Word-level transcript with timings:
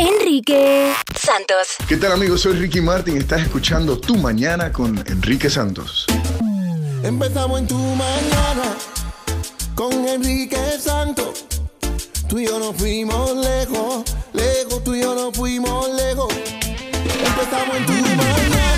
Enrique 0.00 0.94
Santos. 1.14 1.76
¿Qué 1.86 1.98
tal 1.98 2.12
amigos? 2.12 2.40
Soy 2.40 2.54
Ricky 2.54 2.80
Martin. 2.80 3.18
Estás 3.18 3.42
escuchando 3.42 3.98
Tu 3.98 4.16
Mañana 4.16 4.72
con 4.72 4.96
Enrique 5.06 5.50
Santos. 5.50 6.06
Empezamos 7.02 7.60
en 7.60 7.66
tu 7.66 7.76
mañana 7.76 8.62
con 9.74 9.92
Enrique 10.08 10.56
Santos. 10.80 11.44
Tú 12.30 12.38
y 12.38 12.46
yo 12.46 12.58
nos 12.58 12.76
fuimos 12.76 13.36
lejos, 13.36 14.04
lejos, 14.32 14.82
tú 14.82 14.94
y 14.94 15.02
yo 15.02 15.14
nos 15.14 15.36
fuimos 15.36 15.90
lejos. 15.90 16.32
Empezamos 17.22 17.76
en 17.76 17.84
tu 17.84 17.92
mañana 17.92 18.69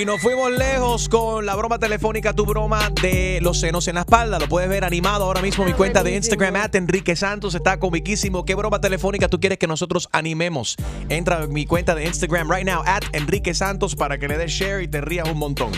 Y 0.00 0.06
nos 0.06 0.22
fuimos 0.22 0.50
lejos 0.50 1.10
con 1.10 1.44
la 1.44 1.54
broma 1.54 1.78
telefónica, 1.78 2.32
tu 2.32 2.46
broma 2.46 2.90
de 3.02 3.38
los 3.42 3.60
senos 3.60 3.86
en 3.86 3.96
la 3.96 4.00
espalda. 4.00 4.38
Lo 4.38 4.48
puedes 4.48 4.66
ver 4.66 4.82
animado 4.82 5.24
ahora 5.24 5.42
mismo 5.42 5.64
en 5.64 5.72
mi 5.72 5.76
cuenta 5.76 6.02
de 6.02 6.16
Instagram, 6.16 6.56
at 6.56 6.74
Enrique 6.74 7.14
Santos. 7.14 7.54
Está 7.54 7.78
comiquísimo. 7.78 8.46
¿Qué 8.46 8.54
broma 8.54 8.80
telefónica 8.80 9.28
tú 9.28 9.38
quieres 9.40 9.58
que 9.58 9.66
nosotros 9.66 10.08
animemos? 10.12 10.76
Entra 11.10 11.42
a 11.42 11.46
mi 11.48 11.66
cuenta 11.66 11.94
de 11.94 12.06
Instagram 12.06 12.50
right 12.50 12.64
now, 12.64 12.82
at 12.86 13.02
Enrique 13.12 13.52
Santos, 13.52 13.94
para 13.94 14.16
que 14.16 14.26
le 14.26 14.38
des 14.38 14.50
share 14.50 14.82
y 14.82 14.88
te 14.88 15.02
rías 15.02 15.28
un 15.28 15.36
montón. 15.36 15.72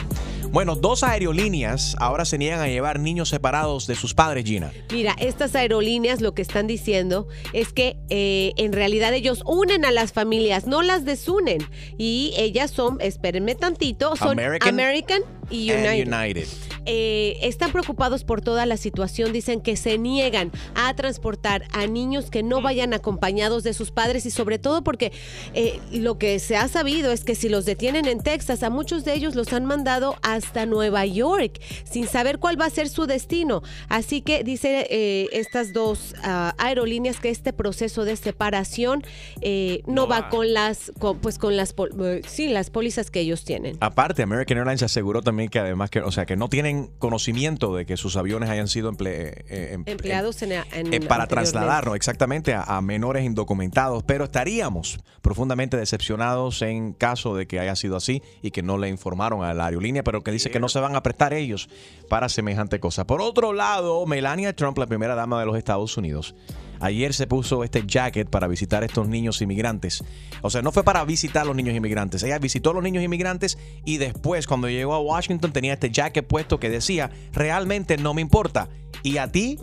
Bueno, 0.53 0.77
dos 0.77 1.03
aerolíneas 1.03 1.97
ahora 1.99 2.27
se 2.27 2.37
niegan 2.37 2.61
a 2.61 2.69
llevar 2.69 3.01
niños 3.01 3.31
separados 3.31 3.87
de 3.87 3.95
sus 3.95 4.13
padres, 4.13 4.45
Gina. 4.45 4.71
Mira, 4.93 5.17
estas 5.19 5.55
aerolíneas 5.55 6.21
lo 6.21 6.35
que 6.35 6.43
están 6.43 6.67
diciendo 6.67 7.27
es 7.55 7.73
que 7.73 7.97
eh, 8.11 8.53
en 8.59 8.75
realidad 8.75 9.15
ellos 9.15 9.43
unen 9.47 9.87
a 9.87 9.91
las 9.91 10.13
familias, 10.13 10.67
no 10.67 10.83
las 10.83 11.07
desunen. 11.07 11.67
Y 11.97 12.35
ellas 12.37 12.71
son, 12.71 13.01
espérenme 13.01 13.55
tantito, 13.55 14.12
son 14.15 14.33
American? 14.33 14.69
American, 14.69 15.23
y 15.53 15.71
And 15.71 16.09
United. 16.13 16.49
Eh, 16.85 17.39
están 17.43 17.71
preocupados 17.71 18.25
por 18.25 18.41
toda 18.41 18.67
la 18.67 18.77
situación, 18.77 19.33
dicen 19.33 19.61
que 19.61 19.77
se 19.77 19.99
niegan 19.99 20.51
a 20.75 20.93
transportar 20.97 21.63
a 21.73 21.87
niños 21.87 22.29
que 22.29 22.43
no 22.43 22.61
vayan 22.61 22.93
acompañados 22.93 23.63
de 23.63 23.73
sus 23.73 23.93
padres 23.93 24.27
y 24.27 24.33
sobre 24.33 24.59
todo 24.59 24.83
porque 24.83 25.13
eh, 25.55 25.79
lo 25.93 26.19
que 26.19 26.41
se 26.41 26.57
ha 26.57 26.67
sabido 26.67 27.13
es 27.13 27.23
que 27.23 27.37
si 27.37 27.49
los 27.49 27.67
detienen 27.67 28.07
en 28.07 28.21
Texas, 28.21 28.65
a 28.65 28.71
muchos 28.71 29.05
de 29.05 29.15
ellos 29.15 29.37
los 29.37 29.53
han 29.53 29.65
mandado 29.65 30.17
hasta 30.23 30.67
Nueva 30.67 31.07
York 31.07 31.61
sin 31.85 32.09
saber 32.09 32.39
cuál 32.41 32.61
va 32.61 32.67
a 32.67 32.71
ser 32.71 32.89
su 32.89 33.07
destino. 33.07 33.63
Así 33.89 34.21
que 34.23 34.43
dice 34.43 34.89
eh, 34.91 35.29
estas 35.33 35.73
dos 35.73 36.17
ah, 36.25 36.55
aerolíneas 36.59 37.21
que 37.21 37.29
este 37.31 37.53
proceso 37.53 38.05
de 38.05 38.17
separación 38.17 39.05
eh, 39.41 39.83
no, 39.87 40.03
No 40.03 40.09
va 40.09 40.29
con 40.31 40.53
las, 40.53 40.91
con, 40.99 41.19
pues 41.21 41.39
con 41.39 41.57
las, 41.57 41.73
pol- 41.73 41.93
eh, 42.03 42.23
sí, 42.27 42.49
las 42.49 42.71
pólizas 42.71 43.11
que 43.11 43.21
ellos 43.21 43.45
tienen. 43.45 43.77
Aparte, 43.79 44.23
American 44.23 44.59
Airlines 44.59 44.83
aseguró 44.83 45.23
también 45.23 45.42
que 45.49 45.59
además 45.59 45.91
que, 45.91 46.01
o 46.01 46.11
sea, 46.13 46.27
que 46.27 46.37
no 46.37 46.49
tienen 46.49 46.89
conocimiento 46.99 47.75
de 47.75 47.87
que 47.87 47.97
sus 47.97 48.17
aviones 48.17 48.49
hayan 48.51 48.69
sido 48.69 48.91
emple- 48.93 49.45
eh, 49.49 49.73
em- 49.75 49.85
Empleados 49.87 50.43
en, 50.43 50.53
en 50.53 50.59
eh, 50.61 50.65
para 50.73 50.85
anteriormente. 51.25 51.27
trasladarnos 51.29 51.97
exactamente 51.97 52.55
a, 52.55 52.63
a 52.63 52.81
menores 52.83 53.25
indocumentados, 53.25 54.03
pero 54.05 54.25
estaríamos 54.25 54.99
profundamente 55.21 55.77
decepcionados 55.77 56.63
en 56.63 56.93
caso 56.93 57.35
de 57.37 57.47
que 57.47 57.61
haya 57.61 57.77
sido 57.77 57.97
así 57.97 58.23
y 58.43 58.51
que 58.51 58.63
no 58.63 58.79
le 58.79 58.89
informaron 58.89 59.45
a 59.45 59.55
la 59.55 59.67
aerolínea, 59.67 60.03
pero 60.03 60.23
que 60.23 60.31
dice 60.33 60.51
que 60.51 60.61
no 60.61 60.69
se 60.69 60.81
van 60.81 60.97
a 60.97 61.03
prestar 61.03 61.33
ellos 61.33 61.69
para 62.09 62.29
semejante 62.29 62.81
cosa. 62.81 63.07
Por 63.07 63.21
otro 63.21 63.53
lado, 63.53 64.05
Melania 64.07 64.55
Trump, 64.55 64.79
la 64.79 64.87
primera 64.87 65.15
dama 65.15 65.39
de 65.41 65.47
los 65.47 65.57
Estados 65.57 65.97
Unidos, 65.97 66.35
Ayer 66.83 67.15
se 67.15 67.29
puso 67.29 67.63
este 67.63 67.85
jacket 67.87 68.29
para 68.29 68.49
visitar 68.49 68.83
a 68.83 68.87
estos 68.87 69.07
niños 69.07 69.41
inmigrantes. 69.41 70.03
O 70.43 70.51
sea, 70.51 70.63
no 70.63 70.73
fue 70.73 70.83
para 70.83 71.05
visitar 71.05 71.43
a 71.43 71.45
los 71.45 71.55
niños 71.55 71.77
inmigrantes. 71.77 72.25
Ella 72.25 72.41
visitó 72.41 72.71
a 72.71 72.75
los 72.75 72.83
niños 72.83 73.05
inmigrantes 73.05 73.57
y 73.85 73.99
después, 73.99 74.49
cuando 74.49 74.69
llegó 74.69 74.93
a 74.95 75.01
Washington, 75.01 75.53
tenía 75.53 75.75
este 75.75 75.91
jacket 75.91 76.27
puesto 76.27 76.59
que 76.59 76.71
decía, 76.71 77.11
realmente 77.33 77.97
no 77.99 78.15
me 78.15 78.21
importa. 78.21 78.69
¿Y 79.05 79.19
a 79.19 79.31
ti? 79.31 79.61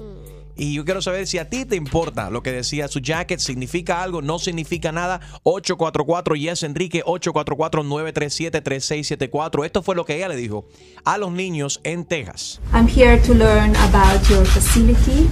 Y 0.55 0.73
yo 0.73 0.85
quiero 0.85 1.01
saber 1.01 1.27
si 1.27 1.37
a 1.37 1.49
ti 1.49 1.65
te 1.65 1.75
importa 1.75 2.29
lo 2.29 2.41
que 2.41 2.53
decía 2.53 2.87
su 2.87 2.99
jacket, 2.99 3.39
significa 3.39 4.01
algo, 4.01 4.21
no 4.21 4.39
significa 4.39 4.93
nada. 4.93 5.19
844 5.43 6.35
Yes 6.35 6.63
Enrique 6.63 7.01
844 7.05 7.83
937 7.83 8.61
3674. 8.61 9.65
Esto 9.65 9.83
fue 9.83 9.95
lo 9.95 10.05
que 10.05 10.15
ella 10.15 10.29
le 10.29 10.37
dijo 10.37 10.67
a 11.03 11.17
los 11.17 11.33
niños 11.33 11.81
en 11.83 12.05
Texas. 12.05 12.61
I'm 12.73 12.87
here 12.87 13.17
to 13.25 13.33
learn 13.33 13.75
about 13.75 14.21
your 14.29 14.45
facility 14.45 15.29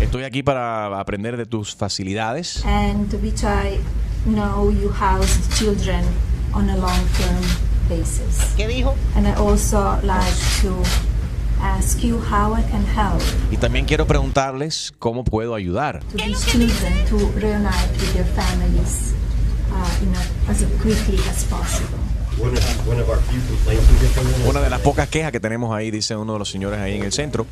Estoy 0.00 0.24
aquí 0.24 0.42
para 0.42 0.98
aprender 1.00 1.36
de 1.36 1.46
tus 1.46 1.74
facilidades. 1.74 2.62
and 2.64 3.12
which 3.22 3.42
I 3.44 3.78
know 4.26 4.70
you 4.70 4.90
house 4.90 5.38
children 5.58 6.04
on 6.52 6.68
a 6.70 6.76
long-term 6.76 7.42
basis. 7.88 8.54
¿Qué 8.56 8.68
dijo? 8.68 8.94
And 9.16 9.26
I 9.26 9.32
also 9.34 9.98
like 10.02 10.34
to 10.62 10.74
ask 11.60 12.02
you 12.04 12.20
how 12.30 12.54
I 12.54 12.62
can 12.70 12.84
help 12.86 13.20
Y 13.50 13.56
también 13.56 13.84
quiero 13.86 14.06
preguntarles 14.06 14.92
cómo 15.00 15.24
puedo 15.24 15.54
ayudar. 15.56 16.00
to 16.12 16.16
these 16.18 16.46
children 16.46 16.92
to 17.08 17.16
reunite 17.40 17.90
with 17.98 18.12
their 18.14 18.26
families 18.26 19.12
uh, 19.72 20.04
you 20.04 20.10
know, 20.12 20.22
as 20.48 20.64
quickly 20.80 21.18
as 21.28 21.44
possible. 21.44 21.98
Una 24.46 24.60
de 24.60 24.70
las 24.70 24.80
pocas 24.80 25.08
quejas 25.08 25.32
que 25.32 25.40
tenemos 25.40 25.74
ahí, 25.74 25.90
dice 25.90 26.14
uno 26.14 26.34
de 26.34 26.38
los 26.38 26.48
señores 26.48 26.78
ahí 26.78 26.94
en 26.96 27.02
el 27.02 27.12
centro, 27.12 27.46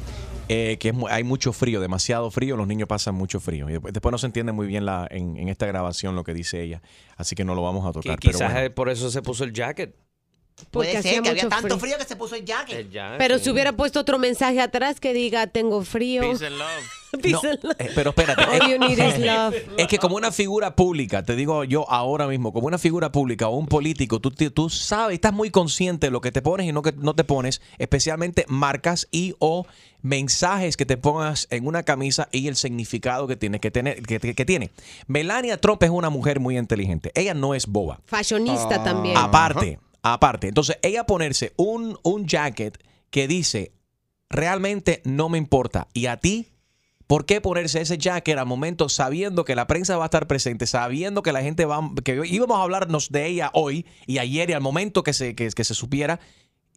eh, 0.48 0.76
que 0.78 0.90
es 0.90 0.94
hay 1.10 1.24
mucho 1.24 1.52
frío, 1.52 1.80
demasiado 1.80 2.30
frío, 2.30 2.56
los 2.56 2.66
niños 2.66 2.88
pasan 2.88 3.14
mucho 3.14 3.40
frío. 3.40 3.68
Y 3.68 3.72
después, 3.72 3.92
después 3.92 4.12
no 4.12 4.18
se 4.18 4.26
entiende 4.26 4.52
muy 4.52 4.66
bien 4.66 4.84
la, 4.84 5.06
en, 5.10 5.36
en 5.36 5.48
esta 5.48 5.66
grabación 5.66 6.14
lo 6.14 6.24
que 6.24 6.34
dice 6.34 6.62
ella, 6.62 6.82
así 7.16 7.34
que 7.34 7.44
no 7.44 7.54
lo 7.54 7.62
vamos 7.62 7.84
a 7.84 7.92
tocar. 7.92 8.18
pero 8.20 8.32
quizás 8.32 8.52
bueno. 8.52 8.66
eh, 8.66 8.70
por 8.70 8.88
eso 8.88 9.10
se 9.10 9.22
puso 9.22 9.44
el 9.44 9.52
jacket. 9.52 9.94
Porque 10.70 10.88
Puede 10.90 11.02
ser 11.02 11.22
que 11.22 11.28
había 11.30 11.48
tanto 11.48 11.78
frío. 11.78 11.78
frío 11.78 11.98
que 11.98 12.04
se 12.04 12.16
puso 12.16 12.34
el 12.34 12.44
jacket. 12.44 12.78
El 12.78 12.90
jacket. 12.90 13.18
Pero 13.18 13.38
si 13.38 13.50
hubiera 13.50 13.72
puesto 13.72 14.00
otro 14.00 14.18
mensaje 14.18 14.60
atrás 14.60 15.00
que 15.00 15.12
diga 15.12 15.46
tengo 15.46 15.82
frío. 15.84 16.22
Peace 16.22 16.46
and 16.46 16.56
love. 16.56 16.68
Peace 17.22 17.30
No, 17.32 17.40
and 17.50 17.62
love. 17.62 17.76
eh, 17.78 17.90
pero 17.94 18.10
espérate. 18.10 18.42
All 18.44 18.70
you 18.70 18.78
need 18.78 18.98
is 18.98 19.18
love. 19.18 19.54
Es 19.76 19.86
que 19.86 19.98
como 19.98 20.16
una 20.16 20.32
figura 20.32 20.74
pública, 20.74 21.22
te 21.22 21.36
digo 21.36 21.64
yo 21.64 21.88
ahora 21.90 22.26
mismo, 22.26 22.52
como 22.54 22.66
una 22.68 22.78
figura 22.78 23.12
pública 23.12 23.48
o 23.48 23.56
un 23.56 23.66
político, 23.66 24.18
tú, 24.18 24.30
tú 24.30 24.70
sabes, 24.70 25.14
estás 25.14 25.32
muy 25.34 25.50
consciente 25.50 26.06
de 26.06 26.10
lo 26.10 26.20
que 26.22 26.32
te 26.32 26.40
pones 26.42 26.66
y 26.66 26.72
no 26.72 26.80
que 26.82 26.92
no 26.92 27.14
te 27.14 27.24
pones, 27.24 27.60
especialmente 27.78 28.44
marcas 28.48 29.08
y 29.10 29.34
o 29.38 29.66
mensajes 30.02 30.76
que 30.76 30.86
te 30.86 30.96
pongas 30.96 31.48
en 31.50 31.66
una 31.66 31.82
camisa 31.82 32.28
y 32.32 32.48
el 32.48 32.56
significado 32.56 33.26
que 33.26 33.36
tiene 33.36 33.60
que 33.60 33.70
tener, 33.70 34.02
que, 34.02 34.20
que- 34.20 34.34
que 34.34 34.44
tiene. 34.44 34.70
Melania 35.06 35.58
Trump 35.60 35.82
es 35.82 35.90
una 35.90 36.10
mujer 36.10 36.40
muy 36.40 36.56
inteligente. 36.56 37.10
Ella 37.14 37.34
no 37.34 37.54
es 37.54 37.66
boba. 37.66 38.00
Fashionista 38.06 38.82
también. 38.82 39.16
Aparte, 39.16 39.78
aparte. 40.12 40.48
Entonces, 40.48 40.78
ella 40.82 41.04
ponerse 41.04 41.52
un, 41.56 41.98
un 42.02 42.26
jacket 42.26 42.82
que 43.10 43.28
dice, 43.28 43.72
realmente 44.28 45.02
no 45.04 45.28
me 45.28 45.38
importa. 45.38 45.88
Y 45.92 46.06
a 46.06 46.16
ti, 46.18 46.52
¿por 47.06 47.26
qué 47.26 47.40
ponerse 47.40 47.80
ese 47.80 47.98
jacket 47.98 48.38
al 48.38 48.46
momento 48.46 48.88
sabiendo 48.88 49.44
que 49.44 49.54
la 49.54 49.66
prensa 49.66 49.96
va 49.96 50.04
a 50.04 50.06
estar 50.06 50.26
presente, 50.26 50.66
sabiendo 50.66 51.22
que 51.22 51.32
la 51.32 51.42
gente 51.42 51.64
va, 51.64 51.80
que 52.04 52.20
íbamos 52.24 52.58
a 52.58 52.62
hablarnos 52.62 53.10
de 53.10 53.26
ella 53.26 53.50
hoy 53.54 53.86
y 54.06 54.18
ayer 54.18 54.50
y 54.50 54.52
al 54.52 54.60
momento 54.60 55.02
que 55.02 55.12
se, 55.12 55.34
que, 55.34 55.48
que 55.50 55.64
se 55.64 55.74
supiera 55.74 56.20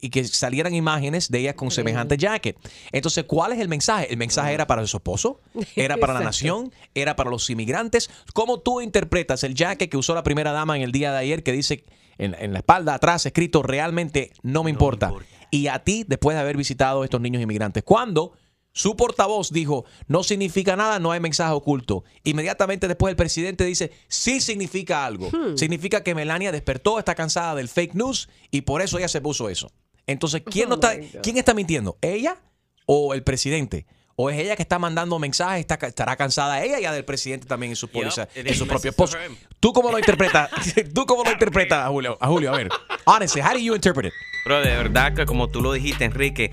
y 0.02 0.10
que 0.10 0.24
salieran 0.24 0.74
imágenes 0.74 1.30
de 1.30 1.40
ella 1.40 1.56
con 1.56 1.72
semejante 1.72 2.18
jacket. 2.18 2.58
Entonces, 2.92 3.26
¿cuál 3.26 3.52
es 3.52 3.60
el 3.60 3.68
mensaje? 3.68 4.12
¿El 4.12 4.18
mensaje 4.18 4.54
era 4.54 4.66
para 4.66 4.86
su 4.88 4.98
esposo? 4.98 5.42
¿Era 5.76 5.98
para 5.98 6.14
la 6.14 6.22
nación? 6.22 6.72
¿Era 6.96 7.16
para 7.16 7.30
los 7.30 7.50
inmigrantes? 7.50 8.10
¿Cómo 8.34 8.60
tú 8.62 8.82
interpretas 8.82 9.44
el 9.44 9.56
jacket 9.56 9.90
que 9.90 9.98
usó 9.98 10.16
la 10.16 10.24
primera 10.24 10.52
dama 10.52 10.78
en 10.78 10.84
el 10.84 10.92
día 10.92 11.12
de 11.12 11.18
ayer 11.18 11.44
que 11.44 11.52
dice 11.52 11.84
en, 12.20 12.36
en 12.38 12.54
la 12.54 12.60
espalda 12.60 12.94
atrás 12.94 13.26
escrito 13.26 13.64
realmente 13.64 14.32
no 14.44 14.64
me 14.64 14.70
importa? 14.70 15.12
Y 15.52 15.68
a 15.68 15.80
ti, 15.80 16.06
después 16.08 16.36
de 16.36 16.42
haber 16.42 16.58
visitado 16.58 17.02
a 17.02 17.06
estos 17.06 17.22
niños 17.22 17.42
inmigrantes, 17.42 17.84
cuando 17.84 18.34
su 18.72 18.96
portavoz 18.96 19.52
dijo, 19.52 19.86
no 20.08 20.24
significa 20.24 20.76
nada, 20.76 21.00
no 21.00 21.12
hay 21.12 21.20
mensaje 21.20 21.52
oculto. 21.54 22.04
Inmediatamente 22.24 22.88
después 22.88 23.12
el 23.12 23.18
presidente 23.18 23.66
dice, 23.66 23.92
sí 24.08 24.40
significa 24.42 25.06
algo. 25.06 25.30
Significa 25.56 26.04
que 26.04 26.16
Melania 26.16 26.52
despertó, 26.52 27.00
está 27.00 27.16
cansada 27.16 27.56
del 27.56 27.68
fake 27.68 27.96
news 27.96 28.30
y 28.52 28.62
por 28.62 28.82
eso 28.82 28.98
ella 28.98 29.08
se 29.08 29.22
puso 29.22 29.50
eso. 29.50 29.72
Entonces, 30.06 30.44
¿quién, 30.46 30.70
no 30.70 30.76
está, 30.76 30.94
¿quién 31.22 31.38
está 31.38 31.54
mintiendo? 31.54 31.98
¿Ella 32.02 32.38
o 32.86 33.14
el 33.14 33.24
presidente? 33.24 33.86
¿O 34.22 34.30
es 34.30 34.38
ella 34.38 34.58
que 34.58 34.64
está 34.64 34.78
mandando 34.78 35.18
mensajes? 35.18 35.62
Está, 35.62 35.76
estará 35.88 36.18
cansada 36.18 36.62
ella 36.62 36.78
ya 36.78 36.92
del 36.92 37.06
presidente 37.06 37.48
también 37.48 37.72
en 37.72 37.78
su, 37.78 37.88
póliza, 37.88 38.24
it 38.36 38.46
en 38.46 38.54
su 38.54 38.66
is 38.66 38.70
propio 38.70 38.92
message 38.92 38.96
post. 38.98 39.14
for 39.14 39.24
him. 39.24 39.38
¿Tú 39.62 39.72
cómo 39.72 39.92
lo 39.92 39.98
interpretas? 39.98 40.50
¿Tú 40.94 41.06
cómo 41.06 41.24
lo 41.24 41.32
interpretas, 41.32 41.86
a 41.86 41.88
Julio? 41.88 42.18
A 42.20 42.28
Julio, 42.28 42.54
a 42.54 42.58
ver. 42.58 42.68
Honestly, 43.06 43.42
how 43.42 43.54
do 43.54 43.60
you 43.60 43.74
interpret 43.74 44.08
it? 44.08 44.14
Pero 44.44 44.60
de 44.60 44.76
verdad 44.76 45.14
que 45.14 45.26
como 45.26 45.48
tú 45.48 45.62
lo 45.62 45.72
dijiste, 45.72 46.04
Enrique, 46.04 46.52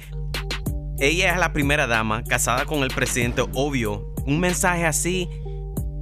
ella 1.00 1.32
es 1.32 1.40
la 1.40 1.52
primera 1.52 1.88
dama 1.88 2.22
casada 2.22 2.66
con 2.66 2.84
el 2.84 2.90
presidente, 2.90 3.42
obvio. 3.42 4.14
Un 4.26 4.38
mensaje 4.38 4.86
así, 4.86 5.28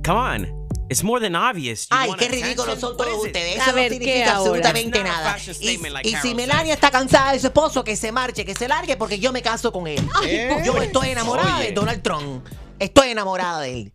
come 0.05 0.19
on, 0.21 0.64
it's 0.95 1.03
more 1.03 1.21
than 1.21 1.35
obvious. 1.35 1.89
You 1.89 1.97
Ay, 1.97 2.11
qué 2.19 2.29
ridículos 2.29 2.79
son 2.79 2.97
todos 2.97 3.25
ustedes. 3.25 3.59
A 3.59 3.65
Eso 3.65 3.75
ver, 3.75 3.91
no 3.93 3.99
¿qué 3.99 4.05
significa 4.05 4.37
absolutamente 4.37 5.03
nada. 5.03 5.37
Y, 5.39 5.55
statement 5.55 5.93
like 5.93 6.09
y 6.09 6.15
si 6.17 6.35
Melania 6.35 6.75
está 6.75 6.91
cansada 6.91 7.33
de 7.33 7.41
su 7.41 7.49
esposo, 7.49 7.83
que 7.83 7.97
se 7.97 8.13
marche, 8.13 8.45
que 8.45 8.55
se 8.55 8.69
largue, 8.69 8.97
porque 8.97 9.19
yo 9.19 9.33
me 9.33 9.43
caso 9.43 9.73
con 9.73 9.87
él. 9.87 10.01
Yo 10.65 10.77
estoy 10.81 11.09
enamorada 11.09 11.59
Oye. 11.59 11.67
de 11.67 11.73
Donald 11.73 12.03
Trump. 12.03 12.47
Estoy 12.79 13.11
enamorada 13.11 13.61
de 13.61 13.81
él. 13.83 13.93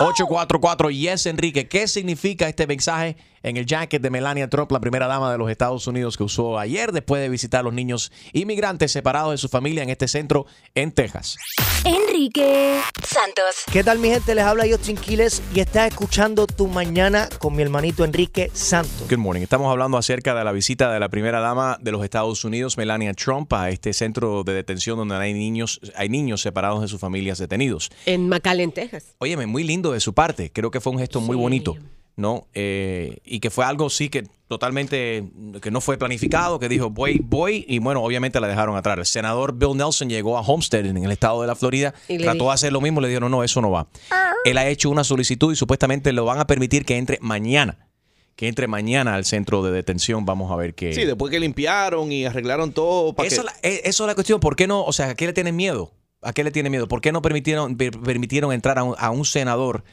844 0.00 0.90
Yes 0.90 1.26
Enrique, 1.26 1.68
¿qué 1.68 1.86
significa 1.86 2.48
este 2.48 2.66
mensaje 2.66 3.16
en 3.42 3.56
el 3.56 3.66
jacket 3.66 4.02
de 4.02 4.10
Melania 4.10 4.48
Trump, 4.48 4.70
la 4.72 4.80
primera 4.80 5.06
dama 5.06 5.30
de 5.32 5.38
los 5.38 5.50
Estados 5.50 5.86
Unidos 5.86 6.16
que 6.16 6.24
usó 6.24 6.58
ayer 6.58 6.92
después 6.92 7.22
de 7.22 7.28
visitar 7.28 7.60
a 7.60 7.62
los 7.62 7.74
niños 7.74 8.12
inmigrantes 8.32 8.92
separados 8.92 9.32
de 9.32 9.38
su 9.38 9.48
familia 9.48 9.82
en 9.82 9.90
este 9.90 10.08
centro 10.08 10.46
en 10.74 10.92
Texas? 10.92 11.36
Enrique 11.84 12.80
Santos. 13.02 13.64
¿Qué 13.72 13.82
tal 13.82 13.98
mi 13.98 14.08
gente? 14.08 14.34
Les 14.34 14.44
habla 14.44 14.64
Justin 14.70 14.96
Quiles 14.96 15.42
y 15.54 15.60
estás 15.60 15.88
escuchando 15.88 16.46
Tu 16.46 16.68
Mañana 16.68 17.28
con 17.38 17.56
mi 17.56 17.62
hermanito 17.62 18.04
Enrique 18.04 18.50
Santos. 18.54 19.08
Good 19.08 19.18
morning. 19.18 19.42
Estamos 19.42 19.70
hablando 19.70 19.98
acerca 19.98 20.34
de 20.34 20.44
la 20.44 20.52
visita 20.52 20.92
de 20.92 21.00
la 21.00 21.08
primera 21.08 21.40
dama 21.40 21.78
de 21.80 21.90
los 21.90 22.04
Estados 22.04 22.44
Unidos, 22.44 22.76
Melania 22.76 23.14
Trump, 23.14 23.52
a 23.52 23.70
este 23.70 23.92
centro 23.92 24.44
de 24.44 24.54
detención 24.54 24.96
donde 24.96 25.16
hay 25.16 25.34
niños, 25.34 25.80
hay 25.96 26.08
niños 26.08 26.40
separados 26.40 26.82
de 26.82 26.88
sus 26.88 27.00
familias 27.00 27.38
detenidos. 27.38 27.90
En 28.06 28.28
McAllen, 28.28 28.72
Texas. 28.72 29.14
Óyeme, 29.18 29.46
muy 29.46 29.64
lindo 29.64 29.92
de 29.92 30.00
su 30.00 30.14
parte. 30.14 30.50
Creo 30.52 30.70
que 30.70 30.80
fue 30.80 30.92
un 30.92 30.98
gesto 30.98 31.20
muy 31.20 31.36
bonito, 31.36 31.76
¿no? 32.16 32.46
Eh, 32.54 33.18
y 33.24 33.40
que 33.40 33.50
fue 33.50 33.64
algo 33.64 33.88
sí 33.90 34.08
que 34.08 34.24
totalmente, 34.48 35.24
que 35.62 35.70
no 35.70 35.80
fue 35.80 35.96
planificado, 35.96 36.58
que 36.58 36.68
dijo 36.68 36.90
voy, 36.90 37.20
voy, 37.24 37.64
y 37.68 37.78
bueno, 37.78 38.02
obviamente 38.02 38.38
la 38.38 38.48
dejaron 38.48 38.76
atrás. 38.76 38.98
El 38.98 39.06
senador 39.06 39.54
Bill 39.56 39.76
Nelson 39.76 40.08
llegó 40.10 40.36
a 40.36 40.42
Homestead 40.42 40.84
en 40.86 40.96
el 40.98 41.10
estado 41.10 41.40
de 41.40 41.46
la 41.46 41.54
Florida, 41.54 41.94
Y 42.08 42.18
trató 42.18 42.34
dijo- 42.34 42.46
de 42.48 42.52
hacer 42.52 42.72
lo 42.72 42.80
mismo, 42.82 43.00
le 43.00 43.08
dijeron, 43.08 43.30
no, 43.30 43.42
eso 43.42 43.60
no 43.62 43.70
va. 43.70 43.88
Él 44.44 44.58
ha 44.58 44.68
hecho 44.68 44.90
una 44.90 45.04
solicitud 45.04 45.52
y 45.52 45.56
supuestamente 45.56 46.12
lo 46.12 46.24
van 46.26 46.38
a 46.38 46.46
permitir 46.46 46.84
que 46.84 46.96
entre 46.98 47.18
mañana. 47.22 47.88
Que 48.36 48.48
entre 48.48 48.66
mañana 48.66 49.14
al 49.14 49.24
centro 49.26 49.62
de 49.62 49.70
detención. 49.70 50.24
Vamos 50.24 50.50
a 50.50 50.56
ver 50.56 50.74
qué. 50.74 50.92
Sí, 50.94 51.04
después 51.04 51.30
que 51.30 51.38
limpiaron 51.38 52.10
y 52.12 52.24
arreglaron 52.24 52.72
todo. 52.72 53.12
para 53.14 53.26
Esa 53.28 53.42
que- 53.42 53.48
es 53.48 53.54
la- 53.62 53.68
eh, 53.68 53.80
eso 53.84 54.04
es 54.04 54.08
la 54.08 54.14
cuestión. 54.14 54.40
¿Por 54.40 54.56
qué 54.56 54.66
no? 54.66 54.84
O 54.84 54.92
sea, 54.92 55.10
¿a 55.10 55.14
qué 55.14 55.26
le 55.26 55.32
tienen 55.34 55.54
miedo? 55.54 55.92
¿A 56.22 56.32
qué 56.32 56.42
le 56.44 56.50
tienen 56.50 56.70
miedo? 56.72 56.88
¿Por 56.88 57.00
qué 57.00 57.12
no 57.12 57.20
permitieron, 57.20 57.76
per- 57.76 57.98
permitieron 58.00 58.52
entrar 58.52 58.78
a 58.78 58.84
un, 58.84 58.94
a 58.98 59.10
un 59.10 59.24
senador? 59.26 59.84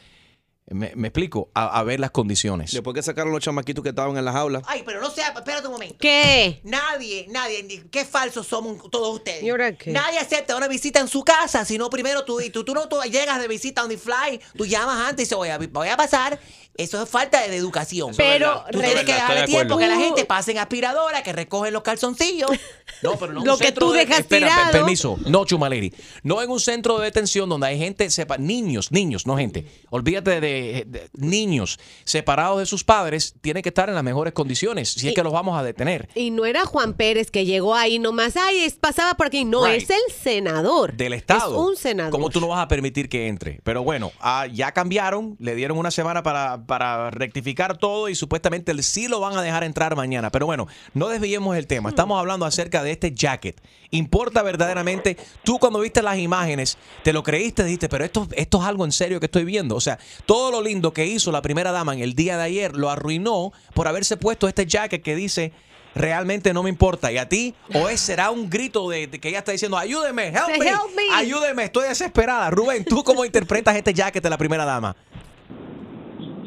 Me, 0.71 0.91
me 0.95 1.07
explico, 1.07 1.49
a, 1.53 1.79
a 1.79 1.83
ver 1.83 1.99
las 1.99 2.11
condiciones. 2.11 2.71
Después 2.71 2.93
que 2.93 3.01
sacaron 3.01 3.31
los 3.31 3.41
chamaquitos 3.41 3.83
que 3.83 3.89
estaban 3.89 4.15
en 4.17 4.25
las 4.25 4.35
aulas. 4.35 4.63
Ay, 4.67 4.83
pero 4.85 5.01
no 5.01 5.09
sea, 5.09 5.29
espérate 5.29 5.67
un 5.67 5.73
momento. 5.73 5.95
¿Qué? 5.99 6.61
Nadie, 6.63 7.25
nadie, 7.29 7.85
qué 7.91 8.05
falsos 8.05 8.47
somos 8.47 8.89
todos 8.91 9.15
ustedes. 9.15 9.43
¿Y 9.43 9.49
ahora 9.49 9.75
qué? 9.75 9.91
Nadie 9.91 10.19
acepta 10.19 10.55
una 10.55 10.67
visita 10.67 10.99
en 10.99 11.07
su 11.07 11.23
casa, 11.23 11.65
sino 11.65 11.89
primero 11.89 12.23
tú, 12.25 12.39
y 12.39 12.49
tú, 12.49 12.63
tú 12.63 12.73
no 12.73 12.87
tú 12.87 12.97
llegas 13.03 13.39
de 13.41 13.47
visita 13.47 13.83
on 13.83 13.89
the 13.89 13.97
fly, 13.97 14.39
tú 14.57 14.65
llamas 14.65 15.09
antes 15.09 15.23
y 15.23 15.25
dices, 15.25 15.37
voy 15.37 15.49
a, 15.49 15.57
voy 15.57 15.87
a 15.87 15.97
pasar. 15.97 16.39
Eso 16.79 17.03
es 17.03 17.09
falta 17.09 17.45
de 17.47 17.55
educación. 17.55 18.13
Pero 18.15 18.63
tú 18.71 18.79
tienes 18.79 19.03
que 19.05 19.13
dejarle 19.13 19.41
de 19.41 19.47
tiempo 19.47 19.77
que 19.77 19.87
la 19.87 19.97
gente 19.97 20.25
pase 20.25 20.51
en 20.51 20.57
aspiradora, 20.59 21.21
que 21.23 21.33
recogen 21.33 21.73
los 21.73 21.83
calzoncillos. 21.83 22.49
No, 23.03 23.15
pero 23.17 23.31
no 23.31 23.45
Lo 23.45 23.53
un 23.53 23.59
que 23.59 23.65
centro 23.67 23.85
tú 23.87 23.91
de- 23.93 23.99
dejas 23.99 24.19
espera, 24.21 24.47
tirado. 24.47 24.71
per- 24.71 24.81
permiso. 24.81 25.17
No, 25.25 25.45
Chumaleri. 25.45 25.93
No 26.23 26.41
en 26.41 26.49
un 26.49 26.59
centro 26.59 26.97
de 26.97 27.05
detención 27.05 27.47
donde 27.47 27.67
hay 27.67 27.77
gente, 27.77 28.09
sepa, 28.09 28.37
niños, 28.37 28.91
niños, 28.91 29.25
no 29.25 29.37
gente. 29.37 29.65
Olvídate 29.89 30.41
de, 30.41 30.83
de 30.85 31.09
niños 31.13 31.79
separados 32.03 32.59
de 32.59 32.65
sus 32.65 32.83
padres, 32.83 33.35
tienen 33.39 33.63
que 33.63 33.69
estar 33.69 33.87
en 33.87 33.95
las 33.95 34.03
mejores 34.03 34.33
condiciones, 34.33 34.89
si 34.91 35.07
es 35.07 35.13
que 35.15 35.23
los 35.23 35.31
vamos 35.31 35.57
a 35.57 35.63
detener. 35.63 36.09
Y 36.13 36.31
no 36.31 36.45
era 36.45 36.65
Juan 36.65 36.93
Pérez 36.95 37.31
que 37.31 37.45
llegó 37.45 37.73
ahí 37.75 37.99
nomás, 37.99 38.35
ay, 38.35 38.63
es- 38.63 38.73
pasaba 38.73 39.13
por 39.13 39.27
aquí. 39.27 39.45
No, 39.45 39.65
Right. 39.65 39.83
es 39.83 39.89
el 39.91 40.13
senador. 40.21 40.93
Del 40.97 41.13
Estado. 41.13 41.53
Es 41.53 41.69
un 41.69 41.77
senador. 41.77 42.11
¿Cómo 42.11 42.29
tú 42.29 42.41
no 42.41 42.47
vas 42.49 42.59
a 42.59 42.67
permitir 42.67 43.07
que 43.07 43.27
entre? 43.27 43.61
Pero 43.63 43.83
bueno, 43.83 44.11
ah, 44.19 44.45
ya 44.51 44.73
cambiaron, 44.73 45.37
le 45.39 45.55
dieron 45.55 45.77
una 45.77 45.91
semana 45.91 46.21
para, 46.21 46.65
para 46.69 47.09
rectificar 47.11 47.77
todo 47.77 48.07
y 48.07 48.15
supuestamente 48.15 48.81
sí 48.83 49.09
lo 49.09 49.19
van 49.19 49.35
a 49.35 49.41
dejar 49.41 49.65
entrar 49.65 49.95
mañana. 49.97 50.31
Pero 50.31 50.45
bueno, 50.45 50.67
no 50.93 51.09
desviemos 51.09 51.57
el 51.57 51.67
tema. 51.67 51.89
Estamos 51.89 52.17
hablando 52.17 52.45
acerca 52.45 52.83
de 52.83 52.91
este 52.91 53.11
jacket. 53.13 53.59
¿Importa 53.89 54.43
verdaderamente? 54.43 55.17
Tú 55.43 55.57
cuando 55.59 55.79
viste 55.79 56.01
las 56.03 56.17
imágenes, 56.19 56.77
te 57.03 57.11
lo 57.11 57.23
creíste, 57.23 57.63
dijiste, 57.63 57.89
pero 57.89 58.05
esto, 58.05 58.27
esto 58.33 58.61
es 58.61 58.65
algo 58.65 58.85
en 58.85 58.91
serio 58.91 59.19
que 59.19 59.25
estoy 59.25 59.43
viendo. 59.43 59.75
O 59.75 59.81
sea, 59.81 59.97
todo 60.25 60.51
lo 60.51 60.61
lindo 60.61 60.93
que 60.93 61.05
hizo 61.07 61.31
la 61.31 61.41
primera 61.41 61.71
dama 61.71 61.93
en 61.93 61.99
el 62.01 62.13
día 62.13 62.37
de 62.37 62.43
ayer 62.43 62.75
lo 62.75 62.89
arruinó 62.89 63.51
por 63.73 63.87
haberse 63.87 64.15
puesto 64.15 64.47
este 64.47 64.65
jacket 64.65 65.01
que 65.03 65.15
dice... 65.15 65.51
Realmente 65.95 66.53
no 66.53 66.61
me 66.61 66.69
importa. 66.69 67.11
¿Y 67.11 67.17
a 67.17 67.27
ti? 67.27 67.55
¿O 67.73 67.89
es, 67.89 67.99
será 67.99 68.29
un 68.29 68.47
grito 68.47 68.87
de, 68.89 69.07
de 69.07 69.19
que 69.19 69.29
ella 69.29 69.39
está 69.39 69.51
diciendo, 69.51 69.75
ayúdeme, 69.75 70.27
help 70.27 70.45
Say, 70.45 70.59
me, 70.59 70.67
"Help 70.67 70.95
me". 70.95 71.15
ayúdeme, 71.15 71.63
estoy 71.63 71.87
desesperada? 71.89 72.51
Rubén, 72.51 72.85
¿tú 72.85 73.03
cómo 73.03 73.25
interpretas 73.25 73.75
este 73.75 73.91
jacket 73.91 74.21
de 74.23 74.29
la 74.29 74.37
primera 74.37 74.65
dama? 74.65 74.95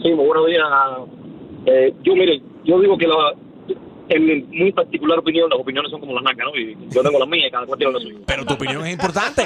Sí, 0.02 0.10
muy 0.10 0.26
buenos 0.26 0.46
días. 0.46 0.64
Eh, 1.66 1.94
yo, 2.02 2.14
mire, 2.14 2.40
yo 2.64 2.80
digo 2.80 2.98
que 2.98 3.06
la, 3.06 3.34
en 4.08 4.26
mi 4.26 4.42
muy 4.58 4.72
particular 4.72 5.18
opinión, 5.18 5.48
las 5.48 5.58
opiniones 5.58 5.90
son 5.90 6.00
como 6.00 6.14
las 6.14 6.24
nalgas, 6.24 6.46
¿no? 6.46 6.58
Y 6.58 6.76
yo 6.90 7.02
tengo 7.02 7.18
las 7.18 7.28
mías 7.28 7.46
y 7.48 7.50
cada 7.50 7.66
cual 7.66 7.78
tiene 7.78 7.92
la 7.94 8.00
suya. 8.00 8.18
Pero 8.26 8.44
tu 8.44 8.54
opinión 8.54 8.84
es 8.86 8.92
importante. 8.92 9.42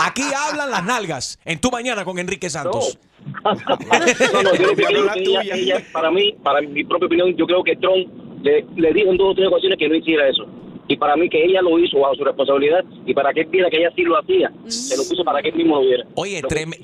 Aquí 0.00 0.22
hablan 0.34 0.70
las 0.70 0.84
nalgas 0.84 1.38
en 1.44 1.60
tu 1.60 1.70
mañana 1.70 2.04
con 2.04 2.18
Enrique 2.18 2.48
Santos. 2.48 2.98
No, 3.44 3.52
no, 4.42 4.54
yo 4.54 4.66
lo 4.68 4.74
que 4.76 4.84
creo 4.84 5.04
la 5.04 5.12
que 5.12 5.20
ella, 5.20 5.40
tuya. 5.40 5.54
ella, 5.54 5.82
para 5.92 6.10
mí, 6.10 6.34
para 6.42 6.60
mi 6.62 6.84
propia 6.84 7.06
opinión, 7.06 7.36
yo 7.36 7.46
creo 7.46 7.62
que 7.62 7.76
Trump 7.76 8.08
le, 8.42 8.64
le 8.76 8.92
dijo 8.92 9.10
en 9.10 9.16
dos 9.18 9.32
o 9.32 9.34
tres 9.34 9.48
ocasiones 9.48 9.78
que 9.78 9.88
no 9.88 9.94
hiciera 9.96 10.28
eso. 10.28 10.46
Y 10.88 10.96
para 10.96 11.16
mí 11.16 11.28
que 11.28 11.44
ella 11.44 11.60
lo 11.62 11.78
hizo 11.78 11.98
bajo 11.98 12.14
su 12.14 12.24
responsabilidad 12.24 12.82
y 13.06 13.12
para 13.14 13.32
que 13.34 13.40
él 13.42 13.46
viera 13.50 13.68
que 13.70 13.76
ella 13.76 13.90
sí 13.94 14.02
lo 14.02 14.18
hacía, 14.18 14.50
se 14.66 14.96
lo 14.96 15.04
puso 15.04 15.22
para 15.22 15.42
que 15.42 15.50
él 15.50 15.54
mismo 15.56 15.76
lo 15.76 15.82
viera. 15.82 16.04
Oye, 16.14 16.42
trem- 16.42 16.74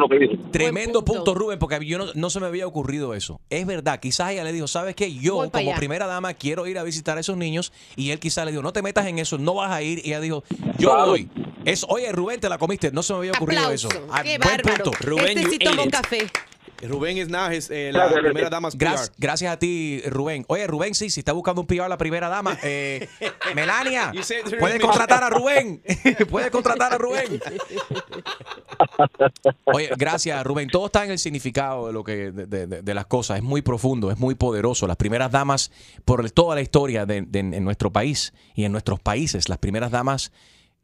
lo 0.00 0.08
que. 0.08 0.38
Tremendo 0.52 1.04
punto. 1.04 1.24
punto, 1.24 1.34
Rubén, 1.34 1.58
porque 1.58 1.84
yo 1.84 1.98
no, 1.98 2.06
no 2.14 2.30
se 2.30 2.38
me 2.40 2.46
había 2.46 2.66
ocurrido 2.66 3.12
eso. 3.14 3.40
Es 3.50 3.66
verdad, 3.66 3.98
quizás 4.00 4.30
ella 4.30 4.44
le 4.44 4.52
dijo, 4.52 4.68
¿sabes 4.68 4.94
qué? 4.94 5.12
Yo, 5.12 5.34
Voy 5.36 5.50
como 5.50 5.74
primera 5.74 6.06
dama, 6.06 6.34
quiero 6.34 6.66
ir 6.66 6.78
a 6.78 6.82
visitar 6.84 7.16
a 7.16 7.20
esos 7.20 7.36
niños. 7.36 7.72
Y 7.96 8.10
él 8.10 8.20
quizás 8.20 8.44
le 8.44 8.52
dijo, 8.52 8.62
no 8.62 8.72
te 8.72 8.82
metas 8.82 9.06
en 9.06 9.18
eso, 9.18 9.36
no 9.38 9.54
vas 9.54 9.72
a 9.72 9.82
ir. 9.82 9.98
Y 10.04 10.08
ella 10.10 10.20
dijo, 10.20 10.44
yo 10.78 10.90
Claro. 10.90 11.06
voy. 11.10 11.28
Es, 11.64 11.84
oye, 11.88 12.12
Rubén, 12.12 12.40
te 12.40 12.48
la 12.48 12.58
comiste. 12.58 12.92
No 12.92 13.02
se 13.02 13.12
me 13.14 13.20
había 13.20 13.32
ocurrido 13.32 13.62
Aplauso. 13.62 13.88
eso. 13.88 14.06
Ah, 14.12 14.22
Qué 14.22 14.38
buen 14.38 14.56
bárbaro. 14.58 14.84
punto. 14.84 14.98
Rubén, 15.00 15.38
este 15.38 15.50
sí 15.50 15.58
café. 15.90 16.18
Rubén 16.88 17.18
es 17.18 17.28
Najes, 17.28 17.70
eh, 17.70 17.90
la 17.92 18.00
Gracias, 18.06 18.20
primera 18.22 18.50
dama 18.50 18.68
Gracias, 19.18 19.52
a 19.52 19.58
ti, 19.58 20.02
Rubén. 20.06 20.44
Oye, 20.48 20.66
Rubén, 20.66 20.94
sí, 20.94 21.10
si 21.10 21.20
está 21.20 21.32
buscando 21.32 21.60
un 21.60 21.66
PR 21.66 21.88
la 21.88 21.98
primera 21.98 22.28
dama, 22.28 22.58
eh, 22.62 23.08
Melania, 23.54 24.12
puede 24.58 24.78
Rubén. 24.78 24.80
contratar 24.80 25.22
a 25.24 25.30
Rubén. 25.30 25.82
puede 26.30 26.50
contratar 26.50 26.92
a 26.94 26.98
Rubén. 26.98 27.40
Oye, 29.64 29.90
gracias, 29.96 30.44
Rubén. 30.44 30.68
Todo 30.68 30.86
está 30.86 31.04
en 31.04 31.10
el 31.12 31.18
significado 31.18 31.86
de 31.88 31.92
lo 31.92 32.04
que 32.04 32.30
de, 32.32 32.46
de- 32.46 32.66
de- 32.66 32.82
de 32.82 32.94
las 32.94 33.06
cosas. 33.06 33.38
Es 33.38 33.42
muy 33.42 33.62
profundo, 33.62 34.10
es 34.10 34.18
muy 34.18 34.34
poderoso. 34.34 34.86
Las 34.86 34.96
primeras 34.96 35.30
damas, 35.30 35.70
por 36.04 36.28
toda 36.30 36.54
la 36.54 36.60
historia 36.62 37.06
de, 37.06 37.22
de- 37.22 37.38
en 37.40 37.64
nuestro 37.64 37.92
país 37.92 38.32
y 38.54 38.64
en 38.64 38.72
nuestros 38.72 39.00
países, 39.00 39.48
las 39.48 39.58
primeras 39.58 39.90
damas 39.90 40.32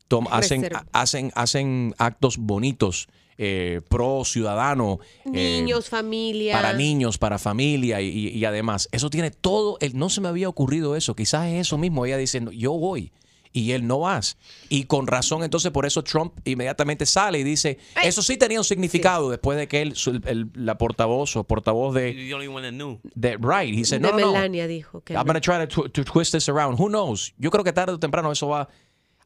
tom- 0.08 0.26
hacen, 0.30 0.68
hacen, 0.92 1.32
hacen 1.34 1.94
actos 1.98 2.36
bonitos, 2.38 3.08
eh, 3.42 3.80
pro 3.88 4.22
ciudadano. 4.24 4.98
eh, 5.24 5.30
Niños, 5.60 5.88
familia. 5.88 6.52
para 6.52 6.74
niños, 6.74 7.16
para 7.16 7.38
familia 7.38 8.00
y, 8.02 8.08
y- 8.08 8.28
y 8.38 8.44
además, 8.44 8.86
eso 8.92 9.08
tiene 9.08 9.30
todo, 9.30 9.78
el, 9.80 9.96
no 9.96 10.10
se 10.10 10.20
me 10.20 10.28
había 10.28 10.48
ocurrido 10.48 10.94
eso, 10.94 11.16
quizás 11.16 11.46
es 11.48 11.62
eso 11.66 11.78
mismo, 11.78 12.04
ella 12.04 12.18
dice, 12.18 12.40
"No, 12.42 12.52
yo 12.52 12.72
voy 12.72 13.12
y 13.52 13.72
él 13.72 13.84
no 13.86 13.98
vas. 14.00 14.36
Y 14.68 14.84
con 14.84 15.06
razón, 15.08 15.42
entonces 15.42 15.72
por 15.72 15.84
eso 15.86 16.04
Trump 16.04 16.34
inmediatamente 16.44 17.04
sale 17.06 17.38
y 17.40 17.42
dice, 17.42 17.78
eso 18.04 18.22
sí 18.22 18.36
tenía 18.36 18.60
un 18.60 18.64
significado 18.64 19.28
después 19.30 19.58
de 19.58 19.66
que 19.66 19.80
él, 19.82 19.94
el- 20.26 20.50
la 20.54 20.76
portavoz 20.78 21.34
o 21.36 21.42
portavoz 21.44 21.94
de, 21.94 22.12
You're 22.14 22.26
the 22.28 22.34
only 22.34 22.46
one 22.46 22.62
that 22.68 22.74
knew. 22.74 23.00
de 23.14 23.36
Right, 23.38 23.74
he 23.76 23.84
said, 23.84 24.00
no, 24.02 24.10
no, 24.12 24.18
no, 24.18 24.32
Melania 24.34 24.66
dijo 24.68 25.00
que 25.02 25.14
I'm 25.14 25.26
no. 25.26 25.32
going 25.32 25.40
to 25.40 25.50
try 25.50 25.58
to, 25.58 25.66
tw- 25.66 25.90
to 25.92 26.04
twist 26.04 26.32
this 26.32 26.48
around. 26.48 26.78
Who 26.78 26.88
knows? 26.88 27.32
Yo 27.38 27.50
creo 27.50 27.64
que 27.64 27.72
tarde 27.72 27.94
o 27.94 27.98
temprano 27.98 28.30
eso 28.30 28.46
va. 28.48 28.68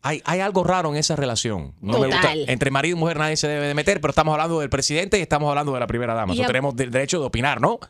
Hay, 0.05 0.23
hay 0.25 0.41
algo 0.41 0.63
raro 0.65 0.91
en 0.91 0.97
esa 0.97 1.17
relación. 1.17 1.75
No 1.81 1.99
me 1.99 2.07
gusta. 2.07 2.33
Entre 2.35 2.71
marido 2.71 2.97
y 2.97 3.01
mujer 3.01 3.19
nadie 3.19 3.37
se 3.37 3.49
debe 3.49 3.67
de 3.67 3.75
meter, 3.75 4.01
pero 4.01 4.11
estamos 4.11 4.33
hablando 4.35 4.61
del 4.61 4.69
presidente 4.71 5.19
y 5.19 5.23
estamos 5.23 5.49
hablando 5.49 5.73
de 5.73 5.81
la 5.81 5.87
primera 5.87 6.15
dama. 6.15 6.35
Tenemos 6.35 6.75
el 6.79 6.91
derecho 6.91 7.19
de 7.21 7.27
opinar, 7.27 7.61
¿no? 7.61 7.81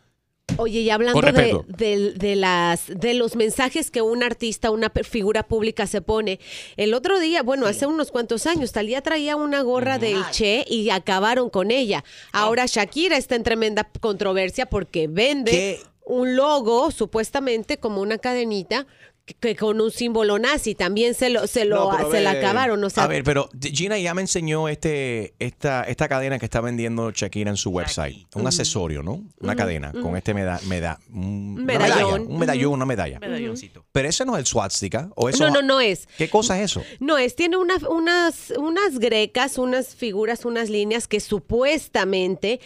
Oye, 0.59 0.81
y 0.81 0.91
hablando 0.91 1.21
de, 1.23 1.59
de- 1.67 2.13
de 2.13 2.37
las, 2.37 2.87
de 2.87 3.15
los 3.15 3.35
mensajes 3.35 3.91
que 3.91 4.03
un 4.03 4.23
artista, 4.23 4.71
una 4.71 4.91
figura 4.91 5.43
pública 5.43 5.87
se 5.87 6.03
pone, 6.03 6.39
el 6.77 6.93
otro 6.93 7.19
día, 7.19 7.43
bueno, 7.43 7.67
hace 7.67 7.87
unos 7.87 8.11
cuantos 8.13 8.47
años, 8.47 8.71
Talía 8.71 9.01
traía 9.01 9.37
una 9.37 9.63
gorra 9.63 9.99
del 9.99 10.23
Che 10.31 10.65
y 10.69 10.91
acabaron 10.91 11.49
con 11.49 11.71
ella. 11.71 12.05
Ahora 12.33 12.67
Shakira 12.67 13.17
está 13.17 13.37
en 13.37 13.43
tremenda 13.43 13.89
controversia 14.01 14.67
porque 14.67 15.09
vende 15.09 15.51
¿Qué? 15.51 15.81
un 16.05 16.37
logo, 16.37 16.91
supuestamente 16.91 17.79
como 17.79 18.03
una 18.03 18.19
cadenita, 18.19 18.87
que, 19.25 19.35
que 19.35 19.57
con 19.57 19.81
un 19.81 19.91
símbolo 19.91 20.39
nazi. 20.39 20.75
También 20.75 21.15
se 21.15 21.31
lo, 21.31 21.47
se 21.47 21.65
lo, 21.65 21.91
No, 21.93 22.11
se 22.11 22.21
la 22.21 22.33
acabaron. 22.33 22.83
O 22.85 22.91
sea, 22.91 23.05
a 23.05 23.07
ver, 23.07 23.25
pero 23.25 23.49
Gina 23.61 23.99
ya 23.99 24.15
me 24.15 24.21
enseñó 24.23 24.69
este, 24.69 25.35
esta, 25.39 25.85
esta 25.85 26.09
cadena 26.09 26.39
que 26.39 26.45
está 26.45 26.61
vendiendo 26.61 27.11
Shakira 27.11 27.51
en 27.51 27.57
su 27.57 27.71
website. 27.71 28.27
Un 28.35 28.47
accesorio, 28.47 29.03
¿no? 29.03 29.23
Una 29.41 29.57
cadena 29.57 29.93
con 29.93 30.17
este 30.17 30.35
meda, 30.35 30.61
meda, 30.67 30.99
un- 31.11 31.55
una 31.57 31.65
Medallón. 31.65 31.99
medalla, 31.99 32.23
un 32.33 32.39
medallón, 32.39 32.73
una 32.73 32.87
medalla. 32.87 33.19
Medalloncito. 33.21 33.85
Pero 33.93 34.09
ese 34.09 34.25
no 34.25 34.35
es 34.37 34.41
el 34.41 34.47
swastika. 34.47 35.11
¿o 35.17 35.29
eso 35.29 35.45
no, 35.47 35.55
no, 35.55 35.63
no 35.63 35.81
es. 35.81 36.07
¿Qué 36.19 36.29
cosa 36.29 36.59
es 36.59 36.71
eso? 36.73 36.83
No, 37.01 37.17
es, 37.19 37.35
tiene 37.37 37.57
una- 37.57 37.77
unas, 37.89 38.53
unas 38.59 38.99
grecas, 38.99 39.59
unas 39.59 39.95
figuras, 39.95 40.45
unas 40.45 40.69
líneas 40.71 41.09
que 41.09 41.21
supuestamente 41.21 42.61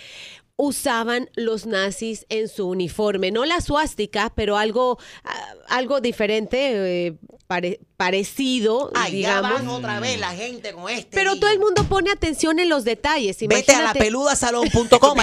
usaban 0.58 1.30
los 1.36 1.66
nazis 1.66 2.26
en 2.28 2.48
su 2.48 2.68
uniforme. 2.68 3.30
No 3.30 3.46
la 3.46 3.60
suástica, 3.62 4.32
pero 4.34 4.58
algo, 4.58 4.98
ah, 5.24 5.54
algo 5.68 6.00
diferente. 6.00 7.06
eh, 7.06 7.16
pare- 7.48 7.80
parecido, 7.96 8.92
Ay, 8.94 9.22
ya 9.22 9.40
digamos. 9.40 9.52
van 9.52 9.68
otra 9.68 9.98
vez 9.98 10.20
la 10.20 10.32
gente 10.34 10.72
con 10.72 10.88
este. 10.88 11.08
Pero 11.16 11.34
todo 11.40 11.50
el 11.50 11.58
mundo 11.58 11.82
pone 11.88 12.10
atención 12.12 12.58
en 12.60 12.68
los 12.68 12.84
detalles. 12.84 13.38
Vete 13.40 13.72
a 13.72 13.78
la 13.78 13.90
Imagínate- 13.90 13.98
peludasalón.com. 13.98 15.18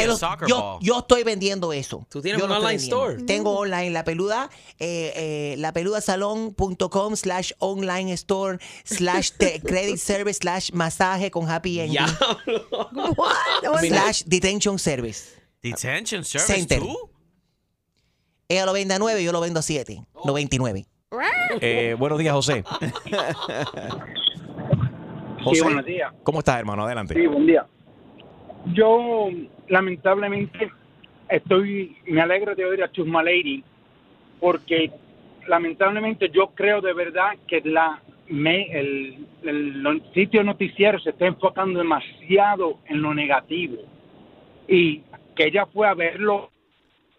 yo, 0.47 0.57
ball. 0.57 0.79
yo 0.81 0.99
estoy 0.99 1.23
vendiendo 1.23 1.71
eso. 1.71 2.05
Tú 2.09 2.21
tienes 2.21 2.39
Yo 2.39 2.45
un 2.47 2.51
online 2.51 2.71
vendiendo. 2.77 3.05
store. 3.09 3.23
Tengo 3.23 3.57
online 3.57 3.91
la 3.91 4.03
peluda, 4.03 4.49
eh, 4.79 5.13
eh, 5.15 5.55
la 5.59 5.71
peludasalón.com 5.71 7.15
slash 7.15 7.51
online 7.59 8.11
store 8.13 8.59
slash 8.83 9.29
credit 9.63 9.97
service 9.97 10.39
slash 10.41 10.71
masaje 10.73 11.31
con 11.31 11.49
happy 11.49 11.79
ending 11.79 11.99
What? 13.15 13.79
Sea, 13.81 13.87
slash 13.89 14.23
detention 14.25 14.77
service. 14.79 15.29
Detention 15.61 16.23
service 16.25 16.53
Center. 16.53 16.79
too? 16.79 17.09
Ella 18.47 18.65
lo 18.65 18.73
vende 18.73 18.93
a 18.93 18.99
9, 18.99 19.23
yo 19.23 19.31
lo 19.31 19.39
vendo 19.41 19.59
a 19.59 19.63
7. 19.63 20.03
99. 20.25 20.85
Eh, 21.61 21.95
buenos 21.97 22.19
días, 22.19 22.33
José. 22.33 22.63
Sí, 25.53 25.61
buenos 25.61 25.85
días. 25.85 26.11
¿Cómo 26.23 26.39
estás, 26.39 26.57
hermano? 26.59 26.85
Adelante. 26.85 27.13
Sí, 27.13 27.27
buen 27.27 27.45
día. 27.45 27.65
Yo, 28.73 29.29
lamentablemente, 29.67 30.71
estoy, 31.29 31.95
me 32.07 32.21
alegro 32.21 32.55
de 32.55 32.65
oír 32.65 32.83
a 32.83 32.91
Chusma 32.91 33.21
Lady, 33.21 33.63
porque 34.39 34.91
lamentablemente 35.47 36.29
yo 36.29 36.47
creo 36.55 36.81
de 36.81 36.93
verdad 36.93 37.33
que 37.47 37.61
la 37.61 38.01
me, 38.27 38.63
el, 38.71 39.27
el, 39.43 39.83
los 39.83 40.01
sitio 40.15 40.43
noticiero 40.43 40.97
se 40.99 41.11
está 41.11 41.27
enfocando 41.27 41.77
demasiado 41.77 42.79
en 42.87 43.03
lo 43.03 43.13
negativo 43.13 43.77
y 44.67 45.03
que 45.35 45.45
ella 45.45 45.67
fue 45.67 45.87
a 45.87 45.93
verlo 45.93 46.49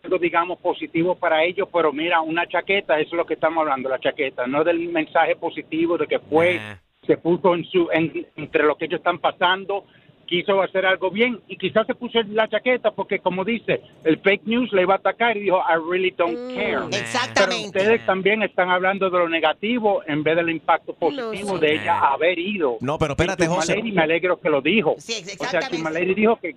algo, 0.06 0.18
digamos 0.18 0.58
positivo 0.60 1.14
para 1.16 1.44
ellos 1.44 1.68
pero 1.72 1.92
mira 1.92 2.20
una 2.20 2.46
chaqueta 2.46 2.98
eso 2.98 3.10
es 3.10 3.16
lo 3.16 3.26
que 3.26 3.34
estamos 3.34 3.58
hablando 3.62 3.88
la 3.88 3.98
chaqueta 3.98 4.46
no 4.46 4.62
del 4.64 4.78
mensaje 4.88 5.36
positivo 5.36 5.98
de 5.98 6.06
que 6.06 6.18
fue 6.18 6.56
Nah. 6.56 6.76
se 7.06 7.16
puso 7.18 7.54
en 7.54 7.64
su 7.64 7.88
en- 7.92 8.26
entre 8.36 8.62
lo 8.64 8.76
que 8.76 8.86
ellos 8.86 8.98
están 8.98 9.18
pasando 9.18 9.84
quiso 10.26 10.60
hacer 10.60 10.84
algo 10.86 11.10
bien 11.10 11.38
y 11.46 11.56
quizás 11.56 11.86
se 11.86 11.94
puso 11.94 12.20
la 12.30 12.48
chaqueta 12.48 12.90
porque 12.90 13.20
como 13.20 13.44
dice 13.44 13.80
el 14.04 14.18
fake 14.18 14.44
news 14.44 14.72
le 14.72 14.82
iba 14.82 14.94
a 14.94 14.96
atacar 14.96 15.36
y 15.36 15.40
dijo 15.42 15.58
I 15.58 15.74
really 15.90 16.10
don't 16.10 16.36
care 16.54 16.72
pero 16.72 16.88
Exactamente. 16.88 17.66
ustedes 17.78 18.04
también 18.06 18.42
están 18.42 18.70
hablando 18.70 19.08
de 19.10 19.18
lo 19.18 19.28
negativo 19.28 20.02
en 20.06 20.22
vez 20.24 20.34
del 20.36 20.50
impacto 20.50 20.94
positivo 20.94 21.52
No, 21.54 21.58
de 21.58 21.68
sí. 21.68 21.74
ella 21.74 21.98
haber 22.00 22.38
ido 22.38 22.76
No, 22.80 22.98
pero 22.98 23.12
espérate, 23.12 23.46
José. 23.46 23.76
Lady, 23.76 23.92
me 23.92 24.02
alegro 24.02 24.40
que 24.40 24.48
lo 24.50 24.60
dijo 24.60 24.94
Sí, 24.98 25.12
o 25.12 25.24
sea 25.24 25.32
exactamente. 25.34 25.76
Chusma 25.76 25.90
Lady 25.90 26.14
dijo 26.14 26.36
que. 26.36 26.56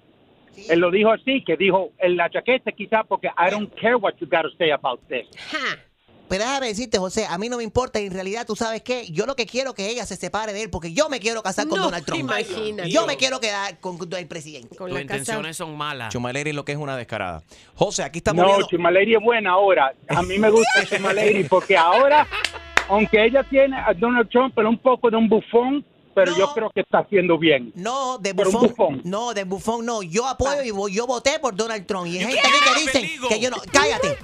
Él 0.69 0.79
lo 0.79 0.91
dijo 0.91 1.11
así 1.11 1.43
que 1.45 1.55
dijo 1.57 1.91
en 1.99 2.17
la 2.17 2.29
chaqueta 2.29 2.71
quizás 2.71 3.05
porque 3.07 3.27
I 3.27 3.49
don't 3.51 3.73
care 3.79 3.95
what 3.95 4.13
you 4.19 4.27
got 4.27 4.41
to 4.43 4.51
say 4.57 4.71
about 4.71 4.99
this 5.07 5.25
ja. 5.51 5.77
Pero 6.27 6.43
déjame 6.43 6.67
decirte, 6.67 6.99
José, 6.99 7.25
a 7.27 7.39
mí 7.39 7.49
no 7.49 7.57
me 7.57 7.63
importa. 7.63 7.99
y 7.99 8.05
En 8.05 8.13
realidad, 8.13 8.45
tú 8.45 8.55
sabes 8.55 8.83
qué. 8.83 9.07
Yo 9.09 9.25
lo 9.25 9.35
que 9.35 9.47
quiero 9.47 9.71
es 9.71 9.75
que 9.75 9.89
ella 9.89 10.05
se 10.05 10.15
separe 10.15 10.53
de 10.53 10.61
él 10.61 10.69
porque 10.69 10.93
yo 10.93 11.09
me 11.09 11.19
quiero 11.19 11.41
casar 11.41 11.67
con 11.67 11.79
No, 11.79 11.85
Donald 11.85 12.05
Trump. 12.05 12.19
imagínate. 12.19 12.91
Yo 12.91 13.07
me 13.07 13.17
quiero 13.17 13.39
quedar 13.39 13.79
con 13.79 13.97
el 14.15 14.27
presidente. 14.27 14.75
Con 14.75 14.89
Tus 14.91 14.99
la 14.99 15.05
casa. 15.07 15.17
intenciones 15.17 15.57
son 15.57 15.75
malas. 15.75 16.13
Chumaleri 16.13 16.53
lo 16.53 16.63
que 16.63 16.73
es 16.73 16.77
una 16.77 16.95
descarada. 16.95 17.41
José, 17.73 18.03
aquí 18.03 18.19
estamos 18.19 18.43
No, 18.45 18.49
viendo- 18.49 18.67
Chumaleri 18.67 19.15
es 19.15 19.21
buena 19.23 19.53
ahora. 19.53 19.91
A 20.07 20.21
mí 20.21 20.37
me 20.37 20.51
gusta 20.51 20.85
Chumaleri 20.85 21.45
porque 21.45 21.75
ahora, 21.75 22.27
aunque 22.89 23.25
ella 23.25 23.43
tiene 23.49 23.75
a 23.77 23.91
Donald 23.95 24.29
Trump, 24.29 24.53
pero 24.55 24.69
un 24.69 24.77
poco 24.77 25.09
de 25.09 25.17
un 25.17 25.27
bufón, 25.27 25.83
pero 26.19 26.31
No. 26.31 26.37
yo 26.37 26.53
creo 26.53 26.69
que 26.73 26.81
está 26.81 26.99
haciendo 26.99 27.37
bien. 27.37 27.71
No, 27.75 28.17
de 28.17 28.33
bufón. 28.33 28.61
bufón. 28.69 29.01
No, 29.03 29.33
de 29.33 29.43
bufón 29.43 29.85
no. 29.85 30.01
Yo 30.03 30.27
apoyo 30.27 30.63
y 30.63 30.71
voy- 30.71 30.93
yo 30.93 31.05
voté 31.07 31.39
por 31.39 31.55
Donald 31.55 31.85
Trump. 31.85 32.07
Y 32.07 32.17
hay 32.19 32.25
gente 32.25 32.39
aquí 32.39 32.57
que 32.73 32.99
dicen 32.99 33.21
que 33.29 33.39
yo 33.39 33.49
no. 33.49 33.57
Cállate. 33.71 34.17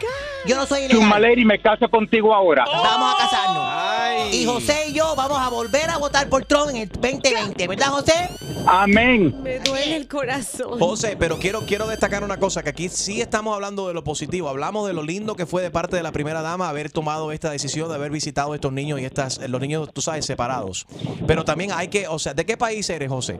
Yo 0.45 0.55
no 0.55 0.65
soy 0.65 0.81
ilegal. 0.81 0.97
Chumaleri, 1.01 1.43
me 1.45 1.59
caso 1.61 1.89
contigo 1.89 2.33
ahora. 2.33 2.65
Vamos 2.65 3.13
a 3.15 3.17
casarnos. 3.23 3.63
Ay. 3.67 4.35
Y 4.41 4.45
José 4.45 4.89
y 4.89 4.93
yo 4.93 5.15
vamos 5.15 5.39
a 5.39 5.49
volver 5.49 5.89
a 5.89 5.97
votar 5.97 6.29
por 6.29 6.45
Trump 6.45 6.69
en 6.69 6.77
el 6.77 6.89
2020, 6.89 7.67
¿verdad, 7.67 7.87
José? 7.87 8.29
Amén. 8.67 9.41
Me 9.43 9.59
duele 9.59 9.95
el 9.95 10.07
corazón. 10.07 10.79
José, 10.79 11.15
pero 11.17 11.37
quiero, 11.37 11.61
quiero 11.61 11.87
destacar 11.87 12.23
una 12.23 12.37
cosa, 12.37 12.63
que 12.63 12.69
aquí 12.69 12.89
sí 12.89 13.21
estamos 13.21 13.53
hablando 13.53 13.87
de 13.87 13.93
lo 13.93 14.03
positivo, 14.03 14.49
hablamos 14.49 14.87
de 14.87 14.93
lo 14.93 15.03
lindo 15.03 15.35
que 15.35 15.45
fue 15.45 15.61
de 15.61 15.71
parte 15.71 15.95
de 15.95 16.03
la 16.03 16.11
primera 16.11 16.41
dama 16.41 16.69
haber 16.69 16.91
tomado 16.91 17.31
esta 17.31 17.49
decisión 17.51 17.89
de 17.89 17.95
haber 17.95 18.11
visitado 18.11 18.53
estos 18.55 18.71
niños 18.73 18.99
y 18.99 19.05
estas, 19.05 19.37
los 19.49 19.61
niños, 19.61 19.89
tú 19.93 20.01
sabes, 20.01 20.25
separados. 20.25 20.85
Pero 21.27 21.43
también 21.45 21.71
hay 21.73 21.84
que, 21.87 22.07
o 22.07 22.19
sea, 22.19 22.33
¿de 22.33 22.45
qué 22.45 22.57
país 22.57 22.89
eres, 22.89 23.09
José? 23.09 23.39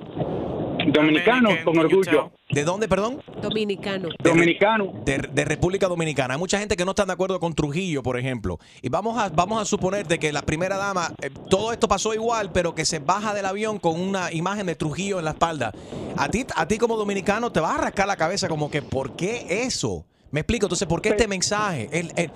Dominicano, 0.88 1.50
Dominican, 1.50 1.64
con 1.66 1.78
orgullo. 1.80 2.32
¿De 2.52 2.64
dónde, 2.64 2.88
perdón? 2.88 3.22
Dominicano. 3.42 4.10
Dominicano. 4.22 4.94
De, 5.04 5.18
de 5.18 5.46
República 5.46 5.88
Dominicana. 5.88 6.36
Hay 6.36 6.40
mucha 6.40 6.60
gente 6.60 6.76
que 6.78 6.86
no 6.86 6.92
está 6.92 7.06
de 7.06 7.14
acuerdo 7.14 7.40
con 7.40 7.54
Trujillo, 7.56 8.04
por 8.04 8.20
ejemplo. 8.20 8.60
Y 8.82 8.90
vamos 8.90 9.18
a, 9.18 9.30
vamos 9.30 9.60
a 9.62 9.66
suponer 9.66 10.06
de 10.08 10.20
que 10.20 10.32
la 10.32 10.44
primera 10.44 10.78
dama, 10.78 11.12
eh, 11.22 11.32
todo 11.50 11.72
esto 11.74 11.88
pasó 11.88 12.14
igual, 12.14 12.52
pero 12.52 12.76
que 12.76 12.86
se 12.86 13.00
baja 13.00 13.34
del 13.34 13.46
avión 13.46 13.80
con 13.80 14.00
una 14.00 14.32
imagen 14.32 14.68
de 14.68 14.76
Trujillo 14.76 15.18
en 15.18 15.26
la 15.26 15.32
espalda. 15.32 15.72
A 16.18 16.30
ti, 16.30 16.46
a 16.56 16.68
ti 16.68 16.78
como 16.78 16.98
dominicano 16.98 17.52
te 17.52 17.60
vas 17.62 17.80
a 17.80 17.82
rascar 17.82 18.06
la 18.08 18.16
cabeza 18.18 18.48
como 18.48 18.70
que, 18.70 18.82
¿por 18.84 19.16
qué 19.16 19.64
eso? 19.64 20.06
Me 20.30 20.42
explico, 20.42 20.68
entonces, 20.68 20.88
¿por 20.88 21.02
qué 21.02 21.10
este 21.10 21.28
mensaje? 21.28 21.90
El- 21.92 22.12
el- 22.16 22.32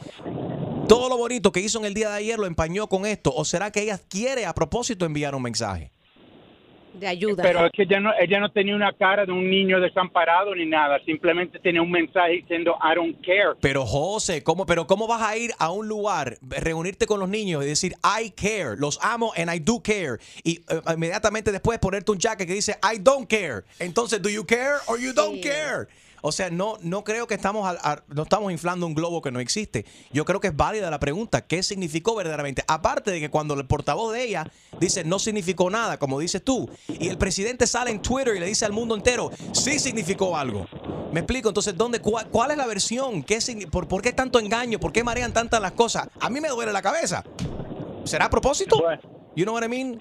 todo 0.87 1.07
lo 1.09 1.17
bonito 1.17 1.51
que 1.51 1.59
hizo 1.59 1.77
en 1.79 1.85
el 1.85 1.93
día 1.93 2.09
de 2.09 2.15
ayer 2.17 2.39
lo 2.39 2.47
empañó 2.47 2.87
con 2.87 3.05
esto. 3.05 3.31
¿O 3.35 3.45
será 3.45 3.71
que 3.71 3.81
ella 3.83 3.99
quiere 4.09 4.45
a 4.47 4.53
propósito 4.55 5.05
enviar 5.05 5.35
un 5.35 5.43
mensaje? 5.43 5.91
De 6.99 7.07
ayuda. 7.07 7.43
Pero 7.43 7.65
es 7.65 7.71
que 7.71 7.83
ella 7.83 7.99
no, 7.99 8.11
ella 8.19 8.39
no 8.39 8.51
tenía 8.51 8.75
una 8.75 8.91
cara 8.93 9.25
de 9.25 9.31
un 9.31 9.49
niño 9.49 9.79
desamparado 9.79 10.53
ni 10.53 10.65
nada. 10.65 10.99
Simplemente 11.05 11.59
tenía 11.59 11.81
un 11.81 11.91
mensaje 11.91 12.31
diciendo 12.33 12.75
I 12.83 12.95
don't 12.95 13.17
care. 13.25 13.55
Pero 13.61 13.85
José, 13.85 14.43
¿cómo, 14.43 14.65
pero 14.65 14.85
¿cómo 14.87 15.07
vas 15.07 15.21
a 15.21 15.37
ir 15.37 15.51
a 15.59 15.71
un 15.71 15.87
lugar, 15.87 16.37
reunirte 16.41 17.05
con 17.05 17.19
los 17.19 17.29
niños 17.29 17.63
y 17.63 17.67
decir 17.67 17.93
I 18.03 18.31
care, 18.31 18.75
los 18.77 18.99
amo 19.01 19.31
and 19.37 19.53
I 19.53 19.59
do 19.59 19.81
care? 19.81 20.17
Y 20.43 20.57
eh, 20.69 20.81
inmediatamente 20.93 21.51
después 21.51 21.79
ponerte 21.79 22.11
un 22.11 22.17
jacket 22.19 22.47
que 22.47 22.53
dice 22.53 22.77
I 22.83 22.99
don't 22.99 23.27
care. 23.29 23.63
Entonces, 23.79 24.21
¿do 24.21 24.29
you 24.29 24.45
care 24.45 24.77
or 24.87 24.99
you 24.99 25.13
don't 25.13 25.35
Sí. 25.35 25.41
care? 25.41 25.87
O 26.21 26.31
sea, 26.31 26.49
no, 26.49 26.77
no 26.81 27.03
creo 27.03 27.27
que 27.27 27.35
estamos 27.35 27.77
no 28.07 28.23
estamos 28.23 28.51
inflando 28.51 28.85
un 28.85 28.93
globo 28.93 29.21
que 29.21 29.31
no 29.31 29.39
existe. 29.39 29.85
Yo 30.11 30.25
creo 30.25 30.39
que 30.39 30.47
es 30.47 30.55
válida 30.55 30.89
la 30.89 30.99
pregunta. 30.99 31.45
¿Qué 31.45 31.63
significó 31.63 32.15
verdaderamente? 32.15 32.63
Aparte 32.67 33.11
de 33.11 33.19
que 33.19 33.29
cuando 33.29 33.53
el 33.53 33.65
portavoz 33.65 34.13
de 34.13 34.23
ella 34.23 34.51
dice 34.79 35.03
no 35.03 35.19
significó 35.19 35.69
nada, 35.69 35.97
como 35.97 36.19
dices 36.19 36.43
tú, 36.43 36.69
y 36.87 37.09
el 37.09 37.17
presidente 37.17 37.67
sale 37.67 37.91
en 37.91 38.01
Twitter 38.01 38.35
y 38.35 38.39
le 38.39 38.45
dice 38.45 38.65
al 38.65 38.73
mundo 38.73 38.95
entero, 38.95 39.31
sí 39.51 39.79
significó 39.79 40.37
algo. 40.37 40.67
Me 41.11 41.21
explico, 41.21 41.49
entonces, 41.49 41.75
¿dónde, 41.75 41.99
cuál, 41.99 42.29
cuál 42.29 42.51
es 42.51 42.57
la 42.57 42.67
versión? 42.67 43.23
¿Qué, 43.23 43.39
por, 43.71 43.87
¿Por 43.87 44.01
qué 44.01 44.13
tanto 44.13 44.39
engaño? 44.39 44.79
¿Por 44.79 44.91
qué 44.91 45.03
marean 45.03 45.33
tantas 45.33 45.61
las 45.61 45.71
cosas? 45.71 46.09
A 46.19 46.29
mí 46.29 46.39
me 46.39 46.49
duele 46.49 46.71
la 46.71 46.81
cabeza. 46.81 47.23
¿Será 48.03 48.25
a 48.25 48.29
propósito? 48.29 48.81
You 49.35 49.45
know 49.45 49.53
what 49.53 49.63
I 49.63 49.69
mean? 49.69 49.99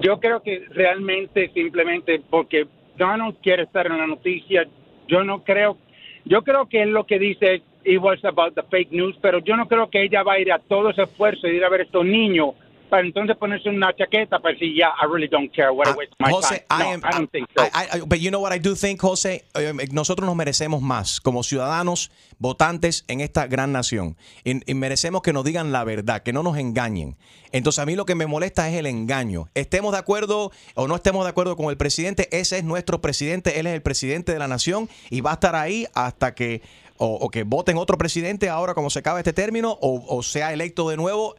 Yo 0.00 0.18
creo 0.18 0.42
que 0.42 0.66
realmente 0.70 1.50
simplemente 1.52 2.22
porque 2.28 2.66
Donald 3.02 3.36
quiere 3.42 3.64
estar 3.64 3.86
en 3.86 3.98
la 3.98 4.06
noticia, 4.06 4.64
yo 5.08 5.24
no 5.24 5.42
creo, 5.42 5.76
yo 6.24 6.42
creo 6.42 6.66
que 6.66 6.82
él 6.82 6.90
lo 6.90 7.04
que 7.04 7.18
dice 7.18 7.54
es 7.54 7.62
it 7.84 7.98
was 8.00 8.24
about 8.24 8.54
the 8.54 8.62
fake 8.62 8.92
news, 8.92 9.16
pero 9.20 9.40
yo 9.40 9.56
no 9.56 9.66
creo 9.66 9.90
que 9.90 10.04
ella 10.04 10.22
va 10.22 10.34
a 10.34 10.38
ir 10.38 10.52
a 10.52 10.60
todo 10.60 10.90
ese 10.90 11.02
esfuerzo 11.02 11.48
de 11.48 11.56
ir 11.56 11.64
a 11.64 11.68
ver 11.68 11.80
a 11.80 11.84
estos 11.84 12.04
niños 12.04 12.54
para 12.92 13.06
entonces 13.06 13.34
ponerse 13.38 13.70
una 13.70 13.90
chaqueta 13.96 14.38
para 14.38 14.52
decir, 14.52 14.74
yeah, 14.74 14.90
I 15.02 15.06
really 15.10 15.26
don't 15.26 15.50
care 15.50 15.70
what 15.70 15.86
I 15.86 15.92
Ah, 15.92 15.94
waste 15.96 16.12
my 16.18 16.30
Jose, 16.30 16.66
time. 16.68 16.82
I 16.82 16.82
No, 16.84 16.90
am- 16.92 17.00
I 17.10 17.16
don't 17.16 17.30
think 17.32 17.48
so. 17.56 17.62
I- 17.64 17.68
I- 17.68 17.96
I- 17.96 18.00
but 18.04 18.18
you 18.18 18.28
know 18.28 18.42
what 18.42 18.54
I 18.54 18.58
do 18.58 18.74
think, 18.76 19.00
José, 19.00 19.44
Eh, 19.54 19.72
nosotros 19.92 20.26
nos 20.26 20.36
merecemos 20.36 20.82
más 20.82 21.18
como 21.22 21.42
ciudadanos 21.42 22.10
votantes 22.38 23.04
en 23.08 23.22
esta 23.22 23.46
gran 23.46 23.72
nación 23.72 24.16
y, 24.44 24.70
y 24.70 24.74
merecemos 24.74 25.22
que 25.22 25.32
nos 25.32 25.42
digan 25.44 25.72
la 25.72 25.84
verdad, 25.84 26.22
que 26.22 26.34
no 26.34 26.42
nos 26.42 26.58
engañen. 26.58 27.16
Entonces 27.52 27.78
a 27.78 27.86
mí 27.86 27.96
lo 27.96 28.04
que 28.04 28.14
me 28.14 28.26
molesta 28.26 28.68
es 28.68 28.74
el 28.78 28.84
engaño. 28.86 29.48
Estemos 29.54 29.92
de 29.92 29.98
acuerdo 29.98 30.52
o 30.74 30.86
no 30.86 30.96
estemos 30.96 31.24
de 31.24 31.30
acuerdo 31.30 31.56
con 31.56 31.70
el 31.70 31.78
presidente, 31.78 32.28
ese 32.30 32.58
es 32.58 32.64
nuestro 32.64 33.00
presidente, 33.00 33.58
él 33.58 33.66
es 33.66 33.72
el 33.74 33.80
presidente 33.82 34.32
de 34.32 34.38
la 34.38 34.48
nación 34.48 34.88
y 35.08 35.22
va 35.22 35.30
a 35.30 35.34
estar 35.34 35.54
ahí 35.56 35.86
hasta 35.94 36.34
que 36.34 36.60
o, 36.98 37.06
o 37.06 37.30
que 37.30 37.42
voten 37.44 37.78
otro 37.78 37.96
presidente 37.96 38.50
ahora 38.50 38.74
como 38.74 38.90
se 38.90 38.98
acaba 38.98 39.18
este 39.18 39.32
término 39.32 39.72
o, 39.80 40.04
o 40.14 40.22
sea 40.22 40.52
electo 40.52 40.88
de 40.90 40.96
nuevo 40.98 41.34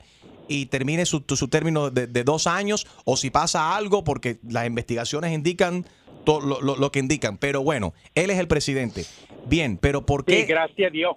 y 0.48 0.66
termine 0.68 1.06
su, 1.06 1.24
su 1.28 1.48
término 1.48 1.90
de, 1.90 2.08
de 2.08 2.24
dos 2.24 2.48
años 2.48 2.86
o 3.06 3.18
si 3.18 3.30
pasa 3.30 3.76
algo 3.76 4.04
porque 4.04 4.40
las 4.48 4.66
investigaciones 4.68 5.32
indican 5.34 5.86
todo 6.26 6.42
lo, 6.42 6.62
lo- 6.62 6.76
lo 6.78 6.92
que 6.92 7.00
indican. 7.00 7.38
Pero 7.38 7.64
bueno, 7.64 7.94
él 8.16 8.30
es 8.30 8.40
el 8.40 8.48
presidente. 8.48 9.06
Bien, 9.46 9.78
pero 9.78 10.06
¿por 10.06 10.22
Sí, 10.22 10.34
qué? 10.34 10.44
gracias 10.46 10.88
a 10.90 10.92
Dios. 10.92 11.16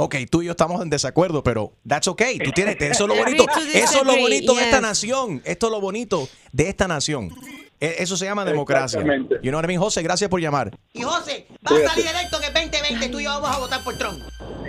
Ok, 0.00 0.14
tú 0.30 0.42
y 0.42 0.46
yo 0.46 0.52
estamos 0.52 0.80
en 0.80 0.90
desacuerdo, 0.90 1.42
pero 1.42 1.72
that's 1.86 2.06
okay. 2.06 2.38
Tú 2.38 2.52
tienes, 2.52 2.76
eso 2.80 3.04
es 3.04 3.08
lo 3.08 3.16
bonito. 3.24 3.46
to 3.46 3.60
Eso 3.74 3.98
es 4.00 4.06
lo 4.06 4.16
bonito 4.16 4.54
de 4.54 4.62
esta 4.62 4.80
nación. 4.80 5.42
Esto 5.44 5.66
es 5.66 5.72
lo 5.72 5.80
bonito 5.80 6.28
de 6.52 6.68
esta 6.68 6.86
nación. 6.86 7.32
E- 7.80 7.96
Eso 7.98 8.16
se 8.16 8.24
llama 8.24 8.44
democracia. 8.44 9.00
You 9.00 9.50
know 9.50 9.54
what 9.58 9.64
I 9.64 9.68
mean? 9.68 9.80
José, 9.80 10.02
gracias 10.02 10.28
por 10.28 10.40
llamar. 10.40 10.76
Y 10.92 11.02
José, 11.02 11.46
va 11.66 11.76
a 11.76 11.88
salir 11.88 12.06
electo 12.06 12.38
en 12.38 12.44
el 12.44 12.52
2020. 12.54 13.08
Tú 13.10 13.20
y 13.20 13.24
yo 13.24 13.30
vamos 13.30 13.50
a 13.56 13.58
votar 13.58 13.84
por 13.84 13.96
Trump. 13.96 14.20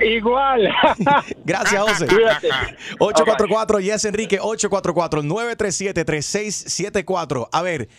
Igual. 0.02 0.70
Gracias, 1.44 1.82
José. 1.82 2.08
Cuídate. 2.08 2.48
844 3.00 3.80
Yes 3.82 4.06
Enrique 4.06 4.40
844 4.40 5.24
937 5.24 6.06
3674. 6.06 7.50
A 7.52 7.62
ver, 7.62 7.90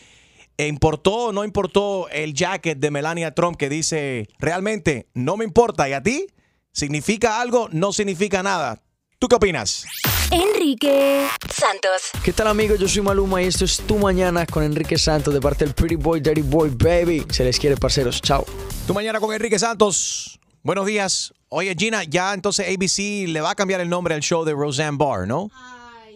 ¿importó 0.56 1.14
o 1.26 1.32
no 1.32 1.44
importó 1.44 2.08
el 2.10 2.32
jacket 2.32 2.78
de 2.78 2.90
Melania 2.90 3.34
Trump 3.34 3.56
que 3.56 3.68
dice 3.68 4.28
realmente 4.38 5.08
no 5.14 5.36
me 5.36 5.44
importa 5.44 5.88
y 5.88 5.92
a 5.92 6.02
ti 6.02 6.26
significa 6.72 7.40
algo, 7.40 7.68
no 7.72 7.92
significa 7.92 8.42
nada? 8.42 8.80
¿Tú 9.20 9.28
qué 9.28 9.36
opinas? 9.36 9.84
Enrique 10.30 11.28
Santos. 11.54 12.10
¿Qué 12.24 12.32
tal 12.32 12.46
amigos? 12.46 12.78
Yo 12.78 12.88
soy 12.88 13.02
Maluma 13.02 13.42
y 13.42 13.48
esto 13.48 13.66
es 13.66 13.76
Tu 13.86 13.98
Mañana 13.98 14.46
con 14.46 14.62
Enrique 14.62 14.96
Santos 14.96 15.34
de 15.34 15.42
parte 15.42 15.66
del 15.66 15.74
Pretty 15.74 15.96
Boy, 15.96 16.20
Dirty 16.20 16.40
Boy, 16.40 16.70
Baby. 16.70 17.26
Se 17.28 17.44
les 17.44 17.58
quiere, 17.58 17.76
parceros. 17.76 18.22
Chao. 18.22 18.46
Tu 18.86 18.94
mañana 18.94 19.20
con 19.20 19.34
Enrique 19.34 19.58
Santos. 19.58 20.40
Buenos 20.62 20.86
días. 20.86 21.34
Oye, 21.50 21.74
Gina, 21.78 22.02
ya 22.04 22.32
entonces 22.32 22.66
ABC 22.66 23.28
le 23.28 23.42
va 23.42 23.50
a 23.50 23.54
cambiar 23.54 23.82
el 23.82 23.90
nombre 23.90 24.14
al 24.14 24.22
show 24.22 24.42
de 24.42 24.54
Roseanne 24.54 24.96
Barr, 24.96 25.28
¿no? 25.28 25.50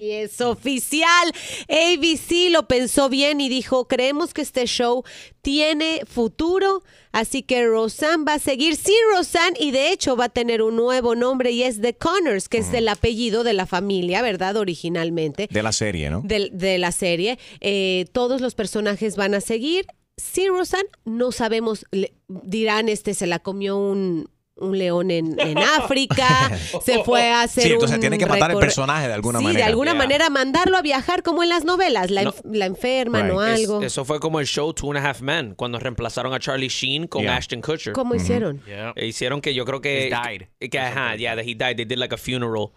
Y 0.04 0.10
es 0.12 0.40
oficial. 0.42 1.32
ABC 1.68 2.50
lo 2.50 2.68
pensó 2.68 3.08
bien 3.08 3.40
y 3.40 3.48
dijo, 3.48 3.88
creemos 3.88 4.34
que 4.34 4.42
este 4.42 4.66
show 4.66 5.02
tiene 5.40 6.02
futuro, 6.06 6.82
así 7.12 7.42
que 7.42 7.64
Roseanne 7.66 8.24
va 8.26 8.34
a 8.34 8.38
seguir 8.38 8.76
sin 8.76 8.94
Roseanne 9.16 9.56
y 9.58 9.70
de 9.70 9.92
hecho 9.92 10.14
va 10.16 10.26
a 10.26 10.28
tener 10.28 10.60
un 10.62 10.76
nuevo 10.76 11.14
nombre 11.14 11.50
y 11.52 11.62
es 11.62 11.80
The 11.80 11.94
Connors, 11.94 12.48
que 12.48 12.58
es 12.58 12.72
el 12.74 12.88
apellido 12.88 13.44
de 13.44 13.54
la 13.54 13.66
familia, 13.66 14.20
¿verdad? 14.22 14.56
Originalmente. 14.56 15.48
De 15.50 15.62
la 15.62 15.72
serie, 15.72 16.10
¿no? 16.10 16.20
de, 16.22 16.50
de 16.52 16.76
la 16.78 16.92
serie. 16.92 17.38
Eh, 17.60 18.06
todos 18.12 18.40
los 18.40 18.54
personajes 18.54 19.16
van 19.16 19.34
a 19.34 19.40
seguir. 19.40 19.86
Si 20.16 20.46
Roseanne, 20.48 20.88
no 21.04 21.32
sabemos, 21.32 21.86
le- 21.90 22.14
dirán, 22.28 22.88
este 22.88 23.14
se 23.14 23.26
la 23.26 23.38
comió 23.40 23.76
un, 23.76 24.28
un 24.56 24.78
león 24.78 25.10
en, 25.10 25.38
en 25.40 25.58
África, 25.58 26.50
se 26.84 27.02
fue 27.04 27.30
a 27.32 27.42
hacer 27.42 27.64
Sí, 27.64 27.72
entonces 27.72 27.96
un 27.96 28.00
tiene 28.00 28.18
que 28.18 28.26
matar 28.26 28.50
el 28.52 28.58
personaje 28.58 29.08
de 29.08 29.14
alguna 29.14 29.38
sí, 29.40 29.44
manera. 29.44 29.64
de 29.64 29.70
alguna 29.70 29.90
Yeah. 29.92 29.98
manera 29.98 30.30
mandarlo 30.30 30.76
a 30.76 30.82
viajar 30.82 31.22
como 31.22 31.42
en 31.42 31.48
las 31.48 31.64
novelas, 31.64 32.10
la, 32.10 32.22
No. 32.24 32.34
la 32.52 32.66
enferman 32.66 33.30
o 33.30 33.44
Es- 33.44 33.60
algo. 33.60 33.82
eso 33.82 34.04
fue 34.04 34.20
como 34.20 34.40
el 34.40 34.46
show 34.46 34.72
Two 34.72 34.90
and 34.92 34.98
a 35.04 35.10
Half 35.10 35.20
Men, 35.22 35.54
cuando 35.54 35.78
reemplazaron 35.78 36.32
a 36.34 36.38
Charlie 36.38 36.68
Sheen 36.68 37.06
con 37.08 37.22
Yeah. 37.22 37.36
Ashton 37.36 37.60
Kutcher. 37.62 37.92
¿Cómo 37.92 38.14
hicieron? 38.14 38.62
E 38.96 39.06
hicieron 39.06 39.40
que 39.40 39.54
yo 39.54 39.64
creo 39.64 39.80
que... 39.80 40.06
He 40.06 40.10
died. 40.10 40.48
Que, 40.60 40.70
que, 40.70 40.78
ajá, 40.78 41.16
yeah, 41.16 41.34
that 41.34 41.42
he 41.44 41.54
died. 41.54 41.76
They 41.76 41.84
did 41.84 41.98
like 41.98 42.14
a 42.14 42.18
funeral. 42.18 42.70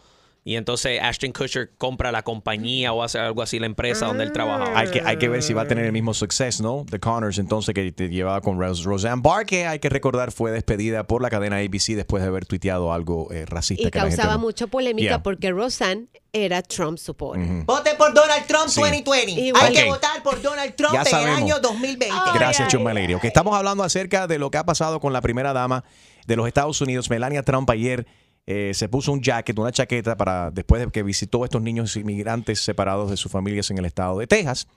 Y 0.48 0.56
entonces 0.56 1.00
Ashton 1.02 1.34
Kutcher 1.34 1.72
compra 1.78 2.10
la 2.14 2.24
compañía 2.24 2.94
o 2.94 3.04
hace 3.04 3.20
algo 3.20 3.42
así, 3.42 3.60
la 3.60 3.66
empresa 3.66 4.06
donde 4.06 4.24
él 4.24 4.32
trabajaba. 4.32 4.80
Hay 4.80 4.90
que, 4.90 5.02
hay 5.02 5.18
que 5.18 5.28
ver 5.28 5.44
si 5.44 5.52
va 5.54 5.64
a 5.64 5.68
tener 5.68 5.84
el 5.86 5.92
mismo 5.92 6.14
suceso, 6.14 6.64
¿no? 6.64 6.86
The 6.90 7.02
Connors, 7.02 7.38
entonces, 7.38 7.76
que 7.76 7.92
te 7.92 8.08
llevaba 8.08 8.40
con 8.40 8.58
Ros- 8.58 8.86
Roseanne 8.86 9.22
Barr, 9.22 9.46
que 9.46 9.68
hay 9.68 9.80
que 9.80 9.90
recordar 9.90 10.32
fue 10.32 10.52
despedida 10.52 11.04
por 11.06 11.22
la 11.22 11.30
cadena 11.30 11.58
ABC 11.58 11.96
después 11.96 12.24
de 12.24 12.30
haber 12.30 12.46
tuiteado 12.46 12.94
algo 12.94 13.28
eh, 13.34 13.46
racista. 13.46 13.82
Y 13.90 13.92
que 13.92 14.00
gente 14.00 14.16
causaba 14.16 14.36
no- 14.36 14.40
mucha 14.40 14.68
polémica 14.68 15.08
Yeah. 15.10 15.22
porque 15.24 15.52
Roseanne 15.52 16.08
era 16.32 16.62
Trump 16.62 16.98
supporter. 16.98 17.66
Voten 17.66 17.98
por 17.98 18.14
Donald 18.14 18.46
Trump 18.48 18.70
Sí. 18.70 18.80
2020. 18.80 19.32
Igual. 19.42 19.66
Hay 19.66 19.74
que 19.74 19.84
votar 19.84 20.24
por 20.24 20.42
Donald 20.42 20.74
Trump 20.76 20.94
Ya 20.94 21.02
en 21.02 21.08
el 21.08 21.12
sabemos. 21.12 21.38
año 21.42 21.60
2020. 21.60 22.16
Gracias, 22.36 22.70
Chumaleri. 22.70 23.14
Ok, 23.16 23.26
estamos 23.26 23.54
hablando 23.54 23.84
acerca 23.84 24.28
de 24.28 24.40
lo 24.40 24.50
que 24.50 24.58
ha 24.60 24.66
pasado 24.66 25.02
con 25.02 25.12
la 25.12 25.20
primera 25.20 25.52
dama 25.52 25.84
de 26.26 26.36
los 26.38 26.48
Estados 26.48 26.80
Unidos, 26.80 27.10
Melania 27.10 27.44
Trump, 27.44 27.70
ayer. 27.70 28.08
Eh, 28.48 28.74
se 28.74 28.88
puso 28.88 29.12
un 29.12 29.22
jacket, 29.22 29.60
una 29.60 29.74
chaqueta 29.74 30.16
para 30.16 30.52
después 30.52 30.82
de 30.82 30.90
que 30.90 31.04
visitó 31.04 31.44
a 31.44 31.48
estos 31.48 31.62
niños 31.62 31.96
inmigrantes 31.98 32.62
separados 32.62 33.12
de 33.12 33.18
sus 33.18 33.30
familias 33.30 33.70
en 33.72 33.78
el 33.78 33.84
estado 33.84 34.18
de 34.20 34.26
Texas, 34.26 34.70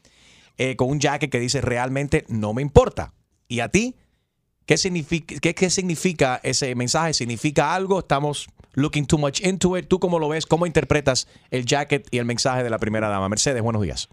eh, 0.58 0.74
con 0.74 0.90
un 0.90 0.98
jacket 0.98 1.30
que 1.30 1.38
dice 1.38 1.60
realmente 1.60 2.24
no 2.28 2.52
me 2.52 2.62
importa. 2.62 3.12
¿Y 3.46 3.60
a 3.60 3.68
ti? 3.68 3.94
¿Qué 4.66 4.76
significa, 4.76 5.36
qué, 5.40 5.54
qué 5.54 5.70
significa 5.70 6.40
ese 6.42 6.74
mensaje? 6.74 7.14
¿Significa 7.14 7.72
algo? 7.72 8.00
Estamos 8.00 8.48
looking 8.74 9.06
too 9.06 9.18
much 9.18 9.40
into 9.40 9.76
it. 9.78 9.86
¿Tú 9.86 10.00
cómo 10.00 10.18
lo 10.18 10.28
ves? 10.28 10.46
¿Cómo 10.46 10.66
interpretas 10.66 11.28
el 11.52 11.64
jacket 11.64 12.08
y 12.10 12.18
el 12.18 12.24
mensaje 12.24 12.64
de 12.64 12.70
la 12.70 12.78
primera 12.78 13.08
dama? 13.08 13.28
Mercedes, 13.28 13.62
buenos 13.62 13.82
días. 13.82 14.08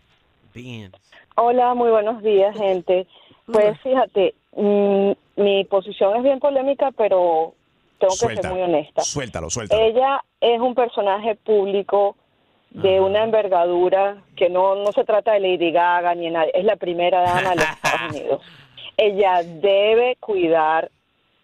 Beans. 0.54 0.94
Hola, 1.36 1.74
muy 1.74 1.90
buenos 1.90 2.22
días, 2.22 2.56
gente. 2.56 3.08
Pues 3.46 3.80
fíjate, 3.82 4.36
mm, 4.56 5.12
mi 5.36 5.64
posición 5.66 6.18
es 6.18 6.24
bien 6.24 6.40
polémica, 6.40 6.92
pero 6.92 7.54
tengo 8.00 8.14
que 8.14 8.18
Suelta. 8.20 8.42
ser 8.44 8.52
muy 8.52 8.62
honesta. 8.62 9.02
Suéltalo, 9.02 9.50
suéltalo. 9.50 9.82
Ella 9.82 10.24
es 10.42 10.60
un 10.60 10.76
personaje 10.76 11.36
público 11.36 12.16
de 12.72 13.00
una 13.00 13.24
envergadura 13.24 14.22
que 14.36 14.50
no, 14.50 14.76
no 14.76 14.92
se 14.92 15.04
trata 15.06 15.32
de 15.34 15.40
Lady 15.40 15.72
Gaga 15.72 16.14
ni 16.16 16.26
de 16.26 16.32
nadie, 16.32 16.52
es 16.54 16.66
la 16.66 16.76
primera 16.76 17.22
dama 17.22 17.50
de 17.52 17.56
los 17.56 17.66
Estados 17.84 18.12
Unidos. 18.12 18.42
Ella 18.98 19.42
debe 19.44 20.16
cuidar 20.20 20.90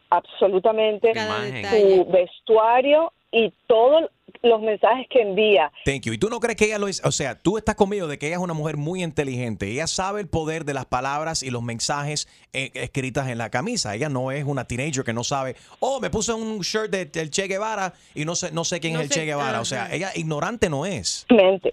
absolutamente 0.10 1.12
Cada 1.13 1.48
Imagen. 1.48 1.53
detalle. 1.63 1.95
su 1.98 2.05
vestuario 2.12 3.13
y 3.31 3.51
todos 3.68 4.09
los 4.44 4.62
mensajes 4.62 5.08
que 5.10 5.22
envía. 5.22 5.72
Thank 5.86 6.01
you. 6.03 6.14
¿Y 6.14 6.18
tú 6.18 6.29
no 6.29 6.40
crees 6.40 6.58
que 6.58 6.66
ella 6.66 6.77
lo 6.77 6.88
es? 6.90 7.03
O 7.06 7.12
sea, 7.12 7.40
tú 7.40 7.58
estás 7.58 7.75
conmigo 7.75 8.08
de 8.08 8.20
que 8.20 8.27
ella 8.27 8.36
es 8.36 8.42
una 8.42 8.53
mujer 8.53 8.75
muy 8.77 9.01
inteligente. 9.01 9.68
Ella 9.72 9.88
sabe 9.88 10.20
el 10.22 10.27
poder 10.27 10.66
de 10.66 10.74
las 10.74 10.86
palabras 10.86 11.44
y 11.44 11.50
los 11.50 11.64
mensajes 11.64 12.27
eh, 12.51 12.70
escritas 12.74 13.29
en 13.29 13.38
la 13.38 13.50
camisa. 13.50 13.96
Ella 13.96 14.10
no 14.10 14.32
es 14.32 14.44
una 14.44 14.66
teenager 14.66 15.03
que 15.06 15.14
no 15.14 15.24
sabe, 15.24 15.56
oh, 15.79 16.00
me 16.01 16.10
puse 16.10 16.34
un 16.34 16.60
shirt 16.60 16.92
de- 16.92 17.06
del 17.06 17.32
Che 17.32 17.48
Guevara 17.48 17.94
y 18.14 18.25
no 18.25 18.36
sé, 18.36 18.51
no 18.51 18.64
sé 18.66 18.79
quién 18.82 18.94
No 18.94 19.00
es 19.00 19.06
el 19.06 19.12
sé, 19.14 19.20
Che 19.22 19.25
Guevara. 19.25 19.62
O 19.62 19.66
sea, 19.66 19.88
ella 19.94 20.10
ignorante 20.16 20.70
no 20.70 20.86
es. 20.86 21.25
Mente. 21.29 21.72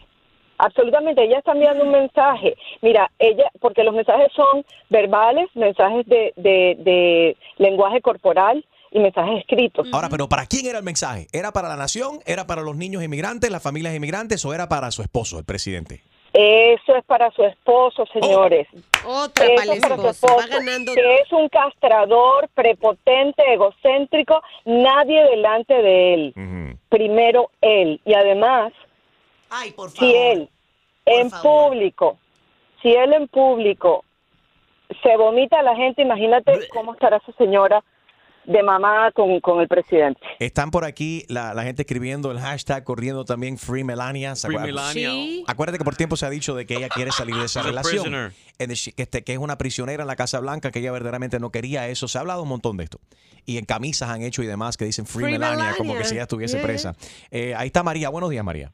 Absolutamente, 0.63 1.25
ella 1.25 1.39
está 1.39 1.53
enviando 1.53 1.85
un 1.85 1.91
mensaje. 1.91 2.55
Mira, 2.83 3.11
ella, 3.19 3.51
porque 3.61 3.83
los 3.83 3.95
mensajes 3.95 4.31
son 4.37 4.63
verbales, 4.91 5.49
mensajes 5.55 6.05
de, 6.07 6.35
de, 6.37 6.77
de 6.81 7.37
lenguaje 7.57 8.03
corporal 8.03 8.63
y 8.90 8.98
mensajes 8.98 9.38
escritos. 9.40 9.88
Ahora, 9.92 10.09
pero 10.09 10.29
¿para 10.29 10.46
quién 10.46 10.66
era 10.66 10.79
el 10.79 10.85
mensaje? 10.85 11.26
¿Era 11.33 11.53
para 11.53 11.68
la 11.68 11.76
nación? 11.76 12.18
¿Era 12.26 12.46
para 12.46 12.62
los 12.62 12.76
niños 12.76 13.03
inmigrantes, 13.03 13.50
las 13.50 13.62
familias 13.62 13.94
inmigrantes 13.94 14.44
o 14.44 14.53
era 14.55 14.68
para 14.68 14.90
su 14.90 15.03
esposo, 15.03 15.38
el 15.38 15.44
presidente? 15.44 16.03
Eso 16.33 16.94
es 16.94 17.05
para 17.07 17.31
su 17.33 17.42
esposo, 17.44 18.05
señores. 18.12 18.68
Otra 19.05 19.46
Eso 19.46 19.55
para 19.57 19.72
es 19.74 19.81
para 19.81 19.96
su 19.96 20.07
esposo. 20.09 20.37
Va 20.37 20.42
esposo, 20.44 20.59
ganando. 20.64 20.94
que 20.94 21.16
es 21.16 21.33
un 21.33 21.48
castrador, 21.48 22.48
prepotente, 22.55 23.42
egocéntrico, 23.53 24.40
nadie 24.64 25.22
delante 25.24 25.74
de 25.74 26.14
él. 26.14 26.76
Primero 26.88 27.50
él. 27.61 28.00
Y 28.05 28.14
además, 28.14 28.72
Ay, 29.48 29.72
por 29.72 29.90
favor. 29.90 29.98
si 30.11 30.16
él 30.16 30.48
Por 31.05 31.14
en 31.14 31.31
favor. 31.31 31.68
público, 31.70 32.18
si 32.83 32.92
él 32.94 33.12
en 33.12 33.26
público 33.29 34.05
se 35.03 35.16
vomita 35.16 35.59
a 35.61 35.62
la 35.62 35.74
gente, 35.76 36.03
imagínate 36.03 36.53
cómo 36.72 36.92
estará 36.94 37.16
esa 37.18 37.33
señora 37.38 37.83
de 38.46 38.62
mamá 38.62 39.12
con, 39.12 39.40
con 39.40 39.61
el 39.61 39.68
presidente. 39.68 40.20
Están 40.38 40.70
por 40.70 40.85
aquí 40.85 41.24
la, 41.29 41.55
la 41.55 41.62
gente 41.62 41.83
escribiendo 41.83 42.31
el 42.33 42.38
hashtag, 42.40 42.83
corriendo 42.85 43.24
también 43.24 43.59
Free 43.59 43.85
Melania. 43.85 44.35
¿se 44.37 44.46
Free 44.48 44.57
acuerdan? 44.57 44.94
Melania. 44.94 45.11
Sí. 45.11 45.44
Acuérdate 45.46 45.79
que 45.79 45.85
por 45.85 45.96
tiempo 45.96 46.16
se 46.16 46.26
ha 46.26 46.31
dicho 46.31 46.55
de 46.55 46.66
que 46.66 46.74
ella 46.76 46.88
quiere 46.88 47.12
salir 47.12 47.37
de 47.37 47.44
esa 47.46 47.62
relación. 47.62 48.33
Que, 48.59 48.66
este- 49.03 49.24
que 49.24 49.33
es 49.33 49.38
una 49.38 49.57
prisionera 49.59 50.03
en 50.03 50.07
la 50.07 50.16
Casa 50.16 50.40
Blanca, 50.40 50.70
que 50.70 50.79
ella 50.81 50.92
verdaderamente 50.92 51.38
no 51.38 51.50
quería 51.50 51.88
eso. 51.88 52.09
Se 52.09 52.18
ha 52.18 52.22
hablado 52.22 52.42
un 52.42 52.48
montón 52.48 52.76
de 52.76 52.85
esto. 52.85 52.98
Y 53.46 53.59
en 53.59 53.64
camisas 53.64 54.11
han 54.11 54.22
hecho 54.22 54.42
y 54.42 54.46
demás 54.46 54.76
que 54.76 54.85
dicen 54.85 55.07
Free, 55.07 55.24
Free 55.24 55.33
Melania, 55.33 55.74
como 55.76 55.94
que 55.96 56.05
si 56.05 56.14
ella 56.14 56.22
estuviese 56.22 56.57
Yeah. 56.59 56.66
presa. 56.66 56.94
Eh, 57.31 57.55
ahí 57.57 57.66
está 57.68 57.83
María. 57.83 58.09
Buenos 58.11 58.31
días, 58.31 58.44
María. 58.44 58.72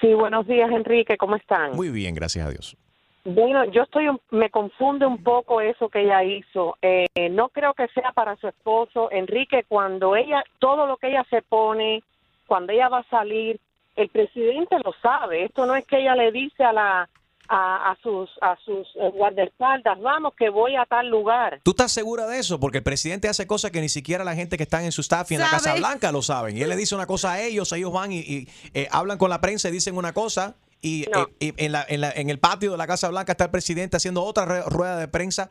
Sí, 0.00 0.14
buenos 0.14 0.46
días, 0.46 0.70
Enrique, 0.70 1.16
¿cómo 1.18 1.36
están? 1.36 1.72
Muy 1.72 1.90
bien, 1.90 2.14
gracias 2.14 2.46
a 2.46 2.50
Dios. 2.50 2.76
Bueno, 3.24 3.64
yo 3.66 3.82
estoy, 3.82 4.08
un- 4.08 4.20
me 4.30 4.48
confunde 4.50 5.04
un 5.06 5.22
poco 5.22 5.60
eso 5.60 5.88
que 5.88 6.02
ella 6.02 6.24
hizo. 6.24 6.76
Eh, 6.80 7.06
no 7.30 7.48
creo 7.50 7.74
que 7.74 7.86
sea 7.88 8.12
para 8.12 8.36
su 8.36 8.48
esposo, 8.48 9.10
Enrique. 9.12 9.64
Cuando 9.68 10.16
ella, 10.16 10.42
todo 10.58 10.86
lo 10.86 10.96
que 10.96 11.08
ella 11.08 11.26
se 11.28 11.42
pone, 11.42 12.02
cuando 12.46 12.72
ella 12.72 12.88
va 12.88 12.98
a 13.00 13.08
salir, 13.10 13.60
el 13.96 14.08
presidente 14.08 14.76
lo 14.82 14.94
sabe. 15.02 15.44
Esto 15.44 15.66
no 15.66 15.74
es 15.76 15.84
que 15.84 15.98
ella 16.00 16.14
le 16.14 16.32
dice 16.32 16.64
a 16.64 16.72
la 16.72 17.08
a, 17.52 17.90
a 17.90 17.96
sus 18.00 18.30
a 18.40 18.54
sus 18.64 18.86
eh, 18.94 19.10
guardaespaldas, 19.12 20.00
vamos 20.00 20.34
que 20.36 20.50
voy 20.50 20.76
a 20.76 20.86
tal 20.86 21.08
lugar. 21.08 21.58
¿Tú 21.64 21.72
estás 21.72 21.90
segura 21.90 22.28
de 22.28 22.38
eso? 22.38 22.60
Porque 22.60 22.78
el 22.78 22.84
presidente 22.84 23.26
hace 23.28 23.46
cosas 23.48 23.72
que 23.72 23.80
ni 23.80 23.88
siquiera 23.88 24.22
la 24.22 24.36
gente 24.36 24.56
que 24.56 24.62
está 24.62 24.84
en 24.84 24.92
su 24.92 25.00
staff 25.00 25.28
y 25.32 25.34
en 25.34 25.40
la 25.40 25.50
Casa. 25.50 25.74
Blanca 25.74 26.12
lo 26.12 26.22
saben. 26.22 26.56
Y 26.56 26.62
él 26.62 26.68
le 26.68 26.76
dice 26.76 26.94
una 26.94 27.06
cosa 27.06 27.32
a 27.32 27.40
ellos, 27.42 27.72
ellos 27.72 27.92
van 27.92 28.12
y, 28.12 28.20
y, 28.20 28.48
eh, 28.72 28.86
hablan 28.92 29.18
con 29.18 29.30
la 29.30 29.40
prensa 29.40 29.68
y 29.68 29.72
dicen 29.72 29.96
una 29.96 30.12
cosa. 30.12 30.54
Y, 30.82 31.06
No. 31.12 31.22
eh, 31.22 31.26
y 31.40 31.64
en, 31.64 31.72
la- 31.72 31.84
en 31.88 32.00
la- 32.00 32.10
en 32.12 32.30
el 32.30 32.38
patio 32.38 32.72
de 32.72 32.78
la 32.78 32.86
Casa 32.86 33.08
Blanca 33.10 33.32
está 33.32 33.44
el 33.44 33.50
presidente 33.50 33.96
haciendo 33.96 34.22
otra 34.24 34.62
rueda 34.66 34.96
de 34.98 35.08
prensa 35.08 35.50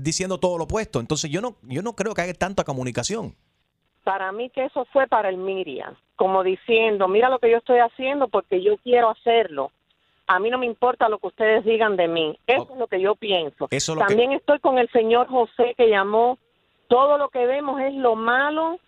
diciendo 0.00 0.38
todo 0.38 0.58
lo 0.58 0.64
opuesto. 0.64 1.00
Entonces 1.00 1.30
yo 1.30 1.40
no, 1.40 1.56
yo 1.62 1.82
no 1.82 1.94
creo 1.94 2.14
que 2.14 2.22
haya 2.22 2.34
tanta 2.34 2.64
comunicación. 2.64 3.34
Para 4.04 4.32
mí 4.32 4.50
que 4.50 4.64
eso 4.64 4.86
fue 4.92 5.06
para 5.06 5.28
el 5.28 5.36
Miriam, 5.36 5.94
como 6.16 6.42
diciendo, 6.42 7.08
mira 7.08 7.28
lo 7.28 7.38
que 7.38 7.50
yo 7.50 7.58
estoy 7.58 7.78
haciendo 7.78 8.28
porque 8.28 8.62
yo 8.62 8.76
quiero 8.78 9.10
hacerlo. 9.10 9.70
A 10.26 10.38
mí 10.38 10.50
no 10.50 10.58
me 10.58 10.66
importa 10.66 11.08
lo 11.08 11.18
que 11.18 11.26
ustedes 11.28 11.64
digan 11.64 11.96
de 11.96 12.06
mí. 12.08 12.38
Eso 12.46 12.68
es 12.72 12.78
lo 12.78 12.86
que 12.86 13.00
yo 13.00 13.14
pienso. 13.16 13.66
Eso 13.70 13.92
es 13.92 13.98
lo 13.98 14.04
que- 14.04 14.08
También 14.08 14.32
estoy 14.32 14.58
con 14.60 14.78
el 14.78 14.88
señor 14.90 15.26
José 15.28 15.74
que 15.76 15.88
llamó. 15.88 16.38
Todo 16.88 17.18
lo 17.18 17.28
que 17.30 17.44
vemos 17.46 17.80
es 17.80 17.94
lo 17.94 18.14
malo 18.14 18.78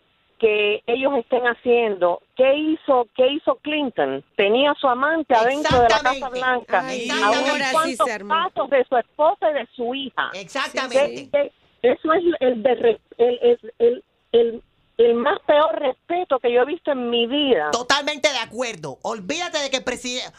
que 0.40 0.82
ellos 0.86 1.12
estén 1.18 1.42
haciendo. 1.46 2.22
¿Qué 2.34 2.54
hizo, 2.56 3.06
qué 3.14 3.28
hizo 3.28 3.56
Clinton? 3.56 4.24
Tenía 4.36 4.70
a 4.70 4.74
su 4.74 4.88
amante 4.88 5.34
adentro 5.34 5.76
de 5.82 5.88
la 5.90 5.98
Casa. 6.00 6.28
Blanca. 6.30 6.82
Ay, 6.84 7.08
a 7.10 7.30
unos 7.30 7.58
cuantos 7.72 8.08
pasos 8.26 8.70
de 8.70 8.84
su 8.88 8.96
esposa 8.96 9.50
y 9.50 9.54
de 9.54 9.68
su 9.76 9.94
hija. 9.94 10.30
Exactamente. 10.32 11.52
Eso 11.82 12.12
es 12.12 12.22
el, 12.40 12.62
de 12.62 12.74
re- 12.74 13.00
el, 13.18 13.58
el, 13.78 14.04
el, 14.32 14.62
el- 15.06 15.14
más 15.14 15.38
peor 15.46 15.78
respeto 15.78 16.38
que 16.38 16.52
yo 16.52 16.62
he 16.62 16.64
visto 16.66 16.92
en 16.92 17.10
mi 17.10 17.26
vida. 17.26 17.70
Totalmente 17.72 18.28
de 18.30 18.38
acuerdo. 18.38 18.98
Olvídate 19.02 19.58
de 19.58 19.70
que 19.70 19.78
el 19.78 19.84
presidente 19.84 20.30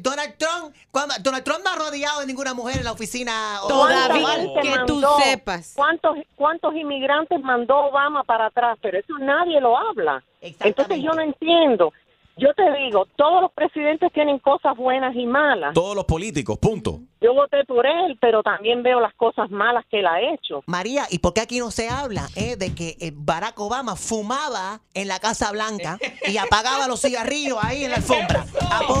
Donald 0.00 0.36
Trump, 0.38 0.74
cuando- 0.90 1.14
Donald 1.20 1.44
Trump 1.44 1.60
no 1.64 1.70
ha 1.70 1.76
rodeado 1.76 2.20
de 2.20 2.26
ninguna 2.26 2.54
mujer 2.54 2.78
en 2.78 2.84
la 2.84 2.92
oficina. 2.92 3.58
Todavía 3.68 4.26
que 4.62 4.74
tú 4.86 5.00
sepas. 5.24 5.72
¿Cuántos, 5.76 6.16
¿Cuántos 6.36 6.74
inmigrantes 6.74 7.40
mandó 7.40 7.76
Obama 7.86 8.22
para 8.24 8.46
atrás? 8.46 8.78
Pero 8.82 8.98
eso 8.98 9.18
nadie 9.18 9.60
lo 9.60 9.76
habla. 9.76 10.22
Exactamente. 10.40 10.68
Entonces 10.82 11.04
yo 11.04 11.12
no 11.12 11.22
entiendo. 11.22 11.92
Yo 12.36 12.48
te 12.54 12.62
digo, 12.84 13.06
todos 13.16 13.42
los 13.42 13.52
presidentes 13.52 14.10
tienen 14.12 14.38
cosas 14.38 14.74
buenas 14.76 15.14
y 15.14 15.26
malas. 15.26 15.74
Todos 15.74 15.94
los 15.94 16.04
políticos, 16.06 16.58
punto. 16.58 17.00
Yo 17.20 17.34
voté 17.34 17.64
por 17.66 17.86
él, 17.86 18.18
pero 18.20 18.42
también 18.42 18.82
veo 18.82 19.00
las 19.00 19.14
cosas 19.14 19.50
malas 19.50 19.84
que 19.90 20.00
él 20.00 20.06
ha 20.06 20.20
hecho. 20.20 20.62
María, 20.66 21.04
¿y 21.10 21.18
por 21.18 21.34
qué 21.34 21.42
aquí 21.42 21.58
no 21.58 21.70
se 21.70 21.88
habla 21.88 22.28
eh, 22.34 22.56
de 22.56 22.74
que 22.74 22.96
eh, 23.00 23.12
Barack 23.14 23.60
Obama 23.60 23.94
fumaba 23.96 24.80
en 24.94 25.08
la 25.08 25.20
Casa 25.20 25.52
Blanca 25.52 25.98
y 26.26 26.36
apagaba 26.38 26.88
los 26.88 27.00
cigarrillos 27.02 27.58
ahí 27.62 27.84
en 27.84 27.90
la 27.90 27.96
alfombra? 27.98 28.44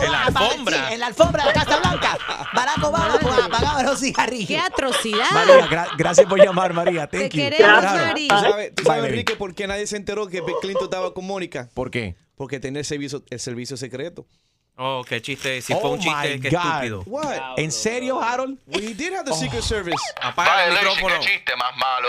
En 0.04 0.12
la 0.12 0.24
alfombra. 0.26 0.88
sí, 0.88 0.94
en 0.94 1.00
la 1.00 1.06
alfombra 1.06 1.44
de 1.44 1.48
la 1.48 1.64
Casa 1.64 1.78
Blanca. 1.80 2.18
Barack 2.54 2.78
Obama 2.84 3.18
pues, 3.20 3.38
apagaba 3.44 3.82
los 3.82 3.98
cigarrillos. 3.98 4.48
¡Qué 4.48 4.58
atrocidad! 4.58 5.30
María, 5.32 5.66
gra- 5.68 5.88
gracias 5.96 6.26
por 6.28 6.38
llamar, 6.38 6.72
María. 6.74 7.06
Thank 7.06 7.22
you. 7.24 7.30
queremos, 7.30 7.80
Claro. 7.80 8.04
Mari. 8.06 8.28
¿Tú 8.28 8.36
sabes, 8.36 8.74
tú 8.74 8.84
sabes. 8.84 9.04
Enrique, 9.06 9.36
por 9.36 9.54
qué 9.54 9.66
nadie 9.66 9.86
se 9.86 9.96
enteró 9.96 10.26
que 10.28 10.40
Bill 10.42 10.56
Clinton 10.60 10.84
estaba 10.84 11.14
con 11.14 11.26
Mónica? 11.26 11.68
¿Por 11.74 11.90
qué? 11.90 12.14
Porque 12.42 12.58
tenía 12.58 12.80
el 12.80 12.84
servicio, 12.84 13.22
el 13.30 13.38
servicio 13.38 13.76
secreto. 13.76 14.26
Oh, 14.76 15.04
qué 15.08 15.22
chiste. 15.22 15.62
Si 15.62 15.72
fue 15.74 15.84
Oh 15.84 15.92
un 15.92 16.00
chiste, 16.00 16.40
qué 16.40 16.48
estúpido. 16.48 17.04
What? 17.06 17.56
¿En 17.56 17.70
serio, 17.70 18.20
Harold? 18.20 18.58
We 18.66 18.94
did 18.94 19.12
have 19.12 19.24
the 19.24 19.32
Secret 19.32 19.62
Service. 19.62 20.02
Apaga 20.20 20.66
el 20.66 20.72
micrófono. 20.72 21.20
chiste 21.20 21.54
más 21.54 21.76
malo. 21.76 22.08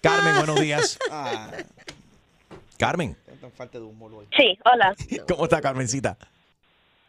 Carmen, 0.00 0.36
buenos 0.36 0.60
días. 0.60 0.96
Ah, 1.10 1.50
Carmen. 2.78 3.16
Sí, 4.38 4.56
hola. 4.72 4.94
¿cómo 5.26 5.44
está 5.46 5.60
Carmencita? 5.60 6.16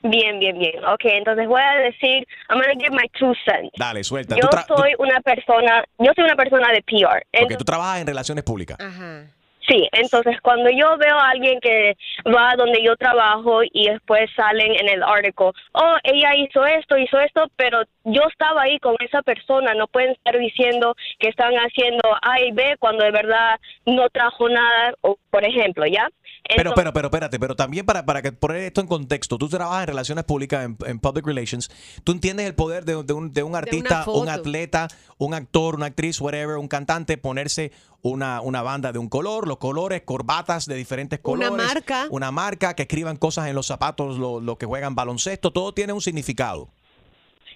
Bien, 0.01 0.39
bien, 0.39 0.57
bien. 0.57 0.83
Ok, 0.85 1.01
entonces 1.03 1.47
voy 1.47 1.61
a 1.61 1.75
decir, 1.75 2.27
I'm 2.49 2.59
gonna 2.59 2.73
give 2.79 2.89
my 2.89 3.07
two 3.19 3.35
cents. 3.45 3.71
Dale, 3.77 4.03
suelta. 4.03 4.35
Yo 4.35 4.49
soy 4.67 4.93
una 4.97 5.21
persona, 5.21 5.83
yo 5.99 6.11
soy 6.15 6.23
una 6.23 6.35
persona 6.35 6.69
de 6.71 6.81
PR. 6.81 7.23
porque 7.39 7.55
tú 7.55 7.65
trabajas 7.65 8.01
en 8.01 8.07
relaciones 8.07 8.43
públicas. 8.43 8.79
Ajá. 8.79 9.27
Sí, 9.67 9.87
entonces 9.93 10.41
cuando 10.41 10.69
yo 10.69 10.97
veo 10.97 11.17
a 11.17 11.29
alguien 11.29 11.59
que 11.61 11.95
va 12.27 12.55
donde 12.57 12.83
yo 12.83 12.97
trabajo 12.97 13.61
y 13.63 13.87
después 13.87 14.29
salen 14.35 14.73
en 14.73 14.89
el 14.89 15.03
artículo, 15.03 15.53
oh, 15.71 15.95
ella 16.03 16.35
hizo 16.35 16.65
esto, 16.65 16.97
hizo 16.97 17.17
esto, 17.19 17.45
pero 17.55 17.83
yo 18.03 18.23
estaba 18.29 18.63
ahí 18.63 18.77
con 18.79 18.95
esa 18.99 19.21
persona, 19.21 19.73
no 19.73 19.87
pueden 19.87 20.11
estar 20.11 20.37
diciendo 20.37 20.95
que 21.17 21.29
están 21.29 21.53
haciendo 21.53 22.01
A 22.21 22.41
y 22.41 22.51
B 22.51 22.75
cuando 22.79 23.05
de 23.05 23.11
verdad 23.11 23.59
no 23.85 24.09
trajo 24.09 24.49
nada, 24.49 24.95
o, 25.01 25.17
por 25.29 25.45
ejemplo, 25.45 25.85
¿ya? 25.85 26.09
Pero, 26.55 26.73
pero, 26.75 26.91
pero, 26.91 27.07
espérate, 27.07 27.39
pero 27.39 27.55
también 27.55 27.85
para, 27.85 28.05
para 28.05 28.21
que 28.21 28.31
poner 28.33 28.57
esto 28.63 28.81
en 28.81 28.87
contexto, 28.87 29.37
tú 29.37 29.47
trabajas 29.47 29.83
en 29.83 29.87
relaciones 29.87 30.25
públicas, 30.25 30.65
en, 30.65 30.77
en 30.85 30.99
public 30.99 31.25
relations, 31.25 31.71
tú 32.03 32.11
entiendes 32.11 32.45
el 32.45 32.53
poder 32.53 32.83
de, 32.83 33.01
de 33.03 33.13
un, 33.13 33.31
de 33.31 33.43
un 33.43 33.55
artista, 33.55 34.03
un 34.07 34.27
atleta, 34.27 34.89
un 35.17 35.33
actor, 35.33 35.75
una 35.75 35.85
actriz, 35.85 36.19
whatever, 36.19 36.57
un 36.57 36.67
cantante, 36.67 37.17
ponerse 37.17 37.71
una, 38.01 38.41
una 38.41 38.61
banda 38.61 38.91
de 38.91 38.99
un 38.99 39.07
color, 39.07 39.47
los 39.47 39.57
colores, 39.57 40.01
corbatas 40.03 40.65
de 40.65 40.75
diferentes 40.75 41.19
Una 41.23 41.47
colores. 41.47 41.65
marca. 41.73 42.07
Una 42.09 42.31
marca, 42.31 42.75
que 42.75 42.83
escriban 42.83 43.15
cosas 43.15 43.47
en 43.47 43.55
los 43.55 43.65
zapatos, 43.65 44.17
los 44.17 44.43
lo 44.43 44.57
que 44.57 44.65
juegan 44.65 44.95
baloncesto, 44.95 45.51
todo 45.51 45.73
tiene 45.73 45.93
un 45.93 46.01
significado. 46.01 46.67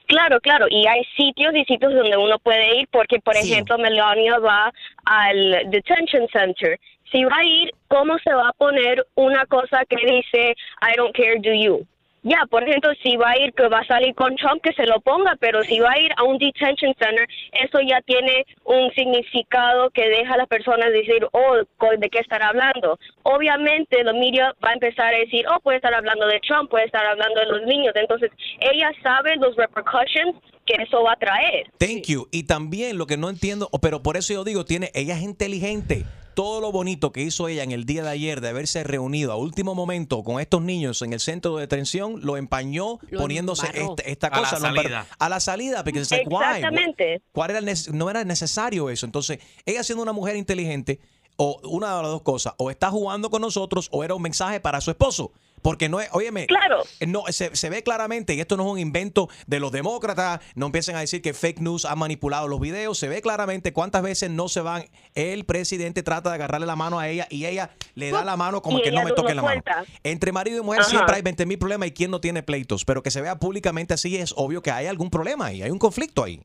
Claro, 0.08 0.40
claro, 0.40 0.68
y 0.70 0.88
hay 0.88 1.04
sitios 1.18 1.54
y 1.54 1.66
sitios 1.66 1.94
donde 1.94 2.16
uno 2.16 2.40
puede 2.40 2.80
ir 2.80 2.88
porque, 2.94 3.20
por 3.20 3.36
Sí. 3.36 3.52
ejemplo, 3.52 3.78
Melania 3.78 4.40
va 4.40 4.72
al 5.04 5.70
detention 5.70 6.28
center. 6.32 6.80
Si 7.12 7.24
va 7.24 7.38
a 7.38 7.46
ir, 7.46 7.72
¿cómo 7.88 8.18
se 8.20 8.34
va 8.34 8.50
a 8.50 8.54
poner 8.54 9.06
una 9.16 9.46
cosa 9.46 9.86
que 9.86 9.98
dice 9.98 10.56
I 10.82 10.98
don't 10.98 11.16
care, 11.16 11.40
do 11.40 11.54
you? 11.54 11.88
Ya, 12.24 12.46
por 12.50 12.62
ejemplo, 12.64 12.92
si 13.04 13.16
va 13.16 13.32
a 13.32 13.38
ir, 13.38 13.54
que 13.54 13.70
va 13.70 13.80
a 13.80 13.88
salir 13.88 14.14
con 14.14 14.36
Trump, 14.36 14.62
que 14.62 14.74
se 14.74 14.86
lo 14.86 15.00
ponga, 15.00 15.38
pero 15.40 15.64
si 15.64 15.80
va 15.80 15.92
a 15.92 16.00
ir 16.00 16.12
a 16.18 16.24
un 16.24 16.38
detention 16.38 16.94
center, 17.00 17.26
eso 17.54 17.80
ya 17.80 18.02
tiene 18.02 18.46
un 18.66 18.92
significado 18.92 19.90
que 19.92 20.10
deja 20.10 20.34
a 20.34 20.38
las 20.38 20.48
personas 20.48 20.92
decir, 20.92 21.26
oh, 21.32 21.56
¿de 21.98 22.10
qué 22.10 22.20
estar 22.20 22.44
hablando? 22.44 23.00
Obviamente, 23.24 24.04
los 24.04 24.14
media 24.16 24.54
va 24.62 24.72
a 24.72 24.74
empezar 24.74 25.14
a 25.14 25.18
decir, 25.18 25.46
oh, 25.48 25.62
puede 25.62 25.78
estar 25.78 25.94
hablando 25.94 26.28
de 26.28 26.42
Trump, 26.42 26.70
puede 26.70 26.86
estar 26.86 27.06
hablando 27.06 27.40
de 27.40 27.46
los 27.46 27.62
niños. 27.64 27.94
Entonces, 27.96 28.32
ella 28.60 28.92
sabe 29.02 29.38
los 29.38 29.56
repercussions 29.56 30.36
que 30.66 30.84
eso 30.84 31.04
va 31.04 31.14
a 31.14 31.16
traer. 31.16 31.72
Thank 31.78 32.08
you. 32.08 32.28
Y 32.32 32.44
también 32.44 32.98
lo 32.98 33.08
que 33.08 33.16
no 33.16 33.30
entiendo, 33.30 33.70
pero 33.82 34.04
por 34.04 34.18
eso 34.18 34.34
yo 34.34 34.44
digo, 34.44 34.66
tiene, 34.66 34.92
ella 34.96 35.16
es 35.16 35.22
inteligente. 35.22 36.04
Todo 36.38 36.62
lo 36.62 36.72
bonito 36.72 37.12
que 37.12 37.24
hizo 37.24 37.48
ella 37.48 37.64
en 37.64 37.72
el 37.72 37.86
día 37.86 38.04
de 38.04 38.10
ayer 38.12 38.42
de 38.42 38.50
haberse 38.50 38.84
reunido 38.84 39.32
a 39.32 39.38
último 39.38 39.74
momento 39.74 40.22
con 40.24 40.40
estos 40.40 40.62
niños 40.62 41.02
en 41.02 41.12
el 41.14 41.20
centro 41.20 41.56
de 41.56 41.62
detención, 41.62 42.20
lo 42.24 42.38
empañó 42.38 43.00
Lo 43.10 43.22
poniéndose 43.22 43.66
embarró. 43.66 43.96
esta, 43.98 44.04
esta 44.04 44.28
A 44.28 44.30
la 44.30 44.38
cosa. 44.38 44.60
salida. 44.60 45.08
A 45.18 45.30
la 45.30 45.40
salida, 45.40 45.84
porque 45.84 45.98
why? 46.28 46.58
Exactamente. 46.58 47.24
¿Cuál 47.32 47.50
era 47.50 47.62
no 47.92 48.10
era 48.12 48.24
necesario 48.24 48.92
eso. 48.92 49.08
Entonces, 49.08 49.40
ella 49.66 49.84
siendo 49.84 50.04
una 50.04 50.14
mujer 50.14 50.36
inteligente, 50.36 51.00
o 51.38 51.60
una 51.64 51.96
de 51.96 52.04
las 52.04 52.12
dos 52.12 52.22
cosas, 52.22 52.54
o 52.58 52.70
está 52.70 52.92
jugando 52.92 53.32
con 53.32 53.42
nosotros, 53.42 53.90
o 53.92 54.04
era 54.04 54.14
un 54.14 54.22
mensaje 54.22 54.60
para 54.60 54.80
su 54.80 54.92
esposo. 54.92 55.32
Porque 55.62 55.90
no 55.90 56.00
es, 56.00 56.10
óyeme, 56.12 56.46
Claro. 56.48 56.84
no, 57.08 57.24
se, 57.30 57.56
se 57.56 57.70
ve 57.70 57.84
claramente, 57.84 58.34
y 58.36 58.40
esto 58.40 58.58
no 58.58 58.66
es 58.66 58.72
un 58.74 58.80
invento 58.80 59.30
de 59.48 59.60
los 59.60 59.72
demócratas, 59.72 60.40
no 60.56 60.68
empiecen 60.68 60.96
a 60.96 61.00
decir 61.00 61.22
que 61.22 61.34
fake 61.34 61.60
news 61.60 61.86
ha 61.86 61.96
manipulado 61.96 62.48
los 62.48 62.60
videos, 62.60 62.98
se 62.98 63.08
ve 63.08 63.22
claramente 63.22 63.74
cuántas 63.74 64.02
veces 64.04 64.30
no 64.30 64.50
se 64.50 64.62
van, 64.62 64.86
el 65.16 65.46
presidente 65.46 66.04
trata 66.04 66.30
de 66.30 66.36
agarrarle 66.36 66.68
la 66.68 66.76
mano 66.76 67.00
a 67.00 67.08
ella 67.10 67.28
y 67.30 67.46
ella 67.46 67.72
le 67.96 68.12
da 68.12 68.24
la 68.24 68.38
mano 68.38 68.62
como 68.62 68.80
Y 68.80 68.84
que 68.84 68.92
no 68.92 69.04
me 69.04 69.12
toque 69.12 69.34
la 69.34 69.42
mano. 69.42 69.62
Entre 70.04 70.32
marido 70.32 70.58
y 70.60 70.62
mujer 70.62 70.82
Ajá. 70.82 70.90
siempre 70.90 71.16
hay 71.16 71.22
20 71.22 71.46
mil 71.46 71.58
problemas 71.58 71.90
y 71.90 71.92
quién 71.92 72.12
no 72.12 72.22
tiene 72.22 72.44
pleitos, 72.44 72.86
pero 72.86 73.02
que 73.04 73.12
se 73.12 73.22
vea 73.22 73.38
públicamente 73.38 73.94
así 73.94 74.16
es 74.18 74.34
obvio 74.38 74.62
que 74.62 74.72
hay 74.72 74.88
algún 74.88 75.10
problema 75.10 75.48
ahí, 75.48 75.62
hay 75.64 75.72
un 75.72 75.80
conflicto 75.80 76.24
ahí. 76.24 76.42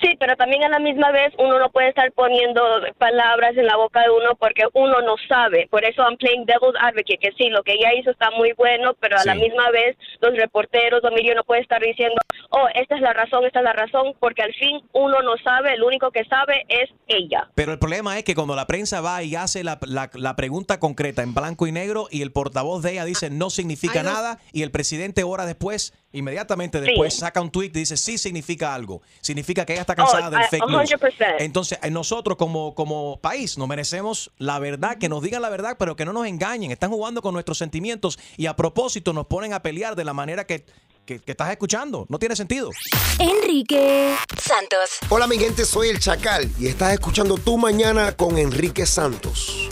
Sí, 0.00 0.16
pero 0.18 0.36
también 0.36 0.62
a 0.64 0.68
la 0.68 0.78
misma 0.78 1.10
vez 1.10 1.32
uno 1.38 1.58
no 1.58 1.70
puede 1.70 1.88
estar 1.88 2.10
poniendo 2.12 2.62
palabras 2.98 3.56
en 3.56 3.66
la 3.66 3.76
boca 3.76 4.02
de 4.02 4.10
uno 4.10 4.36
porque 4.38 4.62
uno 4.74 5.00
no 5.02 5.14
sabe. 5.28 5.66
Por 5.70 5.84
eso 5.84 6.02
I'm 6.02 6.16
playing 6.16 6.44
devil's 6.46 6.76
advocate, 6.80 7.18
que 7.18 7.32
sí, 7.36 7.48
lo 7.50 7.62
que 7.62 7.72
ella 7.72 7.94
hizo 7.98 8.10
está 8.10 8.30
muy 8.30 8.52
bueno, 8.56 8.94
pero 9.00 9.16
a 9.18 9.24
la 9.24 9.34
misma 9.34 9.70
vez 9.70 9.96
los 10.20 10.36
reporteros, 10.36 11.02
o 11.04 11.10
medio 11.10 11.34
no 11.34 11.44
puede 11.44 11.62
estar 11.62 11.80
diciendo, 11.82 12.16
oh, 12.50 12.66
esta 12.74 12.94
es 12.96 13.00
la 13.00 13.12
razón, 13.12 13.44
esta 13.44 13.58
es 13.60 13.64
la 13.64 13.72
razón, 13.72 14.14
porque 14.20 14.42
al 14.42 14.54
fin 14.54 14.80
uno 14.92 15.20
no 15.22 15.32
sabe, 15.42 15.74
el 15.74 15.82
único 15.82 16.10
que 16.10 16.24
sabe 16.24 16.64
es 16.68 16.90
ella. 17.08 17.48
Pero 17.54 17.72
el 17.72 17.78
problema 17.78 18.18
es 18.18 18.24
que 18.24 18.34
cuando 18.34 18.54
la 18.56 18.66
prensa 18.66 19.00
va 19.00 19.22
y 19.22 19.34
hace 19.36 19.64
la, 19.64 19.78
la- 19.86 20.10
la 20.14 20.36
pregunta 20.36 20.78
concreta 20.80 21.22
en 21.22 21.34
blanco 21.34 21.66
y 21.66 21.72
negro 21.72 22.06
y 22.10 22.22
el 22.22 22.32
portavoz 22.32 22.82
de 22.82 22.92
ella 22.92 23.04
dice 23.04 23.30
no 23.30 23.50
significa 23.50 24.02
nada 24.02 24.38
y 24.52 24.62
el 24.62 24.70
presidente 24.70 25.22
hora 25.24 25.46
después, 25.46 25.92
inmediatamente 26.12 26.78
Sí. 26.80 26.86
después 26.86 27.14
saca 27.14 27.40
un 27.40 27.50
tweet 27.50 27.66
y 27.66 27.80
dice 27.80 27.96
sí 27.96 28.18
significa 28.18 28.74
algo. 28.74 29.02
Significa 29.20 29.64
que 29.66 29.74
ella 29.74 29.82
está 29.82 29.94
cansada 29.94 30.28
Oh, 30.28 30.30
del 30.30 30.40
a- 30.40 30.48
fake 30.48 30.66
news. 30.68 30.88
100%. 30.90 31.36
Entonces 31.40 31.78
eh, 31.82 31.90
nosotros 31.90 32.36
como, 32.38 32.74
como 32.74 33.18
país 33.20 33.58
nos 33.58 33.68
merecemos 33.68 34.30
la 34.38 34.58
verdad, 34.58 34.98
que 34.98 35.08
nos 35.08 35.22
digan 35.22 35.42
la 35.42 35.48
verdad, 35.50 35.76
pero 35.78 35.96
que 35.96 36.04
no 36.04 36.12
nos 36.12 36.26
engañen. 36.26 36.70
Están 36.70 36.90
jugando 36.90 37.20
con 37.22 37.34
nuestros 37.34 37.58
sentimientos 37.58 38.18
y 38.36 38.46
a 38.46 38.56
propósito 38.56 39.12
nos 39.12 39.26
ponen 39.26 39.52
a 39.52 39.62
pelear 39.62 39.96
de 39.96 40.04
la 40.04 40.14
manera 40.14 40.44
que, 40.46 40.64
que- 41.04 41.18
que 41.20 41.32
estás 41.32 41.50
escuchando. 41.50 42.06
No 42.08 42.18
tiene 42.18 42.36
sentido. 42.36 42.70
Enrique 43.18 44.14
Santos. 44.42 44.98
Hola 45.08 45.26
mi 45.26 45.38
gente, 45.38 45.64
soy 45.64 45.88
el 45.88 45.98
Chacal 45.98 46.50
y 46.58 46.68
estás 46.68 46.92
escuchando 46.92 47.36
Tu 47.36 47.56
Mañana 47.58 48.12
con 48.12 48.38
Enrique 48.38 48.86
Santos. 48.86 49.68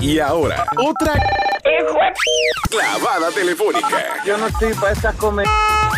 Y 0.00 0.18
ahora, 0.18 0.64
otra 0.78 1.14
clavada 2.70 3.30
telefónica 3.32 4.22
Yo 4.24 4.38
no 4.38 4.46
estoy 4.46 4.72
para 4.74 4.92
estas 4.92 5.14
comer. 5.16 5.46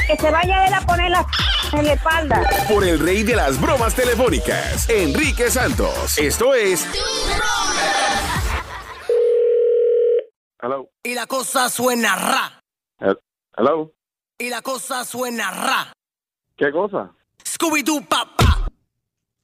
Que 0.06 0.16
se 0.16 0.30
vaya 0.30 0.66
él 0.66 0.74
a 0.74 0.80
poner 0.80 1.10
la 1.10 1.26
en 1.72 1.86
la 1.86 1.92
espalda. 1.94 2.42
por 2.68 2.84
el 2.84 2.98
rey 2.98 3.22
de 3.22 3.36
las 3.36 3.58
bromas 3.60 3.94
telefónicas, 3.94 4.88
Enrique 4.90 5.50
Santos. 5.50 6.18
Esto 6.18 6.52
es 6.54 6.86
Hello. 10.60 10.90
Y 11.02 11.14
la 11.14 11.26
cosa 11.26 11.68
suena 11.68 12.16
ra. 12.16 12.60
Hello. 13.56 13.92
Y 14.38 14.50
la 14.50 14.62
cosa 14.62 15.04
suena 15.04 15.50
ra. 15.50 15.92
¿Qué 16.56 16.70
cosa? 16.70 17.10
Scooby-Doo 17.44 18.06
papá. 18.06 18.66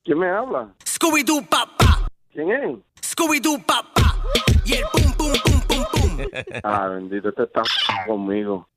¿Quién 0.05 0.19
me 0.19 0.31
habla? 0.31 0.75
Scooby-Doo 0.85 1.49
papá. 1.49 2.09
¿Quién 2.33 2.51
es? 2.53 2.79
Scooby-Doo 3.19 3.59
papá. 3.67 4.15
Y 4.65 4.75
el 4.75 4.85
pum 4.93 5.13
pum 5.15 5.33
pum 5.45 5.61
pum 5.67 5.85
pum. 5.91 6.19
Ah, 6.63 6.87
bendito, 6.87 7.31
este 7.31 7.43
está 7.43 7.65
conmigo. 8.07 8.69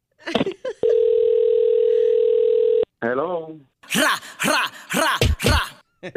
Hello. 3.01 3.55
Ra, 3.93 4.19
ra, 4.43 4.63
ra, 4.93 5.15
ra. 5.43 5.61
¿Qué 6.01 6.07
es 6.09 6.15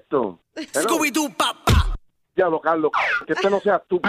esto? 0.00 0.38
Scooby-Doo 0.56 1.28
papá. 1.36 1.94
Diablo, 2.34 2.58
Carlos, 2.58 2.90
que 3.26 3.34
este 3.34 3.50
no 3.50 3.60
sea 3.60 3.78
tú 3.80 4.00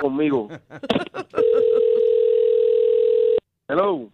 conmigo. 0.00 0.48
Hello. 3.66 4.12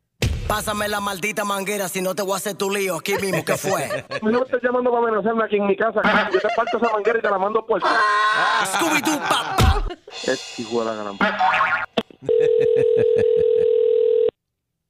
Pásame 0.53 0.87
la 0.87 1.01
maldita 1.01 1.47
manguera 1.47 1.89
si 1.89 2.03
no 2.03 2.15
te 2.15 2.21
voy 2.21 2.35
a 2.35 2.37
hacer 2.37 2.55
tu 2.55 2.69
lío 2.69 2.97
aquí 2.97 3.15
mismo. 3.15 3.43
¿Qué 3.43 3.57
fue? 3.57 4.05
No 4.23 4.33
me 4.33 4.45
estás 4.45 4.63
llamando 4.63 4.91
para 4.91 5.09
amenazarme 5.09 5.45
aquí 5.45 5.57
en 5.57 5.67
mi 5.67 5.75
casa. 5.75 6.03
Yo 6.31 6.41
te 6.41 6.49
parto 6.55 6.77
esa 6.77 6.93
manguera 6.93 7.19
y 7.19 7.23
te 7.23 7.31
la 7.31 7.39
mando 7.39 7.65
por 7.65 7.81
Scooby-Doo 7.81 9.19
papá. 9.19 9.83
Este 10.13 10.61
hijo 10.61 10.81
de 10.81 10.85
la 10.85 10.95
gran... 10.95 11.19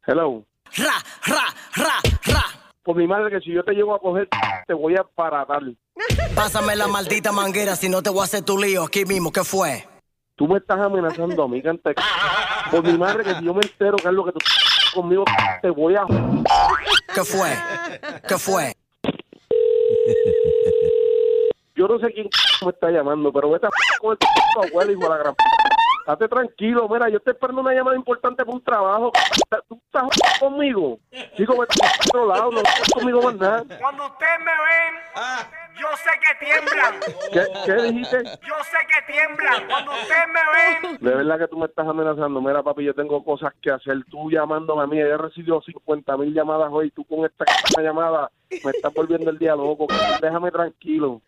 Hello. 0.04 0.44
Ra, 0.76 0.94
ra, 1.26 1.44
ra, 1.76 1.94
ra. 2.24 2.44
Por 2.82 2.96
mi 2.96 3.06
madre 3.06 3.30
que 3.30 3.38
si 3.38 3.52
yo 3.52 3.62
te 3.62 3.70
llego 3.74 3.94
a 3.94 4.00
coger, 4.00 4.28
te 4.66 4.74
voy 4.74 4.96
a 4.96 5.04
paratar. 5.04 5.62
Pásame 6.34 6.74
la 6.74 6.88
maldita 6.88 7.30
manguera 7.30 7.76
si 7.76 7.88
no 7.88 8.02
te 8.02 8.10
voy 8.10 8.22
a 8.22 8.24
hacer 8.24 8.42
tu 8.42 8.58
lío 8.58 8.82
aquí 8.82 9.04
mismo. 9.04 9.30
¿Qué 9.30 9.44
fue? 9.44 9.86
Tú 10.34 10.48
me 10.48 10.58
estás 10.58 10.80
amenazando 10.80 11.44
a 11.44 11.46
mí, 11.46 11.62
cante. 11.62 11.94
Por 12.68 12.82
mi 12.82 12.98
madre, 12.98 13.22
que 13.22 13.34
si 13.36 13.44
yo 13.44 13.54
me 13.54 13.60
entero 13.62 13.96
que 13.96 14.08
es 14.08 14.14
lo 14.14 14.24
que 14.24 14.32
tú 14.32 14.40
conmigo, 14.92 15.24
te 15.60 15.70
voy 15.70 15.96
a... 15.96 16.04
¿Qué 17.14 17.24
fue? 17.24 17.48
¿Qué 18.28 18.38
fue? 18.38 18.72
Yo 21.74 21.88
no 21.88 21.98
sé 21.98 22.12
quién 22.12 22.28
me 22.64 22.70
está 22.70 22.90
llamando, 22.90 23.32
pero 23.32 23.50
vete 23.50 23.66
a 23.66 23.70
con 24.00 24.16
el 24.20 24.68
abuelo, 24.68 24.92
hijo 24.92 25.02
de 25.02 25.08
la 25.08 25.16
gran... 25.18 25.34
Estate 26.02 26.28
tranquilo, 26.28 26.88
mira, 26.88 27.08
yo 27.08 27.18
estoy 27.18 27.32
esperando 27.32 27.60
una 27.60 27.72
llamada 27.72 27.96
importante 27.96 28.44
para 28.44 28.56
un 28.56 28.64
trabajo. 28.64 29.12
¿Tú 29.68 29.80
estás 29.86 30.40
conmigo? 30.40 30.98
Chico, 31.36 31.58
vete 31.60 31.74
a 31.84 31.92
otro 32.08 32.26
lado, 32.26 32.50
no 32.50 32.58
estás 32.58 32.90
conmigo 32.92 33.22
más 33.22 33.36
nada. 33.36 33.64
Cuando 33.80 34.06
ustedes 34.06 34.38
me 34.40 34.50
ven, 34.50 35.78
yo 35.78 35.86
sé 35.96 36.10
que 36.20 36.44
tiemblan. 36.44 36.94
¿Qué, 37.32 37.46
qué 37.66 37.82
dijiste? 37.82 38.24
Yo 38.24 38.54
sé 38.64 38.78
que 38.88 39.12
tiemblan. 39.12 39.68
Cuando 39.68 39.92
ustedes 39.92 40.26
me 40.28 40.88
ven, 40.88 40.98
De 41.00 41.14
verdad 41.14 41.38
que 41.38 41.48
tú 41.48 41.56
me 41.56 41.66
estás 41.66 41.86
amenazando. 41.86 42.40
Mira, 42.40 42.62
papi, 42.64 42.84
yo 42.84 42.94
tengo 42.94 43.24
cosas 43.24 43.52
que 43.62 43.70
hacer. 43.70 44.04
Tú 44.10 44.28
llamándome 44.28 44.82
a 44.82 44.86
mí, 44.86 44.98
he 44.98 45.16
recibido 45.16 45.62
50 45.62 46.16
mil 46.16 46.34
llamadas 46.34 46.68
hoy. 46.72 46.90
Tú 46.90 47.04
con 47.04 47.24
esta 47.24 47.44
llamada 47.80 48.28
me 48.50 48.70
estás 48.72 48.92
volviendo 48.92 49.30
el 49.30 49.38
día 49.38 49.54
loco. 49.54 49.86
Déjame 50.20 50.50
tranquilo. 50.50 51.22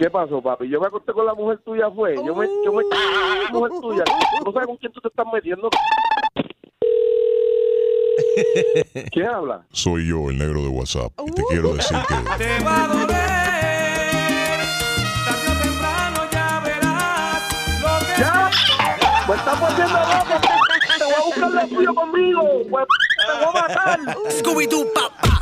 ¿Qué 0.00 0.08
pasó, 0.08 0.40
papi? 0.40 0.66
Yo 0.66 0.80
me 0.80 0.86
acosté 0.86 1.12
con 1.12 1.26
la 1.26 1.34
mujer 1.34 1.58
tuya, 1.58 1.90
fue. 1.90 2.16
Yo 2.24 2.34
me, 2.34 2.46
yo 2.64 2.72
me 2.72 2.82
con 2.84 2.90
la 2.90 3.50
mujer 3.52 3.70
tuya. 3.82 4.04
¿No 4.42 4.50
sabes 4.50 4.66
con 4.66 4.78
quién 4.78 4.90
tú 4.92 5.00
te 5.02 5.08
estás 5.08 5.26
metiendo? 5.30 5.68
¿Quién 9.12 9.26
habla? 9.26 9.66
Soy 9.72 10.08
yo, 10.08 10.30
el 10.30 10.38
negro 10.38 10.62
de 10.62 10.68
WhatsApp. 10.68 11.12
Y 11.26 11.32
te 11.32 11.42
quiero 11.50 11.74
decir 11.74 11.98
que 12.08 12.14
te 12.38 12.64
va 12.64 12.84
a 12.84 12.88
doler. 12.88 13.10
Tarde 15.26 15.50
o 15.50 15.52
temprano 15.62 16.20
ya 16.32 16.60
verás 16.64 17.42
lo 17.82 17.98
que 18.06 18.20
¡Ya! 18.22 18.48
¡Me 19.28 19.34
estás 19.34 19.60
volviendo 19.60 19.98
loco! 19.98 20.40
¡Te 20.96 21.04
voy 21.04 21.12
a 21.12 21.20
buscar 21.26 21.50
lo 21.50 21.68
tuyo 21.68 21.94
conmigo! 21.94 22.42
Pues, 22.70 22.86
¡Te 23.26 23.32
voy 23.34 23.44
a 23.44 23.52
matar! 23.52 23.98
Scooby-Doo, 24.30 24.86
papá. 24.94 25.39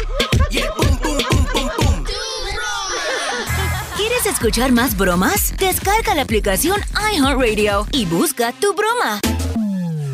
Escuchar 4.28 4.72
más 4.72 4.96
bromas? 4.96 5.54
Descarga 5.56 6.14
la 6.14 6.22
aplicación 6.22 6.80
iHeartRadio 7.12 7.86
y 7.92 8.04
busca 8.06 8.52
tu 8.52 8.74
broma. 8.74 9.20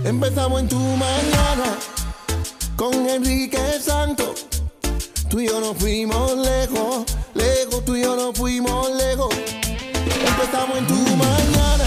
Empezamos 0.05 0.61
en 0.61 0.69
tu 0.69 0.79
mañana 0.79 1.77
con 2.77 3.09
Enrique 3.09 3.59
Santos. 3.81 4.47
Tú 5.29 5.41
y 5.41 5.49
yo 5.49 5.61
nos 5.61 5.77
fuimos 5.77 6.37
lejos, 6.37 7.05
lejos, 7.35 7.85
tú 7.85 7.97
y 7.97 8.03
yo 8.03 8.15
nos 8.15 8.37
fuimos 8.37 8.91
lejos. 8.93 9.35
Empezamos 10.27 10.79
en 10.79 10.87
tu 10.87 11.17
mañana 11.17 11.85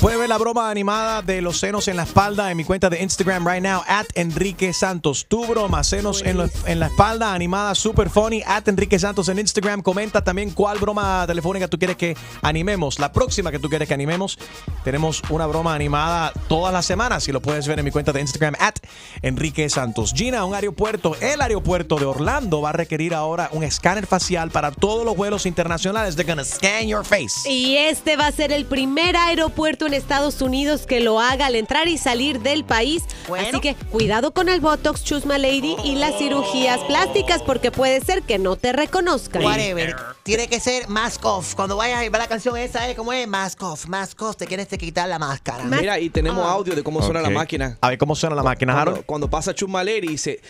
Puede 0.00 0.16
ver 0.16 0.28
la 0.28 0.38
broma 0.38 0.70
animada 0.70 1.22
de 1.22 1.42
los 1.42 1.58
senos 1.58 1.88
en 1.88 1.96
la 1.96 2.04
espalda 2.04 2.52
en 2.52 2.56
mi 2.56 2.62
cuenta 2.62 2.88
de 2.88 3.02
Instagram 3.02 3.44
right 3.44 3.60
now, 3.60 3.82
at 3.88 4.06
Enrique 4.14 4.72
Santos. 4.72 5.26
Tu 5.26 5.44
broma, 5.44 5.82
senos 5.82 6.22
en, 6.22 6.36
lo- 6.36 6.48
en 6.66 6.78
la 6.78 6.86
espalda, 6.86 7.34
animada, 7.34 7.74
super 7.74 8.08
funny, 8.08 8.40
at 8.46 8.68
Enrique 8.68 8.96
Santos 9.00 9.28
en 9.28 9.40
Instagram. 9.40 9.82
Comenta 9.82 10.22
también 10.22 10.50
cuál 10.52 10.78
broma 10.78 11.24
telefónica 11.26 11.66
tú 11.66 11.80
quieres 11.80 11.96
que 11.96 12.16
animemos. 12.42 13.00
La 13.00 13.10
próxima 13.10 13.50
que 13.50 13.58
tú 13.58 13.68
quieres 13.68 13.88
que 13.88 13.94
animemos, 13.94 14.38
tenemos 14.84 15.20
una 15.30 15.46
broma 15.48 15.74
animada 15.74 16.32
todas 16.46 16.72
las 16.72 16.86
semanas 16.86 17.26
y 17.26 17.32
lo 17.32 17.42
puedes 17.42 17.66
ver 17.66 17.80
en 17.80 17.84
mi 17.84 17.90
cuenta 17.90 18.12
de 18.12 18.20
Instagram, 18.20 18.54
at 18.60 18.76
Enrique 19.22 19.68
Santos. 19.68 20.12
Gina, 20.14 20.44
un 20.44 20.54
aeropuerto, 20.54 21.16
el 21.20 21.40
aeropuerto 21.42 21.96
de 21.96 22.04
Orlando 22.04 22.60
va 22.60 22.68
a 22.70 22.72
requerir 22.74 23.14
ahora 23.14 23.48
un 23.50 23.64
escáner 23.64 24.06
facial 24.06 24.52
para 24.52 24.70
todos 24.70 25.04
los 25.04 25.16
vuelos 25.16 25.44
internacionales. 25.44 26.14
They're 26.14 26.30
gonna 26.32 26.44
scan 26.44 26.86
your 26.86 27.04
face. 27.04 27.50
Y 27.50 27.76
este 27.76 28.16
va 28.16 28.28
a 28.28 28.32
ser 28.32 28.52
el 28.52 28.64
primer 28.64 29.16
aeropuerto 29.16 29.87
en 29.88 29.94
Estados 29.94 30.40
Unidos 30.42 30.86
que 30.86 31.00
lo 31.00 31.18
haga 31.18 31.46
al 31.46 31.56
entrar 31.56 31.88
y 31.88 31.98
salir 31.98 32.40
del 32.40 32.64
país. 32.64 33.02
Así 33.38 33.58
que 33.60 33.74
cuidado 33.74 34.32
con 34.32 34.48
el 34.48 34.60
Botox, 34.60 35.02
Chusma 35.02 35.38
Lady 35.38 35.76
y 35.82 35.96
las 35.96 36.16
cirugías 36.18 36.78
plásticas 36.80 37.42
porque 37.42 37.70
puede 37.72 38.00
ser 38.02 38.22
que 38.22 38.38
no 38.38 38.56
te 38.56 38.72
reconozcan. 38.72 39.42
Whatever. 39.42 39.96
Tiene 40.22 40.46
que 40.48 40.60
ser 40.60 40.88
mask 40.88 41.24
off. 41.24 41.54
Cuando 41.54 41.76
vayas 41.76 41.98
a 41.98 42.02
ver 42.02 42.12
la 42.12 42.28
canción 42.28 42.56
esa, 42.58 42.86
es 42.88 42.96
como 42.96 43.12
es 43.12 43.26
mask 43.26 43.62
off, 43.62 43.86
mask 43.86 44.20
off. 44.22 44.36
Te 44.36 44.46
quieres 44.46 44.68
que 44.68 44.76
quitar 44.78 45.08
la 45.08 45.18
máscara. 45.18 45.64
Mira, 45.64 45.98
y 45.98 46.10
tenemos 46.10 46.46
audio 46.46 46.74
de 46.74 46.82
cómo 46.82 47.02
suena 47.02 47.20
la 47.22 47.30
máquina. 47.30 47.78
A 47.80 47.88
ver 47.88 47.98
cómo 47.98 48.14
suena 48.14 48.36
la 48.36 48.42
máquina, 48.42 48.74
Cuando, 48.74 48.90
Harold. 48.90 49.06
cuando 49.06 49.30
pasa 49.30 49.54
Chumaleri 49.54 50.06
y 50.06 50.10
dice 50.10 50.40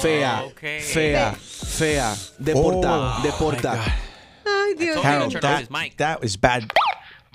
fea, 0.00 0.44
fea, 0.82 1.34
fea, 1.34 2.16
deporta, 2.38 3.18
Oh, 3.18 3.22
deporta. 3.22 3.80
Ay, 4.46 4.74
Dios 4.78 5.02
Harold, 5.04 5.32
that, 5.40 5.68
that 5.98 6.20
was 6.20 6.36
bad. 6.36 6.70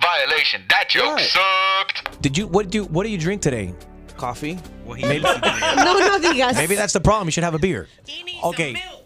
Violation. 0.02 0.63
That 0.69 0.88
joke 0.89 1.19
sucked. 1.19 2.22
Did 2.22 2.38
you 2.38 2.48
what 2.48 2.65
did 2.65 2.76
you 2.76 2.86
what 2.86 3.04
do 3.04 3.10
you 3.10 3.17
drink 3.17 3.41
today? 3.41 3.74
Coffee. 4.15 4.58
Maybe, 4.88 5.19
No, 5.22 5.93
no 6.00 6.19
digas. 6.19 6.56
maybe 6.56 6.76
that's 6.76 6.93
the 6.93 7.00
problem. 7.00 7.28
You 7.28 7.32
should 7.32 7.43
have 7.43 7.54
a 7.56 7.60
beer. 7.60 7.88
Ok. 8.41 8.60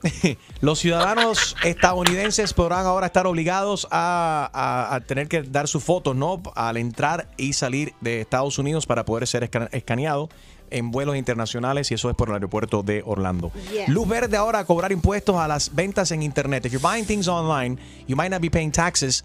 Los 0.62 0.80
ciudadanos 0.80 1.56
estadounidenses 1.64 2.54
podrán 2.54 2.86
ahora 2.86 3.08
estar 3.08 3.26
obligados 3.28 3.86
a, 3.92 4.50
a- 4.54 4.96
a 4.96 5.00
tener 5.02 5.28
que 5.28 5.42
dar 5.44 5.68
sus 5.68 5.84
fotos, 5.84 6.16
¿no? 6.16 6.42
Al 6.56 6.78
entrar 6.78 7.28
y 7.38 7.54
salir 7.54 7.94
de 8.02 8.22
Estados 8.22 8.58
Unidos 8.60 8.86
para 8.86 9.04
poder 9.06 9.28
ser 9.28 9.44
esca- 9.50 9.70
escaneado 9.72 10.30
en 10.74 10.92
vuelos 10.92 11.16
internacionales 11.16 11.92
y 11.92 11.94
eso 11.94 12.10
es 12.10 12.16
por 12.16 12.30
el 12.30 12.36
aeropuerto 12.36 12.84
de 12.84 13.04
Orlando. 13.06 13.52
Yes. 13.72 13.90
Luz 13.90 14.08
verde 14.08 14.38
ahora 14.38 14.60
a 14.60 14.66
cobrar 14.66 14.92
impuestos 14.92 15.36
a 15.38 15.48
las 15.48 15.74
ventas 15.74 16.12
en 16.12 16.24
internet. 16.24 16.66
If 16.66 16.74
you're 16.74 16.88
buying 16.88 17.06
things 17.06 17.28
online, 17.28 17.78
you 18.08 18.16
might 18.16 18.32
not 18.32 18.42
be 18.42 18.50
paying 18.50 18.72
taxes. 18.72 19.24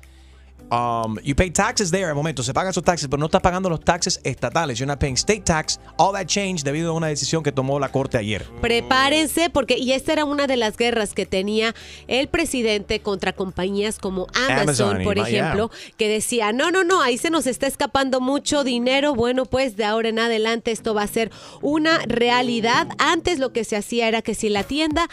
Um, 0.70 1.18
you 1.24 1.34
pay 1.34 1.50
taxes 1.50 1.90
there 1.90 2.06
al 2.10 2.14
momento, 2.14 2.42
se 2.42 2.52
pagan 2.52 2.70
esos 2.70 2.84
taxes, 2.84 3.08
pero 3.08 3.18
no 3.18 3.26
estás 3.26 3.40
pagando 3.40 3.70
los 3.70 3.80
taxes 3.80 4.20
estatales. 4.22 4.78
You're 4.78 4.86
not 4.86 4.98
paying 5.00 5.16
state 5.16 5.42
tax. 5.44 5.80
All 5.96 6.12
that 6.12 6.26
changed 6.26 6.64
debido 6.64 6.90
a 6.90 6.92
una 6.92 7.06
decisión 7.06 7.42
que 7.42 7.52
tomó 7.52 7.78
la 7.80 7.90
corte 7.90 8.18
ayer. 8.18 8.44
Prepárense 8.60 9.50
porque, 9.50 9.78
y 9.78 9.92
esta 9.92 10.12
era 10.12 10.24
una 10.24 10.46
de 10.46 10.56
las 10.56 10.76
guerras 10.76 11.14
que 11.14 11.26
tenía 11.26 11.74
el 12.06 12.28
presidente 12.28 13.00
contra 13.00 13.32
compañías 13.32 13.98
como 13.98 14.26
Amazon, 14.34 15.02
por 15.04 15.18
ejemplo, 15.18 15.70
que 15.96 16.08
decía, 16.08 16.52
no, 16.52 16.70
no, 16.70 16.84
no, 16.84 17.02
ahí 17.02 17.18
se 17.18 17.30
nos 17.30 17.46
está 17.46 17.66
escapando 17.66 18.20
mucho 18.20 18.62
dinero. 18.62 19.14
Bueno, 19.14 19.46
pues 19.46 19.76
de 19.76 19.84
ahora 19.84 20.10
en 20.10 20.18
adelante 20.18 20.70
esto 20.70 20.92
va 20.94 21.02
a 21.02 21.06
ser 21.08 21.30
una 21.62 21.98
realidad. 22.06 22.88
Antes 22.98 23.38
lo 23.38 23.52
que 23.52 23.64
se 23.64 23.76
hacía 23.76 24.06
era 24.08 24.22
que 24.22 24.34
si 24.34 24.48
la 24.48 24.64
tienda 24.64 25.08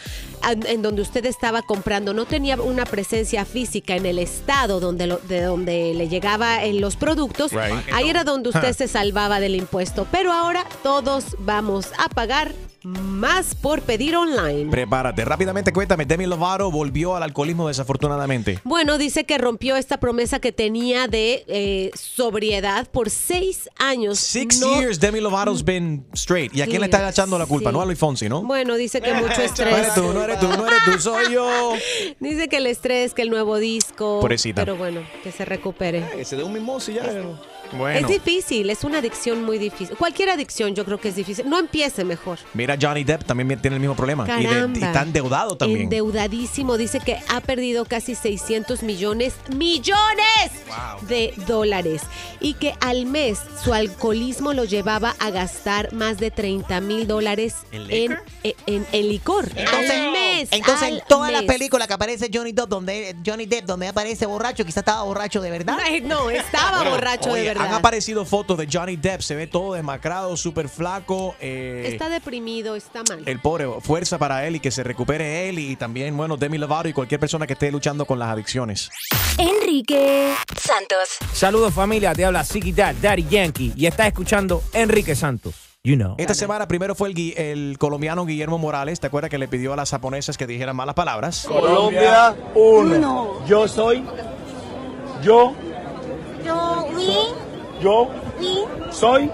en 0.68 0.82
donde 0.82 1.02
usted 1.02 1.26
estaba 1.26 1.62
comprando 1.62 2.14
no 2.14 2.26
tenía 2.26 2.56
una 2.62 2.86
presencia 2.86 3.46
física 3.46 3.96
en 3.96 4.06
el 4.06 4.20
estado 4.20 4.80
donde, 4.80 5.08
lo- 5.08 5.18
de 5.20 5.45
donde 5.46 5.94
le 5.94 6.08
llegaba 6.10 6.64
en 6.64 6.82
los 6.82 6.96
productos, 6.96 7.52
Right. 7.52 7.74
ahí 7.94 8.10
era 8.10 8.24
donde 8.24 8.50
usted 8.50 8.72
Huh. 8.72 8.76
se 8.76 8.88
salvaba 8.88 9.40
del 9.40 9.56
impuesto. 9.56 10.08
Pero 10.12 10.32
ahora 10.34 10.66
todos 10.84 11.36
vamos 11.40 11.88
a 11.98 12.10
pagar 12.10 12.52
más 12.86 13.56
por 13.56 13.82
pedir 13.82 14.16
online. 14.16 14.70
Prepárate. 14.70 15.26
Rápidamente 15.26 15.74
cuéntame, 15.74 16.06
Demi 16.06 16.26
Lovato 16.26 16.70
volvió 16.72 17.16
al 17.16 17.24
alcoholismo 17.24 17.68
desafortunadamente. 17.68 18.60
Bueno, 18.64 18.98
dice 18.98 19.26
que 19.26 19.38
rompió 19.38 19.76
esta 19.76 20.00
promesa 20.00 20.40
que 20.40 20.52
tenía 20.52 21.08
de 21.08 21.44
eh, 21.48 21.92
sobriedad 21.96 22.88
por 22.92 23.10
seis 23.10 23.70
años. 23.78 24.20
Six 24.20 24.60
No- 24.60 24.80
years 24.80 25.00
Demi 25.00 25.20
Lovato's 25.20 25.64
been 25.64 26.06
straight. 26.14 26.54
¿Y 26.56 26.62
a 26.62 26.66
quién 26.66 26.80
le 26.82 26.86
está 26.86 27.10
echando 27.10 27.38
la 27.40 27.46
culpa? 27.46 27.70
Sí. 27.70 27.74
No 27.76 27.82
a 27.82 27.86
Luis 27.86 27.98
Fonsi, 28.00 28.30
¿no? 28.30 28.44
Bueno, 28.44 28.76
dice 28.76 29.02
que 29.02 29.14
mucho 29.14 29.34
No 29.38 29.44
estrés. 29.44 29.76
eres 29.78 29.94
tú, 29.96 30.14
no 30.14 30.24
eres 30.24 30.40
tú, 30.40 30.48
no 30.48 30.68
eres 30.68 30.80
tú, 30.86 31.00
soy 31.00 31.34
yo. 31.34 31.74
Dice 32.20 32.48
que 32.48 32.58
el 32.58 32.68
estrés, 32.68 33.14
que 33.14 33.22
el 33.24 33.30
nuevo 33.30 33.58
disco. 33.58 34.20
Pobrecita. 34.22 34.62
Pero 34.64 34.76
bueno, 34.78 35.02
que 35.24 35.32
se 35.32 35.44
recupere. 35.46 36.04
Que 36.16 36.24
se 36.26 36.36
dé 36.36 36.44
un 36.44 36.54
mimoso 36.54 36.92
y 36.92 36.96
ya. 36.96 37.04
Es 37.94 38.08
difícil, 38.08 38.70
es 38.70 38.84
una 38.84 39.00
adicción 39.00 39.44
muy 39.44 39.58
difícil. 39.58 39.96
Cualquier 39.98 40.30
adicción 40.30 40.76
yo 40.76 40.86
creo 40.86 41.00
que 41.00 41.10
es 41.10 41.16
difícil. 41.16 41.50
No 41.50 41.58
empiece 41.60 42.04
mejor. 42.04 42.40
Mira, 42.54 42.78
Johnny 42.82 43.04
Depp 43.04 43.24
también 43.26 43.60
tiene 43.62 43.76
el 43.76 43.80
mismo 43.82 43.96
problema. 43.96 44.24
Y, 44.40 44.44
de- 44.44 44.50
Caramba. 44.50 44.80
y 44.80 44.84
está 44.84 45.02
endeudado 45.02 45.58
también. 45.58 45.82
Endeudadísimo. 45.84 46.78
Dice 46.78 47.00
que 47.00 47.18
ha 47.28 47.42
perdido 47.42 47.86
casi 47.86 48.16
600 48.16 48.84
millones, 48.84 49.34
millones 49.56 50.52
de 51.08 51.34
dólares. 51.48 52.02
Y 52.40 52.54
que 52.56 52.74
al 52.82 53.06
mes 53.06 53.40
su 53.64 53.74
alcoholismo 53.74 54.54
lo 54.54 54.64
llevaba 54.66 55.16
a 55.20 55.30
gastar 55.32 55.94
más 55.94 56.18
de 56.18 56.32
30 56.32 56.80
mil 56.82 57.08
dólares 57.08 57.56
¿En 57.72 57.82
en, 57.82 57.88
licor? 57.88 58.24
en, 58.44 58.54
en- 58.68 58.88
en 58.92 59.10
licor. 59.10 59.50
Entonces, 59.56 59.92
al 59.92 60.12
mes. 60.12 60.48
entonces 60.52 60.88
al 60.88 60.94
en 60.98 61.04
todas 61.08 61.32
las 61.32 61.44
películas 61.44 61.88
que 61.88 61.94
aparece 61.94 62.30
Johnny 62.34 62.52
Depp, 62.52 62.68
donde 62.70 63.16
Johnny 63.26 63.46
Depp, 63.46 63.66
donde 63.66 63.88
aparece 63.88 64.26
borracho, 64.26 64.64
quizás 64.66 64.78
estaba 64.78 65.04
borracho 65.04 65.42
de 65.42 65.52
verdad. 65.52 65.78
No, 66.06 66.30
estaba 66.30 66.88
borracho 66.90 67.34
de 67.34 67.42
oye, 67.42 67.54
verdad. 67.60 67.74
han 67.76 67.80
aparecido 67.80 68.26
fotos 68.26 68.58
de 68.58 68.68
Johnny 68.72 68.96
Depp, 68.96 69.22
se 69.22 69.36
ve 69.36 69.48
todo 69.48 69.74
demacrado, 69.74 70.36
súper 70.38 70.70
flaco. 70.70 71.36
eh, 71.40 71.90
Está 71.92 72.10
deprimido, 72.10 72.76
está 72.76 73.04
mal. 73.10 73.24
el 73.26 73.40
pobre, 73.40 73.68
fuerza 73.82 74.18
para 74.18 74.46
él 74.48 74.56
y 74.58 74.60
que 74.60 74.72
se 74.72 74.84
recupere 74.84 75.50
él 75.50 75.60
y 75.60 75.76
también, 75.76 76.16
bueno, 76.16 76.38
Demi 76.38 76.58
Lovato 76.58 76.88
y 76.90 76.94
cualquier 76.94 77.20
persona 77.20 77.46
que 77.48 77.54
esté 77.54 77.72
luchando 77.72 78.06
con 78.06 78.20
las 78.20 78.30
adicciones. 78.30 78.90
Enrique 79.38 80.34
Santos. 80.60 81.18
Saludos 81.34 81.74
familia, 81.74 82.14
te 82.14 82.26
habla 82.26 82.44
Ziggy 82.44 82.72
Dad, 82.72 82.96
Daddy 83.02 83.26
Yankee 83.30 83.74
y 83.76 83.86
estás 83.86 84.08
escuchando 84.08 84.64
Enrique 84.74 85.16
Santos. 85.16 85.56
You 85.84 85.96
know. 85.98 86.16
Esta 86.18 86.34
semana 86.34 86.68
primero 86.68 86.96
fue 86.96 87.10
el, 87.12 87.34
el 87.38 87.78
colombiano 87.78 88.26
Guillermo 88.26 88.58
Morales, 88.58 89.00
¿te 89.00 89.06
acuerdas 89.06 89.30
que 89.30 89.38
le 89.38 89.48
pidió 89.48 89.74
a 89.74 89.76
las 89.76 89.92
japonesas 89.92 90.36
que 90.36 90.48
dijeran 90.48 90.76
malas 90.76 90.96
palabras? 90.96 91.46
Colombia, 91.48 92.36
uno. 92.56 93.46
Yo 93.46 93.68
soy. 93.68 94.04
Yo. 95.22 95.54
Yo, 96.44 96.88
we, 96.96 97.45
Yo. 97.82 98.10
Soy. 98.92 99.30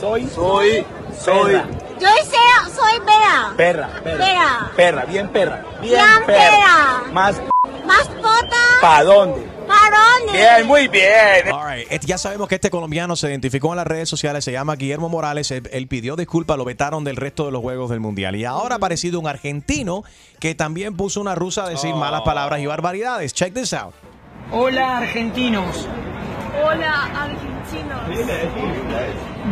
Soy. 0.00 0.28
Soy. 0.28 0.86
Soy. 1.18 1.52
Yo 2.00 2.08
soy, 2.08 2.74
soy 2.74 3.06
Bea. 3.06 3.54
Perra. 3.56 3.88
Perra. 4.02 4.18
Perra. 4.18 4.72
Perra. 4.76 5.04
Bien 5.04 5.28
perra. 5.28 5.64
Bien, 5.80 5.92
Bien 5.94 6.26
perra. 6.26 7.02
Más. 7.12 7.40
Más 7.86 8.08
pota. 8.08 8.56
¿Para 8.80 9.04
dónde? 9.04 9.46
¿Para 9.66 9.96
dónde? 10.18 10.32
Bien, 10.32 10.66
muy 10.66 10.88
bien. 10.88 11.52
All 11.52 11.78
right. 11.78 12.04
Ya 12.04 12.18
sabemos 12.18 12.48
que 12.48 12.56
este 12.56 12.68
colombiano 12.68 13.16
se 13.16 13.28
identificó 13.30 13.70
en 13.72 13.76
las 13.76 13.86
redes 13.86 14.08
sociales, 14.08 14.44
se 14.44 14.52
llama 14.52 14.76
Guillermo 14.76 15.08
Morales, 15.08 15.50
él, 15.50 15.68
él 15.72 15.86
pidió 15.86 16.16
disculpas, 16.16 16.58
lo 16.58 16.64
vetaron 16.64 17.04
del 17.04 17.16
resto 17.16 17.46
de 17.46 17.52
los 17.52 17.62
juegos 17.62 17.90
del 17.90 18.00
Mundial. 18.00 18.36
Y 18.36 18.44
ahora 18.44 18.74
ha 18.74 18.78
aparecido 18.78 19.20
un 19.20 19.26
argentino 19.26 20.04
que 20.40 20.54
también 20.54 20.96
puso 20.96 21.20
una 21.20 21.34
rusa 21.34 21.64
a 21.64 21.68
decir 21.68 21.94
malas 21.94 22.22
palabras 22.22 22.60
y 22.60 22.66
barbaridades. 22.66 23.32
Check 23.32 23.54
this 23.54 23.72
out. 23.72 23.94
Hola, 24.56 24.98
argentinos. 24.98 25.88
Hola, 26.64 27.24
argentinos. 27.24 28.00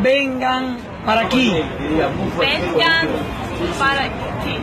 Vengan 0.01 0.79
para 1.05 1.23
aquí. 1.23 1.53
Vengan 2.39 3.09
para 3.81 4.05
aquí. 4.05 4.59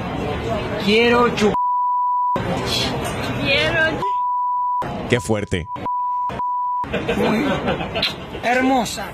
Quiero 0.86 1.28
chu. 1.36 1.54
Quiero 3.44 4.00
Qué 5.10 5.20
fuerte. 5.20 5.68
Hermosa. 8.44 9.12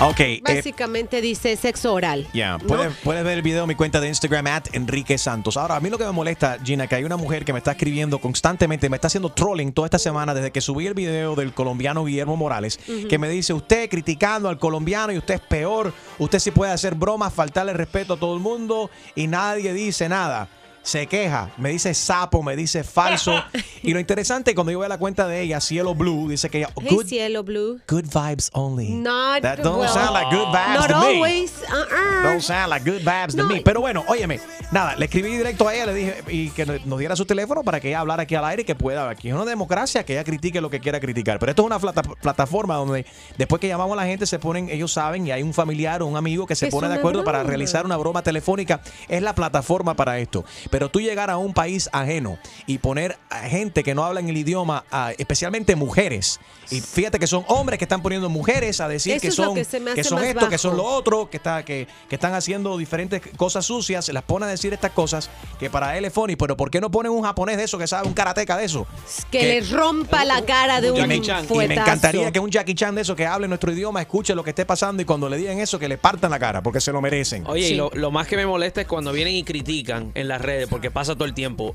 Ok. 0.00 0.20
eh, 0.20 0.42
Básicamente 0.42 1.20
dice 1.20 1.56
sexo 1.56 1.92
oral. 1.94 2.26
Ya, 2.34 2.58
¿no? 2.58 2.66
puedes, 2.66 2.94
puedes 3.04 3.22
ver 3.24 3.38
el 3.38 3.42
video 3.42 3.62
en 3.62 3.68
mi 3.68 3.74
cuenta 3.74 4.00
de 4.00 4.08
Instagram, 4.08 4.46
at 4.48 4.64
Enrique 4.72 5.16
Santos. 5.18 5.56
Ahora, 5.56 5.76
a 5.76 5.80
mí 5.80 5.90
lo 5.90 5.98
que 5.98 6.04
me 6.04 6.12
molesta, 6.12 6.58
Gina, 6.62 6.86
que 6.86 6.96
hay 6.96 7.04
una 7.04 7.16
mujer 7.16 7.44
que 7.44 7.52
me 7.52 7.58
está 7.58 7.72
escribiendo 7.72 8.18
constantemente, 8.18 8.88
me 8.88 8.96
está 8.96 9.06
haciendo 9.06 9.30
trolling 9.30 9.72
toda 9.72 9.86
esta 9.86 9.98
semana 9.98 10.34
desde 10.34 10.50
que 10.50 10.60
subí 10.60 10.86
el 10.86 10.94
video 10.94 11.34
del 11.36 11.52
colombiano 11.52 12.04
Guillermo 12.04 12.36
Morales, 12.36 12.78
que 13.08 13.18
me 13.18 13.28
dice, 13.28 13.52
usted 13.52 13.88
criticando 13.88 14.48
al 14.48 14.58
colombiano 14.58 15.12
y 15.12 15.18
usted 15.18 15.34
es 15.34 15.40
peor, 15.40 15.92
usted 16.18 16.38
sí 16.38 16.50
puede 16.50 16.72
hacer 16.72 16.94
bromas, 16.94 17.32
faltarle 17.32 17.72
respeto 17.72 18.14
a 18.14 18.16
todo 18.16 18.34
el 18.34 18.40
mundo 18.40 18.90
y 19.14 19.26
nadie 19.26 19.72
dice 19.72 20.08
nada. 20.08 20.48
Se 20.84 21.06
queja, 21.06 21.50
me 21.58 21.70
dice 21.70 21.94
sapo, 21.94 22.42
me 22.42 22.56
dice 22.56 22.82
falso. 22.82 23.32
y 23.84 23.92
lo 23.92 24.00
interesante, 24.00 24.52
cuando 24.54 24.72
yo 24.72 24.80
veo 24.80 24.88
la 24.88 24.98
cuenta 24.98 25.28
de 25.28 25.40
ella, 25.40 25.60
Cielo 25.60 25.94
Blue, 25.94 26.28
dice 26.28 26.50
que 26.50 26.58
ella, 26.58 26.70
Hey, 26.80 26.88
good, 26.90 27.06
cielo 27.06 27.44
blue. 27.44 27.78
good 27.88 28.04
vibes 28.12 28.50
only. 28.52 28.88
Not, 28.90 29.42
That 29.42 29.58
don't 29.60 29.78
well, 29.78 29.88
sound 29.88 30.12
like 30.12 30.34
good 30.34 30.48
vibes 30.48 30.74
Not 30.80 30.88
to 30.88 30.98
me. 30.98 31.16
always. 31.16 31.52
uh-uh. 31.70 32.22
Don't 32.24 32.40
sound 32.42 32.70
like 32.70 32.84
good 32.90 33.00
vibes 33.02 33.36
to 33.36 33.44
me. 33.44 33.60
Pero 33.60 33.80
bueno, 33.80 34.04
óyeme, 34.08 34.40
nada, 34.72 34.96
le 34.96 35.04
escribí 35.04 35.28
directo 35.36 35.68
a 35.68 35.74
ella, 35.74 35.86
le 35.86 35.94
dije 35.94 36.14
y 36.28 36.50
que 36.50 36.66
nos 36.66 36.98
diera 36.98 37.14
su 37.14 37.26
teléfono 37.26 37.62
para 37.62 37.78
que 37.78 37.88
ella 37.88 38.00
hablara 38.00 38.24
aquí 38.24 38.34
al 38.34 38.44
aire 38.44 38.62
y 38.62 38.64
que 38.64 38.74
pueda. 38.74 39.08
Aquí 39.08 39.28
es 39.28 39.34
una 39.34 39.44
democracia, 39.44 40.04
que 40.04 40.14
ella 40.14 40.24
critique 40.24 40.60
lo 40.60 40.68
que 40.68 40.80
quiera 40.80 40.98
criticar. 40.98 41.38
Pero 41.38 41.50
esto 41.50 41.62
es 41.62 41.66
una 41.66 41.78
plata- 41.78 42.02
plataforma 42.02 42.74
donde 42.74 43.06
después 43.38 43.60
que 43.60 43.68
llamamos 43.68 43.96
a 43.96 44.02
la 44.02 44.06
gente 44.08 44.26
se 44.26 44.40
ponen, 44.40 44.68
ellos 44.68 44.92
saben, 44.92 45.24
y 45.28 45.30
hay 45.30 45.44
un 45.44 45.54
familiar 45.54 46.02
o 46.02 46.06
un 46.06 46.16
amigo 46.16 46.44
que 46.44 46.56
se 46.56 46.66
pone 46.66 46.88
de 46.88 46.94
acuerdo 46.94 47.22
para 47.22 47.38
broma. 47.38 47.48
realizar 47.50 47.84
una 47.86 47.96
broma 47.96 48.22
telefónica. 48.22 48.80
Es 49.08 49.22
la 49.22 49.34
plataforma 49.36 49.94
para 49.94 50.18
esto. 50.18 50.44
Pero 50.72 50.90
tú 50.90 51.00
llegar 51.02 51.28
a 51.28 51.36
un 51.36 51.52
país 51.52 51.90
ajeno 51.92 52.38
y 52.66 52.78
poner 52.78 53.18
a 53.28 53.40
gente 53.40 53.82
que 53.82 53.94
no 53.94 54.04
hablan 54.04 54.26
el 54.30 54.38
idioma, 54.38 54.86
a- 54.90 55.12
especialmente 55.18 55.76
mujeres. 55.76 56.40
Y 56.70 56.80
fíjate 56.80 57.18
que 57.18 57.26
son 57.26 57.44
hombres 57.48 57.78
que 57.78 57.84
están 57.84 58.00
poniendo 58.00 58.30
mujeres 58.30 58.80
a 58.80 58.88
decir 58.88 59.12
Eso 59.12 59.20
que 59.20 59.28
es 59.28 59.34
son, 59.34 59.54
que 59.94 60.02
son 60.02 60.24
esto, 60.24 60.48
que 60.48 60.56
son 60.56 60.78
lo 60.78 60.84
otro, 60.84 61.28
que, 61.28 61.36
está, 61.36 61.62
que, 61.62 61.86
que 62.08 62.14
están 62.14 62.32
haciendo 62.32 62.78
diferentes 62.78 63.20
cosas 63.36 63.66
sucias, 63.66 64.06
se 64.06 64.14
las 64.14 64.22
pone 64.22 64.46
a 64.46 64.48
decir 64.48 64.72
estas 64.72 64.92
cosas 64.92 65.28
que 65.60 65.68
para 65.68 65.98
él 65.98 66.06
es 66.06 66.12
funny, 66.14 66.36
pero 66.36 66.56
¿por 66.56 66.70
qué 66.70 66.80
no 66.80 66.90
ponen 66.90 67.12
un 67.12 67.22
japonés 67.22 67.58
de 67.58 67.64
eso 67.64 67.76
que 67.76 67.86
sabe 67.86 68.08
un 68.08 68.14
karateca 68.14 68.56
de 68.56 68.64
eso? 68.64 68.86
Que, 69.30 69.42
le 69.42 69.60
rompa 69.60 70.24
la 70.24 70.42
cara 70.46 70.80
de 70.80 70.90
un, 70.90 70.96
y 70.96 71.06
me, 71.06 71.16
y 71.16 71.68
me 71.68 71.74
encantaría 71.74 72.32
que 72.32 72.40
un 72.40 72.50
Jackie 72.50 72.74
Chan 72.74 72.94
de 72.94 73.02
eso 73.02 73.14
que 73.14 73.26
hable 73.26 73.46
nuestro 73.46 73.70
idioma, 73.70 74.00
escuche 74.00 74.34
lo 74.34 74.42
que 74.42 74.50
esté 74.50 74.64
pasando 74.64 75.02
y 75.02 75.04
cuando 75.04 75.28
le 75.28 75.36
digan 75.36 75.58
eso 75.58 75.78
que 75.78 75.86
le 75.88 75.98
partan 75.98 76.30
la 76.30 76.38
cara, 76.38 76.62
porque 76.62 76.80
se 76.80 76.92
lo 76.92 77.02
merecen. 77.02 77.44
Oye, 77.46 77.68
y 77.68 77.74
lo, 77.74 77.90
lo 77.92 78.10
más 78.10 78.26
que 78.26 78.36
me 78.36 78.46
molesta 78.46 78.80
es 78.80 78.86
cuando 78.86 79.12
vienen 79.12 79.34
y 79.34 79.44
critican 79.44 80.12
en 80.14 80.28
las 80.28 80.40
redes, 80.40 80.61
porque 80.66 80.90
pasa 80.90 81.14
todo 81.14 81.24
el 81.24 81.34
tiempo. 81.34 81.74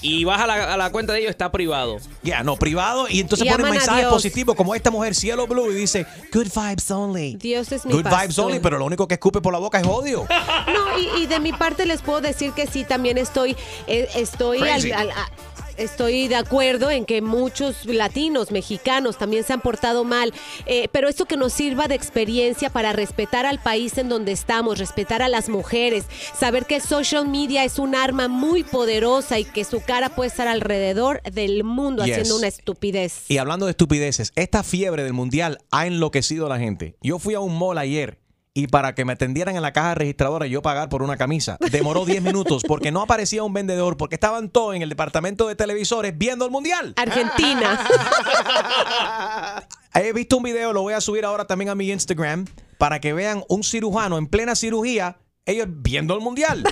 Y 0.00 0.22
vas 0.24 0.40
a 0.40 0.46
la, 0.46 0.74
a 0.74 0.76
la 0.76 0.90
cuenta 0.90 1.12
de 1.12 1.20
ellos, 1.20 1.30
está 1.30 1.50
privado. 1.50 1.96
Ya, 2.22 2.42
no, 2.44 2.56
privado. 2.56 3.06
Y 3.08 3.20
entonces 3.20 3.46
Y 3.46 3.50
ponen 3.50 3.66
aman 3.66 3.76
a 3.76 3.80
mensajes 3.80 4.02
Dios. 4.02 4.12
positivos 4.12 4.54
como 4.54 4.74
esta 4.74 4.90
mujer 4.90 5.14
Cielo 5.14 5.46
Blue 5.46 5.72
y 5.72 5.74
dice, 5.74 6.06
good 6.32 6.46
vibes 6.54 6.90
only. 6.90 7.36
Dios 7.36 7.72
es 7.72 7.84
mi 7.84 7.92
Good 7.92 8.04
vibes 8.04 8.12
pastor. 8.26 8.44
only, 8.46 8.60
pero 8.60 8.78
lo 8.78 8.84
único 8.84 9.08
que 9.08 9.14
escupe 9.14 9.40
por 9.40 9.52
la 9.52 9.58
boca 9.58 9.80
es 9.80 9.86
odio. 9.86 10.26
No, 10.68 10.98
y, 10.98 11.22
y 11.22 11.26
de 11.26 11.40
mi 11.40 11.52
parte 11.52 11.86
les 11.86 12.02
puedo 12.02 12.20
decir 12.20 12.52
que 12.52 12.66
sí, 12.66 12.84
también 12.84 13.16
estoy, 13.18 13.56
eh, 13.86 14.08
estoy, 14.14 14.58
al- 14.58 14.64
Crazy. 14.80 14.92
al- 14.92 15.10
a- 15.10 15.30
estoy 15.78 16.28
de 16.28 16.36
acuerdo 16.36 16.90
en 16.90 17.04
que 17.04 17.22
muchos 17.22 17.84
latinos, 17.86 18.50
mexicanos 18.50 19.16
también 19.18 19.44
se 19.44 19.52
han 19.52 19.60
portado 19.60 20.04
mal, 20.04 20.32
eh, 20.66 20.88
pero 20.92 21.08
esto 21.08 21.24
que 21.24 21.36
nos 21.36 21.52
sirva 21.52 21.88
de 21.88 21.94
experiencia 21.94 22.70
para 22.70 22.92
respetar 22.92 23.46
al 23.46 23.60
país 23.60 23.96
en 23.98 24.08
donde 24.08 24.32
estamos, 24.32 24.78
respetar 24.78 25.22
a 25.22 25.28
las 25.28 25.48
mujeres, 25.48 26.04
saber 26.38 26.66
que 26.66 26.80
social 26.80 27.28
media 27.28 27.64
es 27.64 27.78
un 27.78 27.94
arma 27.94 28.28
muy 28.28 28.64
poderosa 28.64 29.38
y 29.38 29.44
que 29.44 29.64
su 29.64 29.80
cara 29.80 30.08
puede 30.10 30.28
estar 30.30 30.48
alrededor 30.48 31.22
del 31.22 31.64
mundo 31.64 32.04
Yes. 32.04 32.12
haciendo 32.12 32.36
una 32.36 32.46
estupidez. 32.48 33.30
Y 33.30 33.38
hablando 33.38 33.66
de 33.66 33.70
estupideces, 33.70 34.32
esta 34.36 34.62
fiebre 34.62 35.04
del 35.04 35.12
mundial 35.12 35.58
ha 35.70 35.86
enloquecido 35.86 36.46
a 36.46 36.48
la 36.48 36.58
gente. 36.58 36.96
Yo 37.02 37.18
fui 37.18 37.34
a 37.34 37.40
un 37.40 37.56
mall 37.58 37.78
ayer 37.78 38.18
y 38.58 38.66
para 38.66 38.92
que 38.96 39.04
me 39.04 39.12
atendieran 39.12 39.54
en 39.54 39.62
la 39.62 39.72
caja 39.72 39.94
registradora 39.94 40.48
y 40.48 40.50
yo 40.50 40.62
pagar 40.62 40.88
por 40.88 41.04
una 41.04 41.16
camisa, 41.16 41.58
demoró 41.70 42.04
10 42.04 42.22
minutos 42.22 42.64
porque 42.66 42.90
no 42.90 43.02
aparecía 43.02 43.44
un 43.44 43.52
vendedor, 43.52 43.96
porque 43.96 44.16
estaban 44.16 44.48
todos 44.48 44.74
en 44.74 44.82
el 44.82 44.88
departamento 44.88 45.46
de 45.46 45.54
televisores 45.54 46.18
viendo 46.18 46.44
el 46.44 46.50
mundial. 46.50 46.92
Argentina. 46.96 47.86
He 49.94 50.12
visto 50.12 50.38
un 50.38 50.42
video, 50.42 50.72
lo 50.72 50.82
voy 50.82 50.94
a 50.94 51.00
subir 51.00 51.24
ahora 51.24 51.46
también 51.46 51.68
a 51.68 51.76
mi 51.76 51.92
Instagram, 51.92 52.46
para 52.78 53.00
que 53.00 53.12
vean 53.12 53.44
un 53.48 53.62
cirujano 53.62 54.18
en 54.18 54.26
plena 54.26 54.56
cirugía, 54.56 55.18
ellos 55.46 55.68
viendo 55.70 56.16
el 56.16 56.20
mundial. 56.20 56.64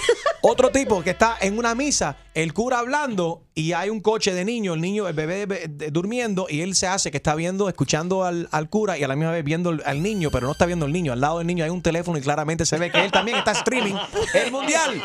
Otro 0.43 0.71
tipo 0.71 1.05
que 1.05 1.11
está 1.11 1.37
en 1.41 1.57
una 1.57 1.77
misa, 1.77 2.17
el 2.35 2.53
cura 2.53 2.81
hablando 2.81 3.46
y 3.59 3.73
hay 3.73 3.89
un 3.89 4.01
coche 4.01 4.35
de 4.35 4.45
niño, 4.45 4.75
el 4.75 4.83
niño, 4.83 5.09
el 5.09 5.15
bebé 5.15 5.47
de- 5.47 5.91
durmiendo 5.91 6.47
y 6.47 6.61
él 6.61 6.75
se 6.75 6.87
hace 6.89 7.11
que 7.11 7.17
está 7.17 7.35
viendo, 7.35 7.71
escuchando 7.71 8.23
al, 8.23 8.49
al 8.53 8.69
cura 8.69 8.99
y 8.99 9.03
a 9.03 9.09
la 9.09 9.17
misma 9.17 9.33
vez 9.33 9.43
viendo 9.45 9.71
al- 9.71 9.83
al 9.87 10.03
niño, 10.03 10.31
pero 10.31 10.45
no 10.47 10.53
está 10.53 10.67
viendo 10.67 10.85
al 10.85 10.93
niño. 10.93 11.15
Al 11.15 11.23
lado 11.23 11.39
del 11.39 11.47
niño 11.47 11.65
hay 11.65 11.71
un 11.71 11.81
teléfono 11.81 12.19
y 12.19 12.21
claramente 12.21 12.67
se 12.67 12.77
ve 12.77 12.91
que 12.93 13.03
él 13.03 13.11
también 13.11 13.39
está 13.39 13.53
streaming 13.53 13.95
el 14.35 14.53
mundial. 14.53 15.03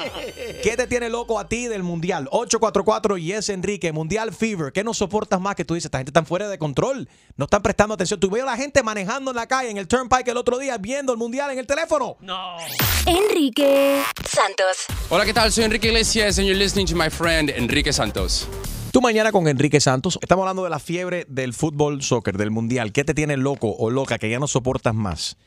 ¿Qué 0.61 0.75
te 0.75 0.85
tiene 0.85 1.07
loco 1.09 1.39
a 1.39 1.47
ti 1.47 1.67
del 1.67 1.81
mundial? 1.81 2.27
844 2.29 3.17
Yes 3.17 3.47
Enrique, 3.47 3.93
Mundial 3.93 4.33
Fever. 4.33 4.73
¿Qué 4.73 4.83
no 4.83 4.93
soportas 4.93 5.39
más 5.39 5.55
que 5.55 5.63
tú 5.63 5.73
dices? 5.75 5.85
Esta 5.85 5.99
gente 5.99 6.09
está 6.09 6.25
fuera 6.25 6.49
de 6.49 6.57
control. 6.57 7.07
No 7.37 7.45
están 7.45 7.61
prestando 7.61 7.93
atención. 7.95 8.19
Tú 8.19 8.29
veo 8.29 8.43
a 8.43 8.47
la 8.51 8.57
gente 8.57 8.83
manejando 8.83 9.31
en 9.31 9.37
la 9.37 9.47
calle, 9.47 9.69
en 9.69 9.77
el 9.77 9.87
Turnpike 9.87 10.27
el 10.27 10.35
otro 10.35 10.57
día, 10.57 10.77
viendo 10.77 11.13
el 11.13 11.17
mundial 11.17 11.51
en 11.51 11.59
el 11.59 11.65
teléfono. 11.67 12.17
No. 12.19 12.57
Enrique 13.05 14.01
Santos. 14.29 14.87
Hola, 15.09 15.25
¿qué 15.25 15.33
tal? 15.33 15.51
Soy 15.53 15.63
Enrique 15.63 15.87
Iglesias 15.87 16.37
and 16.37 16.45
you're 16.47 16.59
listening 16.61 16.85
to 16.85 16.95
my 16.97 17.09
friend 17.09 17.49
Enrique 17.49 17.93
Santos. 17.93 18.40
Tú 18.91 19.01
mañana 19.01 19.31
con 19.31 19.47
Enrique 19.47 19.79
Santos. 19.79 20.19
Estamos 20.21 20.43
hablando 20.43 20.63
de 20.63 20.69
la 20.69 20.79
fiebre 20.79 21.25
del 21.29 21.53
fútbol 21.53 22.01
soccer, 22.01 22.37
del 22.37 22.51
mundial. 22.51 22.91
¿Qué 22.91 23.03
te 23.03 23.13
tiene 23.13 23.37
loco 23.37 23.69
o 23.77 23.89
loca 23.89 24.17
que 24.17 24.29
ya 24.29 24.39
no 24.39 24.47
soportas 24.47 24.93
más? 24.93 25.37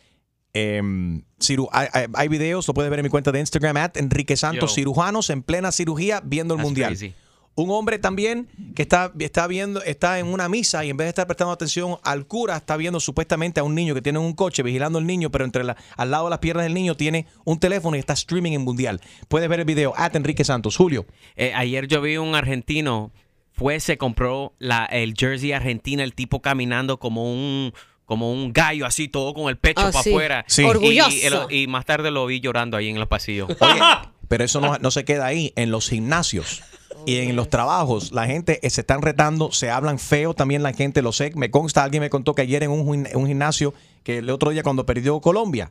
Em, 0.54 1.22
ciru- 1.40 1.68
hay, 1.72 1.88
hay- 1.92 2.06
hay 2.14 2.28
videos, 2.28 2.66
lo 2.68 2.74
puedes 2.74 2.88
ver 2.88 3.00
en 3.00 3.04
mi 3.04 3.10
cuenta 3.10 3.32
de 3.32 3.40
Instagram, 3.40 3.76
at 3.76 3.96
Enrique 3.96 4.36
Santos, 4.36 4.70
Yo. 4.70 4.74
cirujanos 4.76 5.28
en 5.30 5.42
plena 5.42 5.72
cirugía 5.72 6.22
viendo 6.24 6.54
el 6.54 6.58
That's 6.58 6.64
mundial. 6.66 6.90
crazy. 6.90 7.14
Un 7.56 7.70
hombre 7.70 7.98
también 8.00 8.48
que 8.74 8.82
está, 8.82 9.12
está 9.20 9.46
viendo, 9.46 9.80
está 9.84 10.18
en 10.18 10.26
una 10.26 10.48
misa 10.48 10.84
y 10.84 10.90
en 10.90 10.96
vez 10.96 11.04
de 11.06 11.08
estar 11.10 11.26
prestando 11.28 11.52
atención 11.52 11.98
al 12.02 12.26
cura, 12.26 12.56
está 12.56 12.76
viendo 12.76 12.98
supuestamente 12.98 13.60
a 13.60 13.62
un 13.62 13.74
niño 13.76 13.94
que 13.94 14.02
tiene 14.02 14.18
un 14.18 14.32
coche 14.32 14.62
vigilando 14.64 14.98
al 14.98 15.06
niño, 15.06 15.30
pero 15.30 15.44
entre 15.44 15.62
la, 15.62 15.76
al 15.96 16.10
lado 16.10 16.24
de 16.24 16.30
las 16.30 16.40
piernas 16.40 16.64
del 16.64 16.74
niño 16.74 16.96
tiene 16.96 17.26
un 17.44 17.60
teléfono 17.60 17.96
y 17.96 18.00
está 18.00 18.12
streaming 18.14 18.52
en 18.52 18.62
mundial. 18.62 19.00
Puedes 19.28 19.48
ver 19.48 19.60
el 19.60 19.66
video, 19.66 19.92
at 19.96 20.16
Enrique 20.16 20.42
Santos. 20.44 20.76
Julio. 20.76 21.06
Eh, 21.36 21.52
ayer 21.54 21.86
yo 21.86 22.00
vi 22.02 22.16
un 22.16 22.34
argentino, 22.34 23.12
fue, 23.52 23.78
se 23.78 23.98
compró 23.98 24.52
la, 24.58 24.84
el 24.86 25.14
jersey 25.16 25.52
argentina, 25.52 26.02
el 26.02 26.12
tipo 26.14 26.42
caminando 26.42 26.98
como 26.98 27.32
un 27.32 27.72
como 28.06 28.30
un 28.30 28.52
gallo 28.52 28.84
así, 28.84 29.08
todo 29.08 29.32
con 29.32 29.48
el 29.48 29.56
pecho 29.56 29.80
Ah, 29.80 29.90
para 29.90 30.02
sí. 30.02 30.10
afuera. 30.10 30.44
Sí. 30.46 30.60
Y- 30.60 30.64
Orgulloso. 30.66 31.10
Y, 31.16 31.20
el- 31.22 31.46
y 31.62 31.66
más 31.68 31.86
tarde 31.86 32.10
lo 32.10 32.26
vi 32.26 32.38
llorando 32.38 32.76
ahí 32.76 32.90
en 32.90 32.98
los 32.98 33.08
pasillos. 33.08 33.48
Oye, 33.58 33.80
pero 34.28 34.44
eso 34.44 34.60
no, 34.60 34.76
no 34.78 34.90
se 34.90 35.04
queda 35.04 35.26
ahí, 35.26 35.52
en 35.56 35.70
los 35.70 35.88
gimnasios. 35.88 36.62
Y 37.06 37.16
en 37.18 37.36
los 37.36 37.50
trabajos, 37.50 38.12
la 38.12 38.26
gente 38.26 38.60
eh, 38.66 38.70
se 38.70 38.80
están 38.80 39.02
retando, 39.02 39.52
se 39.52 39.68
hablan 39.70 39.98
feo 39.98 40.32
también 40.32 40.62
la 40.62 40.72
gente, 40.72 41.02
lo 41.02 41.12
sé. 41.12 41.32
Me 41.34 41.50
consta, 41.50 41.82
alguien 41.84 42.00
me 42.00 42.08
contó 42.08 42.34
que 42.34 42.42
ayer 42.42 42.62
en 42.62 42.70
un, 42.70 43.06
un 43.14 43.26
gimnasio, 43.26 43.74
que 44.02 44.18
el 44.18 44.30
otro 44.30 44.50
día 44.50 44.62
cuando 44.62 44.86
perdió 44.86 45.20
Colombia, 45.20 45.70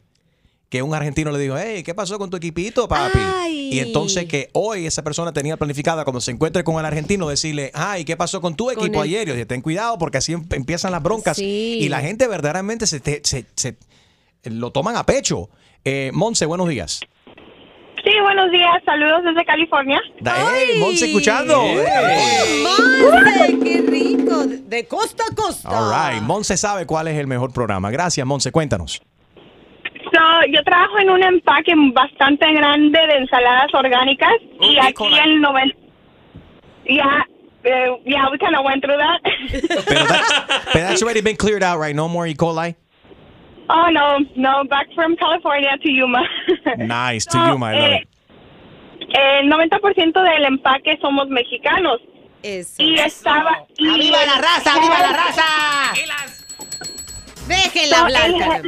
que 0.69 0.81
un 0.83 0.93
argentino 0.93 1.31
le 1.31 1.39
dijo, 1.39 1.55
hey, 1.57 1.81
¿qué 1.83 1.93
pasó 1.95 2.19
con 2.19 2.29
tu 2.29 2.37
equipito, 2.37 2.87
papi? 2.87 3.19
Y 3.71 3.79
entonces 3.79 4.25
que 4.25 4.49
hoy 4.53 4.85
esa 4.85 5.03
persona 5.03 5.31
tenía 5.33 5.57
planificada 5.57 6.03
cuando 6.03 6.19
se 6.21 6.31
encuentre 6.31 6.63
con 6.63 6.77
el 6.79 6.85
argentino 6.85 7.27
decirle, 7.29 7.71
ay, 7.73 8.05
¿qué 8.05 8.15
pasó 8.17 8.41
con 8.41 8.55
tu 8.55 8.69
equipo 8.69 9.03
el- 9.03 9.09
ayer? 9.09 9.23
Y 9.23 9.29
yo 9.29 9.33
dije, 9.33 9.45
ten 9.45 9.61
cuidado 9.61 9.97
porque 9.97 10.17
así 10.19 10.33
em- 10.33 10.45
empiezan 10.51 10.91
las 10.91 11.01
broncas. 11.01 11.37
Sí. 11.37 11.77
Y 11.81 11.89
la 11.89 12.01
gente 12.01 12.27
verdaderamente 12.27 12.85
se, 12.87 12.99
te- 12.99 13.21
se- 13.23 13.45
se- 13.55 13.77
lo 14.43 14.71
toman 14.71 14.95
a 14.97 15.05
pecho. 15.05 15.49
Eh, 15.85 16.11
Monse, 16.13 16.45
buenos 16.45 16.67
días. 16.69 16.99
Sí, 18.13 18.19
buenos 18.21 18.51
días. 18.51 18.75
Saludos 18.85 19.23
desde 19.23 19.43
California. 19.43 19.99
Da- 20.19 20.35
hey, 20.53 20.79
Monse 20.79 21.05
escuchando. 21.07 21.57
Monse, 22.63 23.59
qué 23.63 23.81
rico. 23.87 24.45
De 24.45 24.87
costa 24.87 25.23
a 25.31 25.35
costa. 25.35 25.69
All 25.69 25.89
right. 26.13 26.21
Monse 26.21 26.55
sabe 26.55 26.85
cuál 26.85 27.07
es 27.07 27.17
el 27.17 27.25
mejor 27.25 27.51
programa. 27.51 27.89
Gracias, 27.89 28.25
Monse. 28.27 28.51
Cuéntanos. 28.51 29.01
So, 30.13 30.21
yo 30.51 30.63
trabajo 30.63 30.99
en 30.99 31.09
un 31.09 31.23
empaque 31.23 31.73
bastante 31.91 32.53
grande 32.53 32.99
de 32.99 33.17
ensaladas 33.17 33.73
orgánicas 33.73 34.33
y 34.61 34.77
aquí 34.77 35.05
el 35.25 35.41
90... 35.41 35.75
Yeah, 36.85 37.23
uh, 37.65 37.97
yeah, 38.05 38.29
we 38.29 38.37
kind 38.37 38.55
of 38.55 38.63
went 38.63 38.83
through 38.83 38.97
that. 38.97 39.21
But 40.73 40.81
that's 40.81 41.01
already 41.01 41.21
been 41.21 41.37
cleared 41.37 41.63
out, 41.63 41.79
right? 41.79 41.95
No 41.95 42.07
more 42.07 42.27
E. 42.27 42.35
coli? 42.35 42.75
Oh, 43.69 43.89
no, 43.91 44.19
no, 44.35 44.63
back 44.65 44.87
from 44.95 45.15
California 45.15 45.77
to 45.81 45.89
Yuma. 45.89 46.21
Nice. 46.77 47.25
To 47.27 47.37
No, 47.37 47.47
you, 47.53 47.57
my 47.57 47.73
love. 47.73 47.91
eh, 47.91 48.07
El 49.41 49.49
90% 49.51 50.21
del 50.23 50.45
empaque 50.45 50.97
somos 51.01 51.27
mexicanos. 51.29 51.99
Y 52.43 52.95
estaba... 52.99 53.63
y 53.77 53.99
¡Viva 53.99 54.17
la 54.25 54.35
el 54.35 54.41
raza! 54.43 54.79
¡Viva 54.81 54.99
la 54.99 55.13
raza! 55.13 55.43
Déjenla 57.47 57.95
So, 57.97 58.03
hablar, 58.03 58.61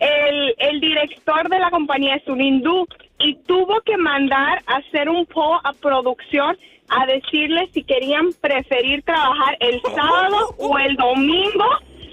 el-. 0.00 0.54
El, 0.58 0.80
director 0.80 1.48
de 1.48 1.58
la 1.58 1.70
compañía 1.70 2.16
es 2.16 2.26
un 2.26 2.40
hindú 2.40 2.86
y 3.20 3.36
tuvo 3.46 3.80
que 3.82 3.96
mandar 3.96 4.62
a 4.66 4.76
hacer 4.78 5.08
un 5.08 5.24
poll 5.26 5.60
a 5.64 5.72
producción 5.74 6.56
a 6.88 7.06
decirle 7.06 7.68
si 7.72 7.84
querían 7.84 8.32
preferir 8.40 9.02
trabajar 9.04 9.56
el 9.60 9.80
sábado 9.94 10.54
o 10.58 10.76
el 10.78 10.96
domingo 10.96 11.64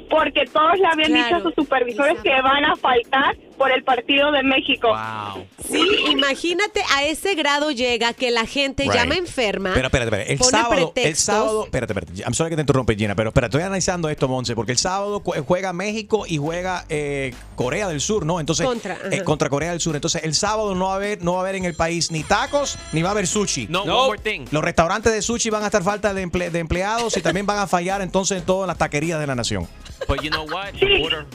porque 0.10 0.46
todos 0.46 0.78
le 0.80 0.88
habían 0.88 1.14
dicho 1.14 1.36
a 1.36 1.42
sus 1.42 1.54
supervisores 1.56 2.20
que 2.22 2.42
van 2.42 2.66
a 2.66 2.76
faltar 2.76 3.36
por 3.60 3.72
el 3.72 3.84
partido 3.84 4.32
de 4.32 4.42
México. 4.42 4.88
Sí, 5.70 5.86
imagínate 6.10 6.82
a 6.96 7.04
ese 7.04 7.36
grado 7.36 7.70
llega 7.70 8.14
que 8.14 8.32
la 8.32 8.46
gente 8.48 8.84
Right. 8.84 8.94
llama 8.94 9.16
enferma. 9.16 9.72
Pero 9.76 9.88
espérate, 9.88 10.08
espérate. 10.10 10.32
El 10.34 10.40
pone 10.40 10.50
sábado, 10.52 10.74
el 10.74 10.92
pretextos. 10.94 11.24
sábado, 11.26 11.64
espérate, 11.66 11.94
espérate. 11.94 12.22
I'm 12.24 12.34
sorry 12.34 12.50
que 12.50 12.56
te 12.56 12.62
interrumpe, 12.62 12.96
Gina, 12.96 13.14
pero 13.16 13.30
espérate, 13.30 13.58
estoy 13.58 13.66
analizando 13.68 14.10
esto, 14.10 14.28
Monse, 14.28 14.56
porque 14.56 14.72
el 14.72 14.78
sábado 14.80 15.20
cu- 15.20 15.34
juega 15.46 15.74
México 15.74 16.26
y 16.28 16.38
juega 16.38 16.86
eh, 16.90 17.34
Corea 17.56 17.88
del 17.90 18.02
Sur, 18.02 18.26
¿no? 18.26 18.40
Entonces, 18.40 18.66
Contra, 18.66 18.98
eh, 19.12 19.24
contra 19.24 19.50
Corea 19.50 19.72
del 19.72 19.82
Sur. 19.82 19.96
Entonces, 19.96 20.24
el 20.24 20.34
sábado 20.34 20.74
no 20.74 20.86
va 20.88 20.94
a 20.94 20.96
haber, 20.96 21.22
no 21.22 21.34
va 21.34 21.40
a 21.40 21.42
haber 21.42 21.56
en 21.56 21.66
el 21.66 21.76
país 21.76 22.10
ni 22.12 22.24
tacos 22.24 22.80
ni 22.94 23.02
va 23.04 23.10
a 23.10 23.12
haber 23.12 23.28
sushi. 23.28 23.68
No, 23.70 23.82
one 23.84 23.92
more 23.92 24.20
thing. 24.20 24.46
Los 24.52 24.64
restaurantes 24.64 25.12
de 25.14 25.22
sushi 25.22 25.50
van 25.50 25.64
a 25.64 25.66
estar 25.66 25.84
falta 25.84 26.14
de, 26.14 26.26
emple- 26.26 26.50
de 26.50 26.60
empleados 26.60 27.16
y 27.18 27.22
también 27.22 27.46
van 27.46 27.60
a 27.60 27.68
fallar 27.68 28.02
entonces 28.02 28.38
en 28.40 28.46
todas 28.46 28.68
las 28.68 28.78
taquerías 28.78 29.20
de 29.20 29.28
la 29.28 29.36
nación. 29.36 29.68
But 30.08 30.22
you 30.22 30.30
know 30.30 30.46
what? 30.50 30.70
Border. 31.02 31.26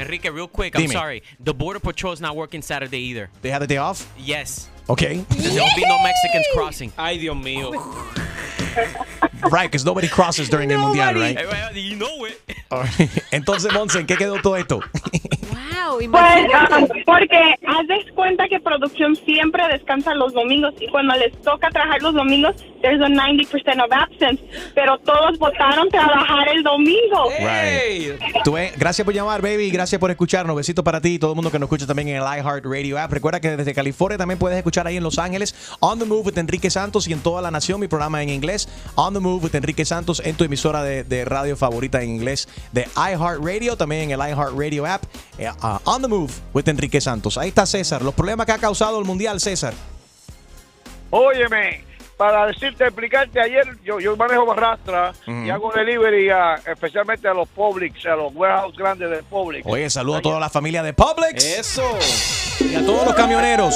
Enrique, 0.00 0.30
real 0.30 0.48
quick, 0.48 0.78
I'm 0.78 0.88
sorry. 0.88 1.22
The 1.40 1.52
border 1.52 1.78
patrol's 1.78 2.22
not 2.22 2.34
working 2.34 2.62
Saturday 2.62 3.00
either. 3.00 3.28
They 3.42 3.50
have 3.50 3.60
the 3.60 3.66
day 3.66 3.76
off? 3.76 4.10
Yes. 4.16 4.70
Okay. 4.88 5.24
There 5.28 5.62
will 5.62 5.76
be 5.76 5.84
no 5.86 6.02
Mexicans 6.02 6.46
crossing. 6.54 6.90
Ay, 6.98 7.18
Dios 7.18 7.36
mío. 7.36 7.70
Right, 9.50 9.68
because 9.68 9.84
nobody 9.84 10.06
crosses 10.06 10.48
during 10.48 10.70
el 10.70 10.78
mundial, 10.78 11.14
right? 11.14 11.74
You 11.74 11.96
know 11.96 12.24
it. 12.24 12.40
All 12.70 12.82
right. 12.82 13.10
Entonces, 13.32 13.72
Monse, 13.72 13.98
¿en 13.98 14.06
qué 14.06 14.16
quedó 14.16 14.40
todo 14.40 14.54
esto? 14.54 14.80
Wow, 15.90 15.98
Pues, 16.10 16.44
imagínate. 16.44 17.02
porque 17.04 17.54
haz 17.66 17.86
de 17.88 18.12
cuenta 18.14 18.48
que 18.48 18.60
producción 18.60 19.16
siempre 19.16 19.62
descansa 19.68 20.14
los 20.14 20.32
domingos 20.32 20.74
y 20.80 20.88
cuando 20.88 21.14
les 21.16 21.32
toca 21.42 21.68
trabajar 21.70 22.00
los 22.02 22.14
domingos, 22.14 22.54
there's 22.82 23.00
a 23.02 23.08
90% 23.08 23.84
of 23.84 23.92
absence, 23.92 24.42
pero 24.74 24.98
todos 24.98 25.38
votaron 25.38 25.88
trabajar 25.90 26.48
el 26.48 26.62
domingo. 26.62 27.28
Right. 27.40 28.20
Tú 28.44 28.52
ves, 28.52 28.72
gracias 28.78 29.04
por 29.04 29.14
llamar, 29.14 29.42
baby. 29.42 29.70
Gracias 29.70 29.98
por 29.98 30.10
escucharnos. 30.10 30.56
Besitos 30.56 30.84
para 30.84 31.00
ti 31.00 31.14
y 31.14 31.18
todo 31.18 31.32
el 31.32 31.36
mundo 31.36 31.50
que 31.50 31.58
nos 31.58 31.66
escucha 31.66 31.86
también 31.86 32.08
en 32.08 32.16
el 32.16 32.22
iHeartRadio 32.22 32.98
app. 32.98 33.12
Recuerda 33.12 33.40
que 33.40 33.56
desde 33.56 33.74
California 33.74 34.18
también 34.18 34.38
puedes 34.38 34.56
escuchar 34.58 34.86
ahí 34.86 34.96
en 34.96 35.02
Los 35.02 35.18
Ángeles 35.18 35.54
On 35.80 35.98
the 35.98 36.04
Move 36.04 36.26
with 36.26 36.38
Enrique 36.38 36.70
Santos 36.70 37.08
y 37.08 37.12
en 37.12 37.20
toda 37.20 37.42
la 37.42 37.50
nación 37.50 37.80
mi 37.80 37.88
programa 37.88 38.22
en 38.22 38.28
inglés 38.30 38.68
On 38.94 39.12
the 39.14 39.20
Move 39.20 39.44
with 39.44 39.54
Enrique 39.54 39.84
Santos 39.84 40.20
en 40.24 40.36
tu 40.36 40.44
emisora 40.44 40.82
de, 40.82 41.04
de 41.04 41.24
radio 41.24 41.56
favorita 41.56 42.02
en 42.02 42.10
inglés 42.10 42.48
de 42.72 42.86
iHeartRadio, 42.96 43.76
también 43.76 44.10
en 44.10 44.20
el 44.20 44.28
iHeartRadio 44.30 44.86
app. 44.86 45.04
eh, 45.38 45.48
uh, 45.62 45.78
on 45.84 46.02
the 46.02 46.08
Move 46.08 46.30
with 46.54 46.68
Enrique 46.68 47.00
Santos. 47.00 47.36
Ahí 47.38 47.48
está 47.48 47.66
César. 47.66 48.02
Los 48.02 48.14
problemas 48.14 48.46
que 48.46 48.52
ha 48.52 48.58
causado 48.58 48.98
el 48.98 49.04
Mundial, 49.04 49.40
César. 49.40 49.74
Óyeme, 51.10 51.84
para 52.16 52.46
decirte, 52.46 52.84
explicarte, 52.84 53.40
ayer 53.40 53.66
yo, 53.82 53.98
yo 53.98 54.16
manejo 54.16 54.44
barrastra 54.46 55.12
y 55.26 55.48
hago 55.50 55.72
delivery 55.72 56.30
a- 56.30 56.56
especialmente 56.66 57.26
a 57.26 57.34
los 57.34 57.48
Publix, 57.48 58.04
a 58.06 58.14
los 58.14 58.34
warehouse 58.34 58.76
grandes 58.76 59.10
de 59.10 59.22
Publix. 59.22 59.66
Oye, 59.66 59.88
saludo 59.90 60.16
a 60.16 60.22
toda 60.22 60.38
la 60.40 60.50
familia 60.50 60.82
de 60.82 60.92
Publix. 60.92 61.42
Eso. 61.44 61.82
Y 62.60 62.74
a 62.74 62.84
todos 62.84 63.06
los 63.06 63.14
camioneros. 63.14 63.74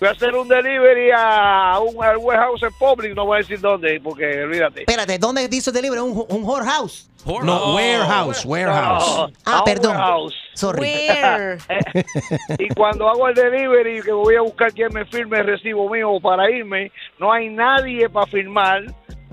Voy 0.00 0.08
a 0.08 0.12
hacer 0.12 0.34
un 0.34 0.46
delivery 0.46 1.10
a 1.12 1.80
un 1.80 2.02
al 2.04 2.18
warehouse 2.18 2.62
en 2.62 2.72
Publix, 2.78 3.16
no 3.16 3.26
voy 3.26 3.36
a 3.36 3.38
decir 3.38 3.60
dónde, 3.60 4.00
porque 4.00 4.44
olvídate. 4.44 4.80
Espérate, 4.82 5.18
¿dónde 5.18 5.48
dice 5.48 5.72
delivery? 5.72 6.00
¿Un, 6.00 6.24
un 6.28 6.44
whorehouse? 6.44 7.08
No, 7.26 7.74
warehouse, 7.74 8.44
warehouse. 8.44 9.32
Ah, 9.44 9.62
perdón. 9.64 9.96
warehouse. 9.96 10.34
Sorry. 10.54 10.80
Where? 10.80 11.58
y 12.58 12.68
cuando 12.74 13.08
hago 13.08 13.28
el 13.28 13.34
delivery, 13.34 14.00
que 14.02 14.12
voy 14.12 14.36
a 14.36 14.42
buscar 14.42 14.72
quien 14.72 14.92
me 14.92 15.04
firme 15.04 15.40
el 15.40 15.46
recibo 15.46 15.90
mío 15.90 16.18
para 16.22 16.50
irme, 16.50 16.90
no 17.18 17.32
hay 17.32 17.48
nadie 17.48 18.08
para 18.08 18.26
firmar. 18.26 18.82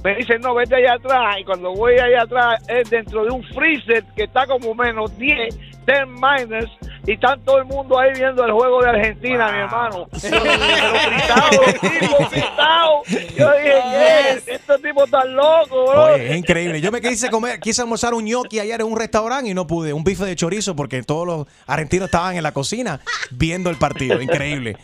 Me 0.03 0.15
dicen, 0.15 0.41
no, 0.41 0.53
vete 0.53 0.75
allá 0.75 0.93
atrás. 0.95 1.37
Y 1.39 1.43
cuando 1.45 1.73
voy 1.73 1.97
allá 1.97 2.23
atrás, 2.23 2.61
es 2.67 2.89
dentro 2.89 3.23
de 3.23 3.31
un 3.31 3.43
freezer 3.43 4.03
que 4.15 4.23
está 4.23 4.45
como 4.45 4.75
menos 4.75 5.17
10, 5.17 5.57
10 5.85 6.07
minus. 6.07 6.69
Y 7.07 7.13
está 7.13 7.37
todo 7.45 7.59
el 7.59 7.65
mundo 7.65 7.99
ahí 7.99 8.13
viendo 8.13 8.43
el 8.43 8.51
juego 8.51 8.81
de 8.81 8.89
Argentina, 8.89 9.51
mi 9.51 9.59
hermano. 9.59 10.07
Pero 10.21 10.41
gritado, 10.41 11.49
tipo, 11.81 12.29
gritado. 12.31 13.03
Yo 13.37 13.51
dije, 13.53 13.73
¿qué? 13.91 14.53
Estos 14.53 14.81
tipos 14.81 15.05
están 15.05 15.35
locos, 15.35 15.69
bro. 15.69 16.13
Oye, 16.13 16.31
es 16.31 16.37
increíble. 16.37 16.81
Yo 16.81 16.91
me 16.91 17.01
quise 17.01 17.29
comer, 17.29 17.59
quise 17.59 17.81
almorzar 17.81 18.13
un 18.13 18.25
gnocchi 18.25 18.59
ayer 18.59 18.81
en 18.81 18.87
un 18.87 18.97
restaurante 18.97 19.49
y 19.49 19.53
no 19.53 19.67
pude. 19.67 19.93
Un 19.93 20.03
bife 20.03 20.25
de 20.25 20.35
chorizo 20.35 20.75
porque 20.75 21.03
todos 21.03 21.27
los 21.27 21.47
argentinos 21.67 22.07
estaban 22.07 22.35
en 22.37 22.43
la 22.43 22.51
cocina 22.51 22.99
viendo 23.29 23.69
el 23.69 23.77
partido. 23.77 24.21
Increíble. 24.21 24.77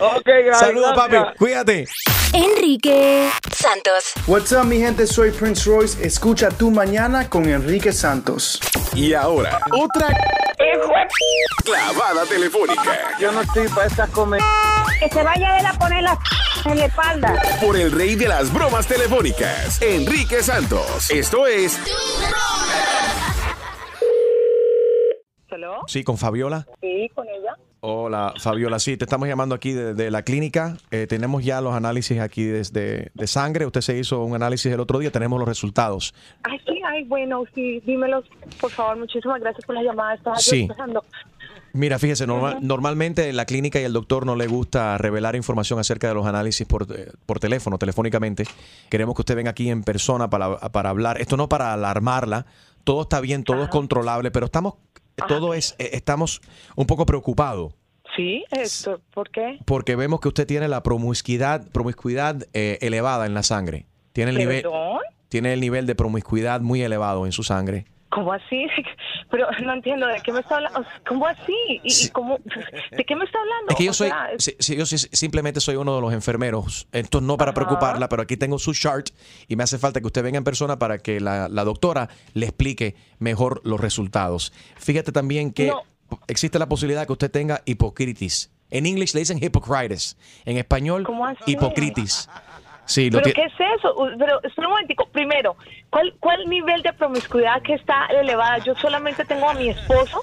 Ok, 0.00 0.28
Saludos, 0.54 0.94
papi. 0.94 1.16
Cuídate. 1.38 1.86
Enrique 2.32 3.28
Santos. 3.54 4.14
What's 4.26 4.52
up, 4.52 4.64
mi 4.64 4.78
gente? 4.78 5.06
Soy 5.06 5.30
Prince 5.30 5.68
Royce. 5.68 6.02
Escucha 6.06 6.48
tu 6.48 6.70
mañana 6.70 7.28
con 7.28 7.46
Enrique 7.46 7.92
Santos. 7.92 8.58
Y 8.94 9.12
ahora, 9.12 9.60
otra 9.70 10.08
clavada 11.64 12.24
telefónica 12.26 13.16
Yo 13.20 13.32
no 13.32 13.40
estoy 13.42 13.68
para 13.68 13.86
estas 13.86 14.10
comer. 14.10 14.40
Que 14.98 15.08
se 15.08 15.22
vaya 15.22 15.58
él 15.58 15.66
a 15.66 15.72
poner 15.74 16.02
la 16.02 16.18
en 16.64 16.78
la 16.78 16.84
espalda. 16.84 17.42
por 17.60 17.76
el 17.76 17.90
rey 17.90 18.14
de 18.14 18.28
las 18.28 18.52
bromas 18.52 18.86
telefónicas, 18.86 19.82
Enrique 19.82 20.42
Santos. 20.44 21.10
Esto 21.10 21.46
es 21.46 21.78
Sí, 25.86 26.02
con 26.04 26.18
Fabiola. 26.18 26.66
Sí, 26.80 27.10
con 27.14 27.28
ella. 27.28 27.56
Hola, 27.92 28.32
Fabiola. 28.38 28.78
Sí, 28.78 28.96
te 28.96 29.04
estamos 29.06 29.26
llamando 29.26 29.56
aquí 29.56 29.72
de, 29.72 29.92
de 29.92 30.08
la 30.12 30.22
clínica. 30.22 30.76
Eh, 30.92 31.08
tenemos 31.08 31.42
ya 31.44 31.60
los 31.60 31.74
análisis 31.74 32.20
aquí 32.20 32.44
desde 32.44 33.10
de 33.12 33.26
sangre. 33.26 33.66
Usted 33.66 33.80
se 33.80 33.98
hizo 33.98 34.22
un 34.22 34.36
análisis 34.36 34.70
el 34.72 34.78
otro 34.78 35.00
día. 35.00 35.10
Tenemos 35.10 35.36
los 35.40 35.48
resultados. 35.48 36.14
Ay, 36.44 36.60
sí, 36.64 36.80
ay, 36.86 37.02
bueno, 37.06 37.42
sí, 37.56 37.80
dímelos, 37.84 38.24
por 38.60 38.70
favor. 38.70 38.98
Muchísimas 38.98 39.40
gracias 39.40 39.64
por 39.66 39.74
la 39.74 39.82
llamada. 39.82 40.14
Estaba 40.14 40.36
Sí. 40.36 40.68
Mira, 41.72 41.98
fíjese, 41.98 42.24
normal- 42.24 42.58
normalmente 42.60 43.32
la 43.32 43.46
clínica 43.46 43.80
y 43.80 43.84
el 43.84 43.92
doctor 43.92 44.26
no 44.26 44.36
le 44.36 44.46
gusta 44.46 44.96
revelar 44.96 45.34
información 45.34 45.80
acerca 45.80 46.06
de 46.06 46.14
los 46.14 46.24
análisis 46.24 46.64
por, 46.68 46.82
eh, 46.96 47.10
por 47.26 47.40
teléfono, 47.40 47.78
telefónicamente. 47.78 48.44
Queremos 48.90 49.16
que 49.16 49.22
usted 49.22 49.34
venga 49.34 49.50
aquí 49.50 49.70
en 49.70 49.82
persona 49.82 50.30
para, 50.30 50.56
para 50.70 50.90
hablar. 50.90 51.20
Esto 51.20 51.36
no 51.36 51.48
para 51.48 51.72
alarmarla. 51.72 52.46
Todo 52.84 53.02
está 53.02 53.20
bien, 53.20 53.42
todo 53.42 53.64
es 53.64 53.70
controlable, 53.70 54.30
pero 54.30 54.46
estamos, 54.46 54.74
todo 55.28 55.54
es, 55.54 55.74
eh, 55.78 55.90
estamos 55.92 56.40
un 56.76 56.86
poco 56.86 57.06
preocupados. 57.06 57.74
Sí, 58.16 58.44
esto, 58.50 59.00
¿por 59.14 59.30
qué? 59.30 59.58
porque 59.64 59.96
vemos 59.96 60.20
que 60.20 60.28
usted 60.28 60.46
tiene 60.46 60.68
la 60.68 60.82
promiscuidad, 60.82 61.66
promiscuidad 61.70 62.46
eh, 62.52 62.78
elevada 62.82 63.24
en 63.26 63.32
la 63.32 63.42
sangre. 63.42 63.86
Tiene 64.12 64.32
el 64.32 64.36
nivel, 64.36 64.62
¿Perdón? 64.62 64.98
tiene 65.28 65.54
el 65.54 65.60
nivel 65.60 65.86
de 65.86 65.94
promiscuidad 65.94 66.60
muy 66.60 66.82
elevado 66.82 67.24
en 67.24 67.32
su 67.32 67.42
sangre. 67.42 67.86
¿Cómo 68.12 68.32
así? 68.32 68.66
Pero 69.30 69.46
no 69.64 69.72
entiendo 69.72 70.06
de 70.06 70.20
qué 70.20 70.32
me 70.32 70.40
está 70.40 70.56
hablando. 70.56 70.84
¿Cómo 71.08 71.26
así? 71.26 71.54
¿Y, 71.82 72.08
cómo, 72.10 72.38
¿De 72.90 73.04
qué 73.04 73.16
me 73.16 73.24
está 73.24 73.38
hablando? 73.40 73.70
Es 73.70 73.76
que 73.76 73.84
yo 73.84 73.90
O 73.90 73.94
soy, 73.94 74.08
sea, 74.08 74.26
es- 74.32 74.44
sí, 74.44 74.56
sí, 74.58 74.76
yo 74.76 74.84
sí- 74.86 74.98
simplemente 75.12 75.60
soy 75.60 75.76
uno 75.76 75.94
de 75.94 76.00
los 76.02 76.12
enfermeros. 76.12 76.86
Esto 76.92 77.20
no 77.20 77.36
para 77.36 77.54
preocuparla, 77.54 78.08
pero 78.08 78.22
aquí 78.22 78.36
tengo 78.36 78.58
su 78.58 78.74
chart 78.74 79.08
y 79.48 79.56
me 79.56 79.62
hace 79.64 79.78
falta 79.78 80.00
que 80.00 80.06
usted 80.06 80.22
venga 80.22 80.38
en 80.38 80.44
persona 80.44 80.78
para 80.78 80.98
que 80.98 81.20
la, 81.20 81.48
la 81.48 81.64
doctora 81.64 82.08
le 82.34 82.46
explique 82.46 82.96
mejor 83.18 83.60
los 83.64 83.80
resultados. 83.80 84.52
Fíjate 84.76 85.10
también 85.12 85.52
que 85.52 85.68
No. 85.68 85.82
existe 86.28 86.58
la 86.58 86.66
posibilidad 86.68 87.06
que 87.06 87.12
usted 87.12 87.30
tenga 87.30 87.62
hipocritis. 87.64 88.50
En 88.70 88.86
inglés 88.86 89.14
le 89.14 89.20
dicen 89.20 89.38
hypocritis. 89.42 90.16
En 90.44 90.56
español, 90.58 91.06
hipocritis. 91.46 92.28
Sí, 92.92 93.10
lo 93.10 93.22
¿Pero 93.22 93.34
qué 93.34 93.44
es 93.44 93.78
eso? 93.78 93.96
Pero 94.18 94.42
espera 94.42 94.68
un 94.68 94.74
momentico. 94.74 95.06
Primero, 95.06 95.56
¿cuál, 95.88 96.12
¿cuál 96.20 96.46
nivel 96.46 96.82
de 96.82 96.92
promiscuidad 96.92 97.62
que 97.62 97.72
está 97.72 98.06
elevada? 98.06 98.58
Yo 98.58 98.74
solamente 98.74 99.24
tengo 99.24 99.48
a 99.48 99.54
mi 99.54 99.70
esposo 99.70 100.22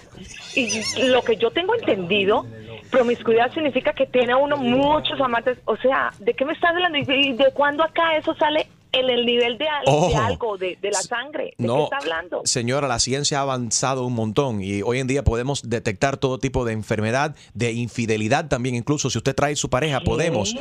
y 0.54 0.84
lo 1.08 1.24
que 1.24 1.36
yo 1.38 1.50
tengo 1.50 1.74
entendido, 1.74 2.46
promiscuidad 2.92 3.52
significa 3.54 3.94
que 3.94 4.06
tiene 4.06 4.36
uno 4.36 4.56
muchos 4.56 5.20
amantes. 5.20 5.58
O 5.66 5.78
sea, 5.78 6.14
¿de 6.20 6.36
qué 6.36 6.46
me 6.46 6.54
estás 6.54 6.70
hablando? 6.70 7.00
¿Y 7.00 7.06
de, 7.06 7.18
y 7.18 7.34
de 7.34 7.52
cuándo 7.54 7.84
acá 7.84 8.16
eso 8.18 8.36
sale 8.36 8.68
en 8.92 9.10
el 9.10 9.26
nivel 9.26 9.58
de, 9.58 9.66
de 9.66 10.16
algo, 10.16 10.58
de, 10.58 10.78
de 10.82 10.90
la 10.92 11.02
sangre? 11.02 11.46
¿De 11.46 11.56
qué 11.58 11.64
No, 11.68 11.84
está 11.86 11.98
hablando? 11.98 12.42
señora, 12.46 12.88
la 12.88 13.00
ciencia 13.00 13.40
ha 13.40 13.42
avanzado 13.42 14.06
un 14.06 14.14
montón 14.14 14.62
y 14.64 14.82
hoy 14.82 15.00
en 15.00 15.08
día 15.08 15.24
podemos 15.24 15.70
detectar 15.70 16.18
todo 16.18 16.40
tipo 16.40 16.66
de 16.66 16.74
enfermedad, 16.74 17.36
de 17.54 17.72
infidelidad 17.74 18.48
también. 18.48 18.76
Incluso 18.76 19.10
si 19.10 19.18
usted 19.18 19.36
trae 19.36 19.56
su 19.56 19.70
pareja, 19.70 20.00
podemos. 20.02 20.56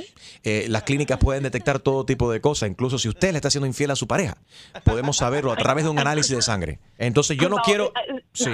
eh, 0.45 0.67
las 0.69 0.83
clínicas 0.83 1.19
pueden 1.19 1.43
detectar 1.43 1.79
todo 1.79 2.05
tipo 2.05 2.31
de 2.31 2.41
cosas. 2.41 2.69
Incluso 2.69 2.99
si 2.99 3.09
usted 3.09 3.33
le 3.33 3.39
está 3.39 3.49
haciendo 3.49 3.67
infiel 3.67 3.91
a 3.91 3.97
su 3.97 4.07
pareja, 4.07 4.37
podemos 4.85 5.17
saberlo 5.17 5.53
a 5.53 5.57
través 5.57 5.85
de 5.85 5.91
un 5.91 5.99
análisis 5.99 6.35
de 6.37 6.43
sangre. 6.43 6.79
Entonces 6.99 7.37
yo 7.37 7.49
no 7.49 7.57
quiero. 7.65 7.93
favor, 7.93 8.21
eh, 8.21 8.25
Sí, 8.33 8.51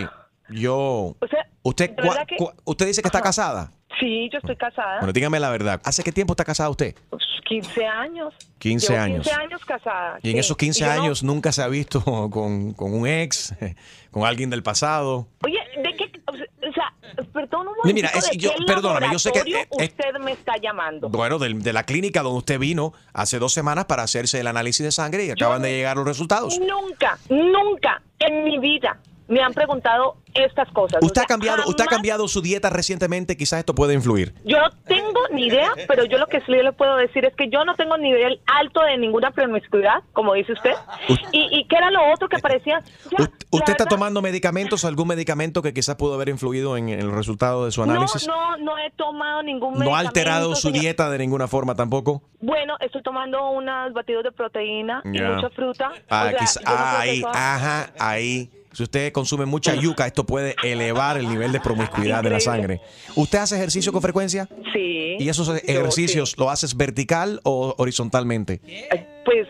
yo. 0.50 0.76
O 1.20 1.26
sea, 1.30 1.46
Usted, 1.66 1.90
de 1.90 2.02
verdad 2.02 2.16
cua- 2.22 2.26
que- 2.26 2.36
cua- 2.36 2.54
usted 2.64 2.86
dice 2.86 3.00
que 3.00 3.08
está 3.08 3.22
casada. 3.22 3.72
Sí, 4.00 4.28
yo 4.32 4.38
estoy 4.38 4.56
casada. 4.56 4.98
Bueno, 4.98 5.12
dígame 5.12 5.38
la 5.40 5.50
verdad. 5.50 5.80
¿Hace 5.84 6.02
qué 6.02 6.12
tiempo 6.12 6.32
está 6.32 6.44
casada 6.44 6.68
usted? 6.70 6.94
15 7.46 7.86
años. 7.86 8.34
15 8.58 8.88
Llevo 8.92 9.02
años. 9.04 9.26
15 9.26 9.40
años 9.42 9.64
casada. 9.64 10.18
Y 10.22 10.30
en 10.30 10.38
esos 10.38 10.56
15 10.56 10.80
yo 10.80 10.86
no- 10.86 10.92
años 11.02 11.22
nunca 11.22 11.52
se 11.52 11.62
ha 11.62 11.68
visto 11.68 12.02
con, 12.30 12.72
con 12.72 12.94
un 12.94 13.06
ex, 13.06 13.54
con 14.10 14.24
alguien 14.24 14.50
del 14.50 14.62
pasado. 14.62 15.28
Oye, 15.44 15.58
¿de 15.82 15.92
qué? 15.96 16.10
O 16.26 16.72
sea, 16.72 16.92
perdón 17.32 17.68
un 17.68 17.74
Ni 17.84 17.92
momento. 17.92 17.94
mira, 17.94 18.08
es- 18.08 18.30
yo- 18.38 18.50
perdóname, 18.66 19.08
yo 19.12 19.18
sé 19.18 19.30
que, 19.30 19.40
eh, 19.40 19.68
usted 19.70 20.14
me 20.20 20.32
está 20.32 20.54
llamando. 20.60 21.08
Bueno, 21.10 21.38
de, 21.38 21.72
la 21.72 21.82
clínica 21.84 22.22
donde 22.22 22.38
usted 22.38 22.58
vino 22.58 22.94
hace 23.12 23.38
dos 23.38 23.52
semanas 23.52 23.84
para 23.84 24.02
hacerse 24.02 24.40
el 24.40 24.46
análisis 24.46 24.82
de 24.84 24.90
sangre 24.90 25.26
y 25.26 25.30
acaban 25.30 25.60
de 25.62 25.70
llegar 25.70 25.96
los 25.98 26.06
resultados. 26.06 26.58
Nunca, 26.58 27.18
nunca 27.28 28.00
en 28.18 28.44
mi 28.44 28.58
vida 28.58 28.98
me 29.28 29.40
han 29.42 29.52
preguntado 29.54 30.16
estas 30.34 30.68
cosas. 30.72 31.00
O 31.02 31.06
Usted 31.06 31.22
ha 31.22 31.26
cambiado, 31.26 31.62
usted 31.66 31.82
ha 31.82 31.86
jamás- 31.86 31.94
cambiado 31.96 32.28
su 32.28 32.42
dieta 32.42 32.68
recientemente, 32.70 33.36
quizás 33.36 33.60
esto 33.60 33.74
puede 33.74 33.94
influir. 33.94 34.34
Yo 34.44 34.58
no 34.60 34.70
tengo 34.86 35.20
ni 35.32 35.46
idea, 35.46 35.70
pero 35.88 36.04
yo 36.04 36.18
lo 36.18 36.26
que 36.26 36.40
sí 36.40 36.52
le 36.52 36.72
puedo 36.72 36.96
decir 36.96 37.24
es 37.24 37.34
que 37.36 37.48
yo 37.48 37.64
no 37.64 37.74
tengo 37.76 37.96
nivel 37.96 38.40
alto 38.46 38.82
de 38.82 38.98
ninguna 38.98 39.30
promiscuidad, 39.30 40.02
como 40.12 40.34
dice 40.34 40.52
usted. 40.52 40.72
¿Y, 41.32 41.48
y 41.58 41.64
qué 41.68 41.76
era 41.76 41.90
lo 41.90 42.00
otro 42.12 42.28
que 42.28 42.38
parecía? 42.38 42.82
Ya, 43.16 43.30
¿Usted 43.50 43.70
está 43.72 43.86
tomando 43.86 44.20
medicamentos, 44.22 44.84
algún 44.84 45.08
medicamento 45.08 45.62
que 45.62 45.72
quizás 45.72 45.94
pudo 45.96 46.14
haber 46.14 46.28
influido 46.28 46.76
en, 46.76 46.88
en 46.88 46.98
el 47.00 47.12
resultado 47.12 47.64
de 47.64 47.70
su 47.72 47.82
análisis? 47.82 48.26
No, 48.26 48.56
no, 48.58 48.64
no 48.64 48.78
he 48.78 48.90
tomado 48.92 49.42
ningún 49.42 49.78
¿No 49.78 49.94
ha 49.94 50.00
alterado 50.00 50.48
medicamento, 50.50 50.56
su 50.60 50.68
señor. 50.68 50.80
dieta 50.82 51.10
de 51.10 51.18
ninguna 51.18 51.46
forma 51.48 51.74
tampoco? 51.74 52.22
Bueno, 52.40 52.74
estoy 52.80 53.02
tomando 53.02 53.50
unos 53.50 53.92
batidos 53.92 54.24
de 54.24 54.32
proteína 54.32 55.00
y 55.04 55.20
mucha 55.20 55.48
fruta. 55.50 55.92
Ah, 56.10 56.24
O 56.26 56.30
sea, 56.30 56.38
quizá- 56.38 56.60
yo 56.60 56.70
no 56.70 56.76
creo 56.76 56.90
que 57.02 57.08
ahí, 57.10 57.22
ajá, 57.32 57.90
ahí. 57.98 58.50
Si 58.74 58.82
usted 58.82 59.12
consume 59.12 59.46
mucha 59.46 59.74
yuca, 59.74 60.06
esto 60.06 60.24
puede 60.26 60.56
elevar 60.62 61.16
el 61.16 61.28
nivel 61.28 61.52
de 61.52 61.60
promiscuidad 61.60 62.22
de 62.22 62.30
la 62.30 62.40
sangre. 62.40 62.80
¿Usted 63.14 63.38
hace 63.38 63.56
ejercicio 63.56 63.92
con 63.92 64.02
frecuencia? 64.02 64.48
Sí. 64.72 65.16
¿Y 65.18 65.28
esos 65.28 65.48
ejercicios 65.64 66.36
lo 66.38 66.50
haces 66.50 66.76
vertical 66.76 67.40
o 67.44 67.74
horizontalmente? 67.78 68.60
Pues, 69.24 69.46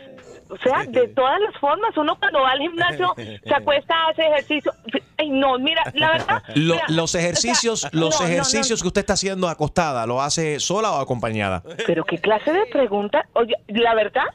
o 0.50 0.56
sea, 0.58 0.84
de 0.86 1.08
todas 1.08 1.40
las 1.40 1.56
formas, 1.58 1.96
uno 1.96 2.16
cuando 2.18 2.40
va 2.42 2.52
al 2.52 2.58
gimnasio 2.60 3.14
se 3.16 3.54
acuesta, 3.54 3.94
hace 4.10 4.22
ejercicio. 4.26 4.72
Ay, 5.16 5.30
no, 5.30 5.58
mira, 5.58 5.82
la 5.94 6.10
verdad. 6.12 6.42
Lo- 6.54 6.74
mira, 6.74 6.86
los 6.88 7.14
ejercicios, 7.14 7.84
o 7.84 7.88
sea, 7.88 7.90
los 7.92 8.14
no, 8.14 8.20
no, 8.20 8.26
no. 8.26 8.30
ejercicios 8.32 8.82
que 8.82 8.88
usted 8.88 9.00
está 9.00 9.14
haciendo 9.14 9.48
acostada, 9.48 10.06
¿lo 10.06 10.20
hace 10.20 10.60
sola 10.60 10.92
o 10.92 11.00
acompañada? 11.00 11.62
Pero 11.86 12.04
qué 12.04 12.18
clase 12.18 12.52
de 12.52 12.66
pregunta. 12.66 13.26
Oye, 13.32 13.54
la 13.68 13.94
verdad, 13.94 14.26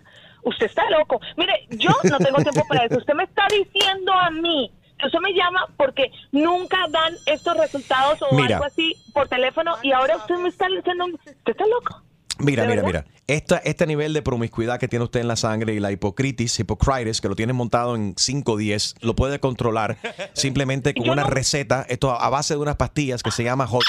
usted 0.43 0.65
está 0.65 0.89
loco. 0.89 1.21
Mire, 1.37 1.67
yo 1.69 1.91
no 2.09 2.17
tengo 2.17 2.37
tiempo 2.37 2.65
para 2.67 2.85
eso. 2.85 2.97
Usted 2.97 3.13
me 3.13 3.23
está 3.23 3.43
diciendo 3.51 4.11
a 4.13 4.31
mí. 4.31 4.71
Usted 5.05 5.19
me 5.19 5.33
llama 5.33 5.65
porque 5.77 6.11
nunca 6.31 6.77
dan 6.91 7.15
estos 7.25 7.55
resultados 7.57 8.19
o 8.21 8.35
Mira. 8.35 8.57
algo 8.57 8.65
así 8.67 8.95
por 9.13 9.27
teléfono 9.27 9.75
y 9.83 9.91
ahora 9.91 10.17
usted 10.17 10.35
me 10.35 10.49
está 10.49 10.67
diciendo, 10.67 11.05
usted 11.15 11.33
está 11.45 11.65
loco. 11.67 12.01
Mira, 12.39 12.63
¿De 12.63 12.69
mira, 12.69 12.81
verdad? 12.83 13.05
mira. 13.05 13.19
Esta, 13.27 13.57
este 13.57 13.85
nivel 13.85 14.13
de 14.13 14.21
promiscuidad 14.21 14.79
que 14.79 14.87
tiene 14.87 15.03
usted 15.05 15.19
en 15.19 15.27
la 15.27 15.35
sangre 15.35 15.73
y 15.73 15.79
la 15.79 15.91
hipocritis, 15.91 16.57
hipocritis, 16.59 17.19
que 17.21 17.27
lo 17.27 17.35
tiene 17.35 17.51
montado 17.53 17.95
en 17.95 18.13
5 18.17 18.51
o 18.53 18.57
10, 18.57 18.95
lo 19.01 19.13
puede 19.15 19.39
controlar 19.39 19.97
simplemente 20.33 20.93
con 20.93 21.09
una 21.09 21.23
receta, 21.25 21.85
esto 21.89 22.11
a 22.11 22.29
base 22.29 22.53
de 22.55 22.59
unas 22.61 22.77
pastillas 22.77 23.21
que 23.23 23.31
se 23.31 23.43
llama 23.43 23.67
Hot 23.67 23.83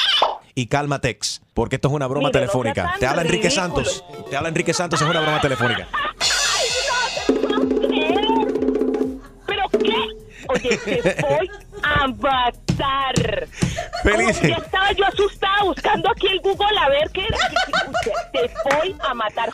y 0.57 0.67
Calmatex, 0.67 1.43
porque 1.55 1.77
esto 1.77 1.89
es 1.89 1.95
una 1.95 2.07
broma 2.09 2.29
Mire, 2.29 2.41
no 2.41 2.41
telefónica. 2.41 2.91
tan 2.91 2.99
Te 3.01 3.07
habla 3.07 3.23
Enrique 3.23 3.49
ridículo. 3.49 3.63
Santos. 3.85 4.05
Te 4.31 4.37
habla 4.37 4.49
Enrique 4.49 4.75
Santos, 4.75 5.01
es 5.01 5.09
una 5.09 5.21
broma 5.21 5.41
telefónica. 5.41 5.89
Oye, 10.51 10.77
te 10.77 11.17
voy 11.23 11.51
a 11.83 12.07
matar. 12.09 13.49
Feliz. 14.03 14.41
Oh, 14.43 14.47
ya 14.47 14.57
estaba 14.57 14.93
yo 14.93 15.05
asustada 15.07 15.63
buscando 15.65 16.11
aquí 16.11 16.27
el 16.29 16.41
Google 16.41 16.79
a 16.79 16.89
ver 16.89 17.11
qué 17.13 17.27
era. 17.27 17.39
Te 18.33 18.51
voy 18.77 18.97
a 19.09 19.15
matar. 19.15 19.51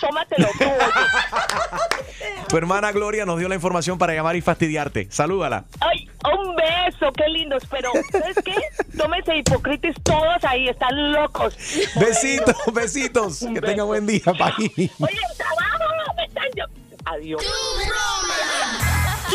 Tómatelo 0.00 0.48
tú, 0.58 0.64
oye. 0.64 2.36
Tu 2.48 2.56
hermana 2.56 2.92
Gloria 2.92 3.24
nos 3.24 3.38
dio 3.38 3.48
la 3.48 3.54
información 3.54 3.96
para 3.98 4.12
llamar 4.14 4.36
y 4.36 4.40
fastidiarte. 4.40 5.08
Salúdala. 5.10 5.64
Ay, 5.80 6.08
un 6.36 6.54
beso, 6.56 7.12
qué 7.12 7.28
lindos. 7.28 7.62
Pero, 7.70 7.90
¿sabes 8.12 8.36
qué? 8.44 8.54
Tómense 8.98 9.36
hipocritis 9.36 9.94
todos 10.02 10.42
ahí, 10.44 10.68
están 10.68 11.12
locos. 11.12 11.56
Besitos, 11.96 12.56
besitos. 12.74 13.38
Que 13.54 13.60
tenga 13.60 13.84
buen 13.84 14.06
día, 14.06 14.22
país. 14.38 14.70
Oye, 14.76 15.20
trabajo, 15.36 16.14
me 16.16 16.24
están 16.24 16.44
yo- 16.56 16.64
Adiós. 17.06 17.42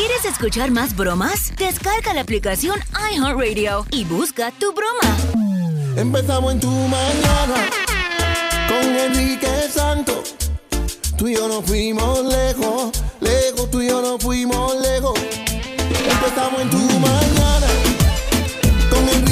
¿Quieres 0.00 0.24
escuchar 0.24 0.70
más 0.70 0.96
bromas? 0.96 1.52
Descarga 1.58 2.14
la 2.14 2.22
aplicación 2.22 2.80
iHeartRadio 3.12 3.84
y 3.90 4.04
busca 4.04 4.50
tu 4.50 4.72
broma. 4.72 5.14
Empezamos 5.94 6.54
en 6.54 6.60
tu 6.60 6.70
mañana 6.70 7.68
con 8.66 8.96
Enrique 8.96 9.68
Santos. 9.70 10.36
Tú 11.18 11.28
y 11.28 11.34
yo 11.34 11.46
nos 11.48 11.66
fuimos 11.66 12.24
lejos, 12.24 12.92
lejos, 13.20 13.70
tú 13.70 13.82
y 13.82 13.88
yo 13.88 14.00
nos 14.00 14.22
fuimos 14.22 14.74
lejos. 14.80 15.20
Empezamos 15.90 16.62
en 16.62 16.70
tu 16.70 16.78
mañana 16.78 17.66
con 18.88 19.06
Enrique 19.06 19.29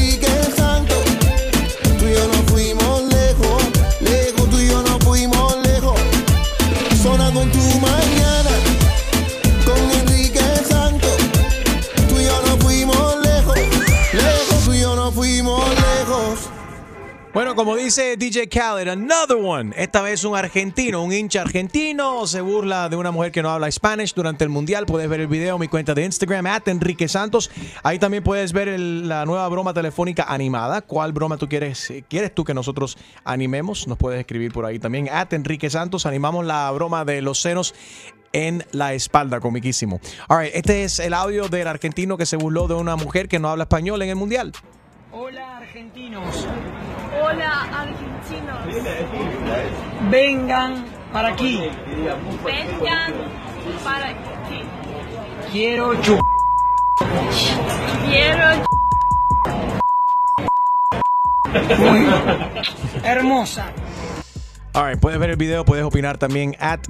DJ 17.99 18.49
Khaled, 18.49 18.87
another 18.89 19.37
one. 19.37 19.73
Esta 19.77 20.03
vez 20.03 20.23
un 20.23 20.37
argentino, 20.37 21.03
un 21.03 21.13
hincha 21.13 21.43
argentino, 21.43 22.29
se 22.29 22.41
burla 22.41 22.89
de 22.89 22.95
una 22.95 23.11
mujer 23.11 23.33
que 23.33 23.43
no 23.43 23.51
habla 23.51 23.69
Spanish 23.73 24.15
durante 24.15 24.45
el 24.45 24.51
mundial. 24.51 24.87
Puedes 24.87 25.09
ver 25.09 25.19
el 25.21 25.27
video 25.27 25.57
en 25.57 25.61
mi 25.61 25.67
cuenta 25.67 25.95
de 25.95 26.05
Instagram, 26.05 26.47
at 26.47 26.69
Enrique 26.69 27.09
Santos. 27.09 27.51
Ahí 27.83 27.99
también 27.99 28.23
puedes 28.23 28.53
ver 28.53 28.79
la 28.79 29.27
nueva 29.27 29.49
broma 29.49 29.75
telefónica 29.75 30.25
animada. 30.29 30.81
¿Cuál 30.83 31.13
broma 31.13 31.39
tú 31.39 31.49
quieres? 31.49 31.91
eh, 31.91 32.05
¿Quieres 32.09 32.33
tú 32.33 32.45
que 32.45 32.55
nosotros 32.55 32.97
animemos? 33.25 33.89
Nos 33.89 33.99
puedes 33.99 34.21
escribir 34.21 34.53
por 34.53 34.65
ahí 34.65 34.79
también, 34.79 35.09
at 35.11 35.33
Enrique 35.33 35.69
Santos. 35.69 36.07
Animamos 36.07 36.47
la 36.47 36.71
broma 36.71 37.05
de 37.05 37.21
los 37.21 37.41
senos 37.41 37.75
en 38.33 38.65
la 38.71 38.95
espalda, 38.95 39.41
comiquísimo. 39.41 40.01
All 40.29 40.45
right, 40.45 40.55
este 40.55 40.85
es 40.85 41.01
el 41.01 41.15
audio 41.15 41.49
del 41.49 41.67
argentino 41.67 42.17
que 42.17 42.27
se 42.27 42.37
burló 42.37 42.69
de 42.69 42.75
una 42.75 42.95
mujer 42.95 43.27
que 43.27 43.41
no 43.41 43.49
habla 43.49 43.65
español 43.65 44.01
en 44.03 44.11
el 44.11 44.17
mundial. 44.17 44.53
Hola 45.11 45.57
argentinos, 45.57 46.47
Hola, 47.23 47.63
argentinos. 47.81 48.59
vengan 50.11 50.85
para 51.13 51.29
aquí. 51.29 51.71
Vengan 52.45 53.15
para 53.83 54.09
aquí. 54.09 54.63
Quiero 55.51 55.95
chupar. 56.03 56.25
Quiero 58.11 58.45
Muy 61.79 62.07
hermosa. 63.03 63.73
All 64.75 64.91
right, 64.91 65.01
puedes 65.01 65.19
ver 65.19 65.31
el 65.31 65.37
video, 65.37 65.65
puedes 65.65 65.85
opinar 65.85 66.19
también 66.19 66.55
at 66.61 66.87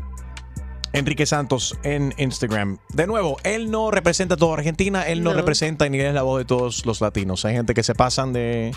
Enrique 0.93 1.26
Santos 1.26 1.76
en 1.82 2.14
Instagram. 2.18 2.78
De 2.93 3.07
nuevo, 3.07 3.36
él 3.45 3.70
no 3.70 3.91
representa 3.91 4.34
a 4.34 4.39
toda 4.39 4.55
Argentina, 4.55 5.07
él 5.07 5.22
no, 5.22 5.30
No. 5.30 5.36
representa 5.36 5.89
ni 5.89 6.01
es 6.01 6.14
la 6.14 6.22
voz 6.22 6.39
de 6.39 6.45
todos 6.45 6.86
los 6.86 7.01
latinos. 7.01 7.45
Hay 7.45 7.55
gente 7.55 7.74
que 7.74 7.82
se 7.82 7.95
pasan 7.95 8.32
de, 8.32 8.72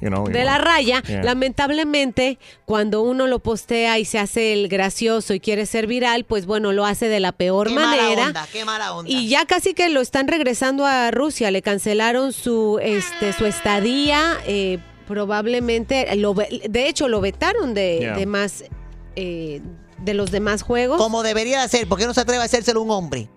you 0.00 0.08
know, 0.08 0.26
de 0.26 0.44
la 0.44 0.56
raya. 0.58 1.02
Yeah. 1.02 1.22
Lamentablemente, 1.22 2.38
cuando 2.64 3.02
uno 3.02 3.26
lo 3.26 3.40
postea 3.40 3.98
y 3.98 4.04
se 4.06 4.18
hace 4.18 4.52
el 4.54 4.68
gracioso 4.68 5.34
y 5.34 5.40
quiere 5.40 5.66
ser 5.66 5.86
viral, 5.86 6.24
pues 6.24 6.46
bueno, 6.46 6.72
lo 6.72 6.86
hace 6.86 7.08
de 7.08 7.20
la 7.20 7.32
peor 7.32 7.68
Qué 7.68 7.74
mala 7.74 8.02
manera. 8.02 8.26
onda, 8.28 8.46
qué 8.50 8.64
mala 8.64 8.94
onda. 8.94 9.10
Y 9.10 9.28
ya 9.28 9.44
casi 9.44 9.74
que 9.74 9.90
lo 9.90 10.00
están 10.00 10.28
regresando 10.28 10.86
a 10.86 11.10
Rusia, 11.10 11.50
le 11.50 11.60
cancelaron 11.62 12.32
su 12.32 12.78
este 12.82 13.32
su 13.34 13.44
estadía, 13.46 14.38
eh, 14.46 14.78
probablemente 15.06 16.14
lo 16.16 16.34
de 16.34 16.88
hecho 16.88 17.08
lo 17.08 17.20
vetaron 17.20 17.74
de, 17.74 17.98
Yeah. 18.00 18.16
de 18.16 18.26
más 18.26 18.64
eh, 19.16 19.60
de 20.04 20.14
los 20.14 20.30
demás 20.30 20.62
juegos. 20.62 20.98
Como 20.98 21.22
debería 21.22 21.62
de 21.62 21.68
ser, 21.68 21.88
¿por 21.88 21.98
qué 21.98 22.06
no 22.06 22.14
se 22.14 22.20
atreve 22.20 22.42
a 22.42 22.46
hacérselo 22.46 22.82
un 22.82 22.90
hombre? 22.90 23.28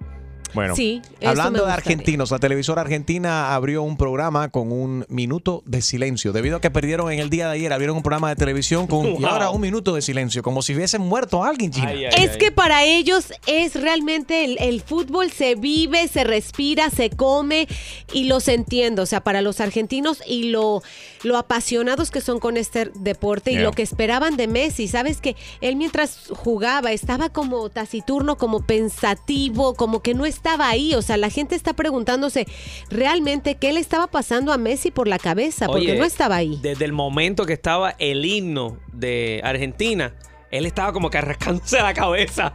Bueno, 0.53 0.75
Sí, 0.75 1.01
hablando 1.25 1.65
de 1.65 1.71
argentinos, 1.71 2.31
la 2.31 2.39
televisora 2.39 2.81
argentina 2.81 3.53
abrió 3.53 3.83
un 3.83 3.97
programa 3.97 4.49
con 4.49 4.71
un 4.71 5.05
minuto 5.09 5.63
de 5.65 5.81
silencio. 5.81 6.31
Debido 6.33 6.57
a 6.57 6.61
que 6.61 6.71
perdieron 6.71 7.11
en 7.11 7.19
el 7.19 7.29
día 7.29 7.47
de 7.47 7.55
ayer, 7.55 7.73
abrieron 7.73 7.97
un 7.97 8.03
programa 8.03 8.29
de 8.29 8.35
televisión 8.35 8.87
con 8.87 9.05
y 9.07 9.23
ahora 9.25 9.49
un 9.49 9.61
minuto 9.61 9.93
de 9.95 10.01
silencio, 10.01 10.43
como 10.43 10.61
si 10.61 10.75
hubiesen 10.75 11.01
muerto 11.01 11.43
a 11.43 11.49
alguien, 11.49 11.71
Gina. 11.71 11.91
Es 11.91 12.37
que 12.37 12.51
para 12.51 12.83
ellos 12.83 13.33
es 13.45 13.75
realmente 13.79 14.45
el, 14.45 14.57
el 14.59 14.81
fútbol 14.81 15.31
se 15.31 15.55
vive, 15.55 16.07
se 16.07 16.23
respira, 16.23 16.89
se 16.89 17.09
come 17.09 17.67
y 18.13 18.25
los 18.25 18.47
entiendo. 18.47 19.03
O 19.03 19.05
sea, 19.05 19.21
para 19.21 19.41
los 19.41 19.59
argentinos 19.59 20.21
y 20.25 20.49
lo, 20.49 20.81
lo 21.23 21.37
apasionados 21.37 22.11
que 22.11 22.21
son 22.21 22.39
con 22.39 22.57
este 22.57 22.91
deporte 22.95 23.51
y 23.51 23.57
lo 23.57 23.71
que 23.71 23.81
esperaban 23.81 24.37
de 24.37 24.47
Messi. 24.47 24.87
Sabes 24.87 25.21
que 25.21 25.35
él 25.61 25.75
mientras 25.75 26.27
jugaba 26.29 26.91
estaba 26.91 27.29
como 27.29 27.69
taciturno, 27.69 28.37
como 28.37 28.65
pensativo, 28.65 29.73
como 29.75 30.01
que 30.01 30.13
no 30.13 30.25
estaba 30.37 30.69
ahí. 30.69 30.95
O 30.95 31.01
sea, 31.01 31.17
la 31.17 31.29
gente 31.29 31.55
está 31.55 31.73
preguntándose 31.73 32.47
realmente 32.89 33.55
qué 33.55 33.73
le 33.73 33.79
estaba 33.79 34.07
pasando 34.07 34.53
a 34.53 34.57
Messi 34.57 34.91
por 34.91 35.07
la 35.07 35.19
cabeza, 35.19 35.67
porque 35.67 35.91
Oye, 35.91 35.99
no 35.99 36.05
estaba 36.05 36.37
ahí. 36.37 36.57
Desde 36.61 36.85
el 36.85 36.93
momento 36.93 37.45
que 37.45 37.53
estaba 37.53 37.95
el 37.99 38.25
himno 38.25 38.77
de 38.93 39.41
Argentina, 39.43 40.13
él 40.51 40.65
estaba 40.65 40.93
como 40.93 41.09
que 41.09 41.17
arrascándose 41.17 41.81
la 41.81 41.93
cabeza. 41.93 42.53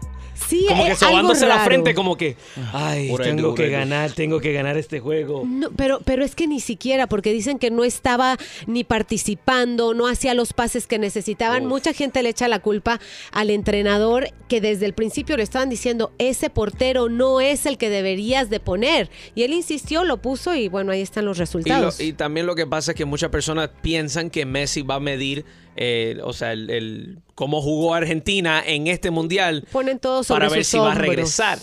Sí, 0.49 0.67
como 0.69 0.85
que 0.85 0.95
sobándose 0.97 1.47
la 1.47 1.61
frente, 1.65 1.95
como 1.95 2.17
que, 2.17 2.37
ay, 2.73 3.09
Por 3.11 3.23
tengo 3.23 3.55
que 3.55 3.69
ganar, 3.69 4.13
tengo 4.13 4.41
que 4.41 4.53
ganar 4.53 4.77
este 4.77 5.01
juego. 5.01 5.43
No, 5.47 5.71
pero, 5.71 6.01
pero 6.05 6.25
es 6.25 6.35
que 6.35 6.47
ni 6.47 6.61
siquiera, 6.61 7.07
porque 7.07 7.33
dicen 7.33 7.59
que 7.59 7.71
no 7.71 7.85
estaba 7.85 8.37
ni 8.67 8.85
participando, 8.85 9.95
no 9.95 10.07
hacía 10.09 10.35
los 10.35 10.53
pases 10.53 10.87
que 10.87 10.99
necesitaban. 10.99 11.67
Mucha 11.67 11.93
gente 11.93 12.23
le 12.23 12.31
echa 12.31 12.49
la 12.49 12.59
culpa 12.59 13.01
al 13.31 13.51
entrenador 13.51 14.29
que 14.49 14.61
desde 14.61 14.87
el 14.87 14.93
principio 14.95 15.37
le 15.37 15.43
estaban 15.43 15.69
diciendo, 15.71 16.13
ese 16.19 16.51
portero 16.51 17.09
no 17.09 17.41
es 17.41 17.67
el 17.67 17.79
que 17.79 17.89
deberías 17.91 18.51
de 18.51 18.61
poner. 18.61 19.11
Y 19.35 19.43
él 19.45 19.53
insistió, 19.53 20.05
lo 20.05 20.19
puso 20.19 20.55
y 20.55 20.69
bueno, 20.69 20.93
ahí 20.93 21.01
están 21.01 21.25
los 21.25 21.37
Y, 21.37 21.41
lo- 21.41 21.43
resultados. 21.43 22.01
y 22.01 22.13
también 22.13 22.47
lo 22.47 22.55
que 22.55 22.67
pasa 22.67 22.93
es 22.93 22.97
que 22.97 23.05
muchas 23.05 23.31
personas 23.31 23.71
piensan 23.81 24.31
que 24.31 24.45
Messi 24.45 24.83
va 24.83 24.97
a 24.97 25.01
medir, 25.01 25.45
eh, 25.77 26.19
o 26.23 26.33
sea, 26.33 26.53
el, 26.53 26.71
el- 26.71 27.19
cómo 27.35 27.61
jugó 27.63 27.95
Argentina 27.95 28.63
en 28.65 28.87
este 28.89 29.11
mundial 29.11 29.67
Ponen 29.73 29.99
todo 29.99 30.23
sobre 30.23 30.43
para 30.47 30.55
ver 30.55 30.65
si 30.65 30.79
va 30.79 30.93
a 30.93 30.95
regresar. 30.95 31.59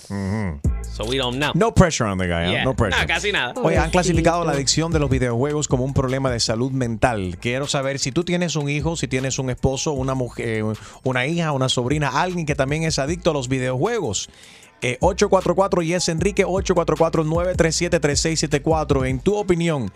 So 0.92 1.06
we 1.06 1.18
don't 1.18 1.38
know. 1.38 1.52
No 1.54 1.74
pressure 1.74 2.10
on 2.10 2.18
the 2.18 2.28
guy, 2.28 2.48
¿eh? 2.48 2.52
Yeah. 2.52 2.64
no 2.66 2.76
pressure. 2.76 3.00
No, 3.02 3.08
casi 3.08 3.32
nada. 3.32 3.54
Oye, 3.62 3.78
han 3.78 3.90
clasificado 3.92 4.44
la 4.44 4.52
adicción 4.52 4.92
de 4.92 5.00
los 5.00 5.10
videojuegos 5.10 5.70
como 5.70 5.86
un 5.86 5.94
problema 5.94 6.30
de 6.32 6.40
salud 6.42 6.72
mental. 6.72 7.38
Quiero 7.40 7.68
saber 7.68 8.00
si 8.00 8.12
tú 8.12 8.26
tienes 8.26 8.58
un 8.58 8.68
hijo, 8.70 8.98
si 8.98 9.08
tienes 9.08 9.40
un 9.40 9.50
esposo, 9.50 9.94
una 9.94 10.14
mujer, 10.16 10.66
una 11.04 11.26
hija, 11.26 11.54
una 11.54 11.70
sobrina, 11.70 12.10
alguien 12.22 12.46
que 12.46 12.56
también 12.56 12.84
es 12.84 13.00
adicto 13.00 13.30
a 13.30 13.34
los 13.34 13.48
videojuegos. 13.48 14.30
Eh, 14.82 14.98
844 15.02 15.82
y 15.84 15.94
es 15.94 16.08
Enrique 16.10 16.46
844-937-3674. 16.46 19.08
En 19.08 19.20
tu 19.20 19.36
opinión, 19.36 19.92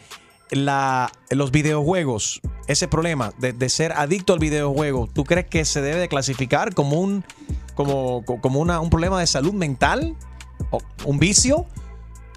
los 0.56 1.52
videojuegos, 1.52 2.42
ese 2.68 2.88
problema 2.88 3.34
de, 3.40 3.54
de 3.54 3.70
ser 3.70 3.94
adicto 3.94 4.34
al 4.34 4.40
videojuego, 4.40 5.08
¿tú 5.12 5.24
crees 5.24 5.48
que 5.48 5.66
se 5.66 5.82
debe 5.82 6.00
de 6.00 6.08
clasificar 6.08 6.74
como 6.74 7.00
un, 7.00 7.24
como, 7.76 8.24
como 8.26 8.60
una, 8.60 8.80
un 8.80 8.90
problema 8.90 9.20
de 9.20 9.28
salud 9.28 9.54
mental? 9.54 10.16
¿O 10.72 10.80
¿Un 11.06 11.20
vicio? 11.20 11.66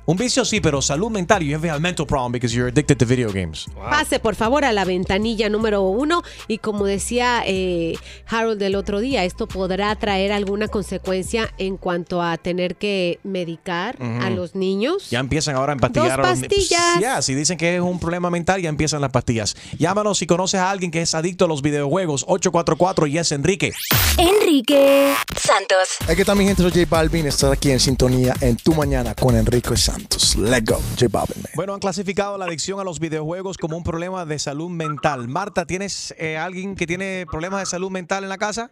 Un 0.09 0.17
vicio 0.17 0.45
sí, 0.45 0.61
pero 0.61 0.81
salud 0.81 1.11
mental. 1.11 1.43
You 1.43 1.57
have 1.57 1.69
a 1.69 1.79
mental 1.81 2.07
problem 2.07 2.31
because 2.31 2.55
you're 2.55 2.69
addicted 2.71 2.97
to 2.99 3.05
video 3.07 3.33
games. 3.33 3.67
Pase 3.91 4.21
por 4.21 4.37
favor 4.37 4.65
a 4.65 4.73
la 4.73 4.85
ventanilla 4.85 5.49
número 5.49 5.83
uno 5.83 6.23
y 6.47 6.59
como 6.59 6.85
decía 6.87 7.43
eh, 7.45 7.95
Harold 8.29 8.63
el 8.63 8.77
otro 8.77 9.01
día, 9.01 9.25
esto 9.25 9.49
podrá 9.49 9.95
traer 9.97 10.31
alguna 10.31 10.69
consecuencia 10.69 11.53
en 11.59 11.77
cuanto 11.77 12.23
a 12.23 12.37
tener 12.37 12.77
que 12.77 13.19
medicar 13.25 13.97
a 14.01 14.31
los 14.31 14.55
niños. 14.55 15.11
Ya 15.11 15.19
empiezan 15.19 15.57
ahora 15.57 15.73
a 15.73 15.75
empastillar. 15.75 16.19
Dos 16.21 16.27
a 16.27 16.31
los 16.31 16.39
ni- 16.41 16.49
pastillas. 16.49 17.01
Ya, 17.01 17.21
si 17.21 17.35
dicen 17.35 17.59
que 17.59 17.75
es 17.75 17.81
un 17.83 17.99
problema 17.99 18.31
mental, 18.31 18.63
ya 18.63 18.69
empiezan 18.69 19.01
las 19.01 19.11
pastillas. 19.11 19.57
Llámanos 19.77 20.19
si 20.19 20.27
conoces 20.29 20.61
a 20.61 20.71
alguien 20.71 20.93
que 20.93 21.03
es 21.03 21.15
adicto 21.17 21.47
a 21.47 21.49
los 21.49 21.63
videojuegos. 21.63 22.25
844 22.29 23.09
y 23.09 23.19
es 23.19 23.33
Enrique. 23.33 23.73
Enrique 24.19 25.15
Santos. 25.37 25.89
Aquí 26.09 26.21
está 26.21 26.35
mi 26.37 26.45
gente, 26.45 26.63
soy 26.63 26.71
J 26.71 26.87
Balvin, 26.89 27.27
estar 27.27 27.53
aquí 27.53 27.71
en 27.73 27.81
sintonía 27.81 28.35
en 28.41 28.57
Tu 28.57 28.73
Mañana 28.73 29.15
con 29.17 29.35
Enrique 29.37 29.77
Santos. 29.77 29.96
Let's 29.97 30.65
go, 30.65 30.77
J 30.99 31.09
Balvin. 31.11 31.43
man. 31.43 31.53
Bueno, 31.55 31.75
han 31.75 31.81
clasificado 31.81 32.37
la 32.39 32.45
adicción 32.45 32.79
a 32.81 32.85
los 32.85 33.01
videojuegos 33.01 33.57
como 33.57 33.77
un 33.77 33.83
problema 33.85 34.25
de 34.27 34.39
salud 34.39 34.69
mental. 34.69 35.29
Marta, 35.29 35.65
¿tienes 35.67 36.15
eh, 36.19 36.37
alguien 36.37 36.77
que 36.77 36.87
tiene 36.87 37.27
problemas 37.31 37.61
de 37.61 37.67
salud 37.67 37.91
mental 37.91 38.23
en 38.23 38.29
la 38.29 38.39
casa? 38.39 38.71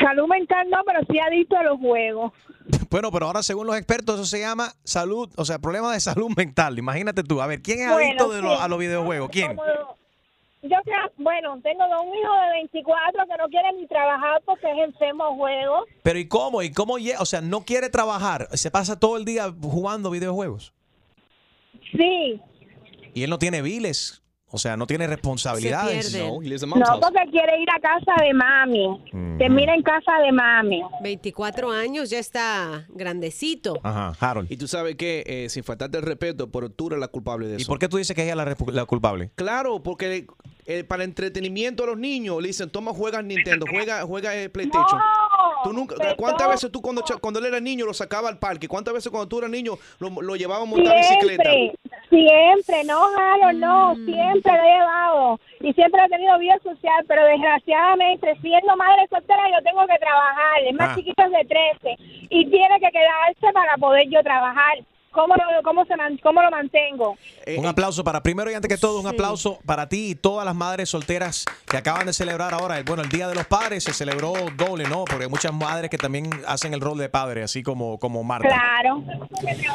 Salud 0.00 0.28
mental 0.28 0.66
no, 0.70 0.78
pero 0.86 1.00
sí 1.10 1.18
adicto 1.18 1.56
a 1.56 1.62
los 1.64 1.78
juegos. 1.78 2.32
Bueno, 2.90 3.10
pero 3.10 3.26
ahora 3.26 3.42
según 3.42 3.66
los 3.66 3.76
expertos 3.76 4.14
eso 4.20 4.24
se 4.24 4.38
llama 4.38 4.72
salud, 4.84 5.28
o 5.36 5.44
sea, 5.44 5.58
problema 5.58 5.92
de 5.92 5.98
salud 5.98 6.30
mental. 6.36 6.78
Imagínate 6.78 7.24
tú. 7.24 7.42
A 7.42 7.46
ver, 7.48 7.60
¿quién 7.60 7.80
es 7.80 7.90
Bueno, 7.92 8.06
adicto 8.06 8.28
de 8.30 8.56
a 8.56 8.68
los 8.68 8.78
videojuegos? 8.78 9.30
¿Quién? 9.30 9.56
Como- 9.56 9.62
Yo 10.64 10.76
que, 10.82 10.92
bueno, 11.22 11.60
tengo 11.62 11.84
un 11.84 12.18
hijo 12.18 12.32
de 12.32 12.52
24 12.54 13.26
que 13.26 13.36
no 13.36 13.48
quiere 13.48 13.72
ni 13.74 13.86
trabajar 13.86 14.40
porque 14.46 14.66
es 14.70 14.78
enfermo 14.78 15.24
a 15.24 15.34
juegos. 15.34 15.84
Pero 16.02 16.18
¿y 16.18 16.26
cómo? 16.26 16.62
¿Y 16.62 16.72
cómo? 16.72 16.96
O 17.18 17.26
sea, 17.26 17.42
no 17.42 17.60
quiere 17.66 17.90
trabajar, 17.90 18.48
se 18.52 18.70
pasa 18.70 18.98
todo 18.98 19.18
el 19.18 19.26
día 19.26 19.52
jugando 19.60 20.10
videojuegos. 20.10 20.72
Sí, 21.92 22.40
Y 23.12 23.22
él 23.22 23.30
no 23.30 23.38
tiene 23.38 23.60
biles, 23.60 24.24
o 24.54 24.58
sea, 24.58 24.76
no 24.76 24.86
tiene 24.86 25.06
responsabilidades. 25.06 26.14
No, 26.14 26.40
porque 26.40 27.30
quiere 27.30 27.60
ir 27.60 27.68
a 27.70 27.80
casa 27.80 28.24
de 28.24 28.32
mami. 28.32 29.00
Mm. 29.12 29.38
Termina 29.38 29.74
en 29.74 29.82
casa 29.82 30.12
de 30.24 30.32
mami. 30.32 30.82
24 31.02 31.70
años, 31.70 32.08
ya 32.08 32.18
está 32.18 32.86
grandecito. 32.88 33.78
Ajá, 33.82 34.12
Harold. 34.18 34.50
Y 34.50 34.56
tú 34.56 34.66
sabes 34.66 34.96
que, 34.96 35.24
eh, 35.26 35.48
sin 35.50 35.62
faltarte 35.62 35.98
el 35.98 36.04
respeto, 36.04 36.50
pero 36.50 36.70
tú 36.70 36.86
eres 36.86 37.00
la 37.00 37.08
culpable 37.08 37.48
de 37.48 37.56
eso. 37.56 37.62
¿Y 37.62 37.66
por 37.66 37.78
qué 37.78 37.88
tú 37.88 37.98
dices 37.98 38.16
que 38.16 38.22
ella 38.22 38.32
es 38.32 38.36
la, 38.36 38.72
la 38.72 38.84
culpable? 38.86 39.30
Claro, 39.34 39.82
porque 39.82 40.26
eh, 40.66 40.84
para 40.84 41.04
entretenimiento 41.04 41.84
a 41.84 41.86
los 41.88 41.98
niños 41.98 42.40
le 42.40 42.48
dicen, 42.48 42.70
toma, 42.70 42.92
juega 42.92 43.20
Nintendo, 43.22 43.66
juega, 43.70 44.02
juega 44.02 44.34
eh, 44.36 44.48
PlayStation. 44.48 45.00
tú 45.62 45.72
nunca, 45.72 45.94
¿Cuántas 46.16 46.48
veces 46.48 46.70
tú 46.72 46.80
cuando, 46.80 47.02
cuando 47.20 47.40
él 47.40 47.46
era 47.46 47.60
niño 47.60 47.86
lo 47.86 47.94
sacaba 47.94 48.28
al 48.28 48.38
parque? 48.38 48.68
¿Cuántas 48.68 48.94
veces 48.94 49.10
cuando 49.10 49.28
tú 49.28 49.38
eras 49.38 49.50
niño 49.50 49.74
lo, 49.98 50.10
lo 50.22 50.36
llevaba 50.36 50.62
a 50.62 50.66
montar 50.66 50.96
bicicleta? 50.96 51.42
Siempre, 51.50 51.78
siempre, 52.10 52.84
no, 52.84 53.02
Harold, 53.16 53.58
no, 53.58 53.94
Mm. 53.94 54.04
siempre 54.06 54.52
lo 54.52 54.62
he 54.62 54.72
llevado. 54.74 55.40
Y 55.60 55.72
siempre 55.72 56.00
he 56.04 56.08
tenido 56.08 56.38
vida 56.38 56.58
social, 56.62 57.04
pero 57.08 57.24
desgraciadamente, 57.24 58.34
siendo 58.42 58.76
madre 58.76 59.06
soltera, 59.08 59.42
yo 59.50 59.62
tengo 59.64 59.86
que 59.86 59.98
trabajar. 59.98 60.62
El 60.66 60.74
más 60.76 60.90
Ah. 60.90 60.94
chiquito 60.96 61.22
es 61.24 61.30
de 61.30 61.44
13 61.44 61.96
y 62.30 62.46
tiene 62.50 62.80
que 62.80 62.90
quedarse 62.90 63.52
para 63.52 63.76
poder 63.76 64.08
yo 64.10 64.22
trabajar. 64.22 64.78
¿Cómo 65.14 65.34
lo, 65.36 65.62
cómo 65.62 65.84
se 65.86 65.96
man- 65.96 66.18
cómo 66.22 66.42
lo 66.42 66.50
mantengo? 66.50 67.16
Eh, 67.46 67.56
Un 67.58 67.66
aplauso 67.66 68.02
para, 68.02 68.22
primero 68.22 68.50
y 68.50 68.54
antes 68.54 68.68
que 68.68 68.76
todo, 68.76 68.98
un 69.00 69.06
aplauso 69.06 69.58
para 69.64 69.88
ti 69.88 70.10
y 70.10 70.14
todas 70.16 70.44
las 70.44 70.54
madres 70.56 70.88
solteras 70.90 71.44
que 71.66 71.76
acaban 71.76 72.06
de 72.06 72.12
celebrar 72.12 72.52
ahora. 72.52 72.78
el- 72.78 72.84
Bueno, 72.84 73.02
el 73.02 73.08
Día 73.08 73.28
de 73.28 73.34
los 73.34 73.46
Padres 73.46 73.84
se 73.84 73.92
celebró 73.92 74.32
doble, 74.56 74.84
¿no? 74.88 75.04
Porque 75.04 75.24
hay 75.24 75.30
muchas 75.30 75.52
madres 75.52 75.88
que 75.88 75.98
también 75.98 76.28
hacen 76.46 76.74
el 76.74 76.80
rol 76.80 76.98
de 76.98 77.08
padre, 77.08 77.42
así 77.44 77.62
como, 77.62 77.98
como 77.98 78.22
Marta. 78.24 78.48
Claro. 78.48 79.02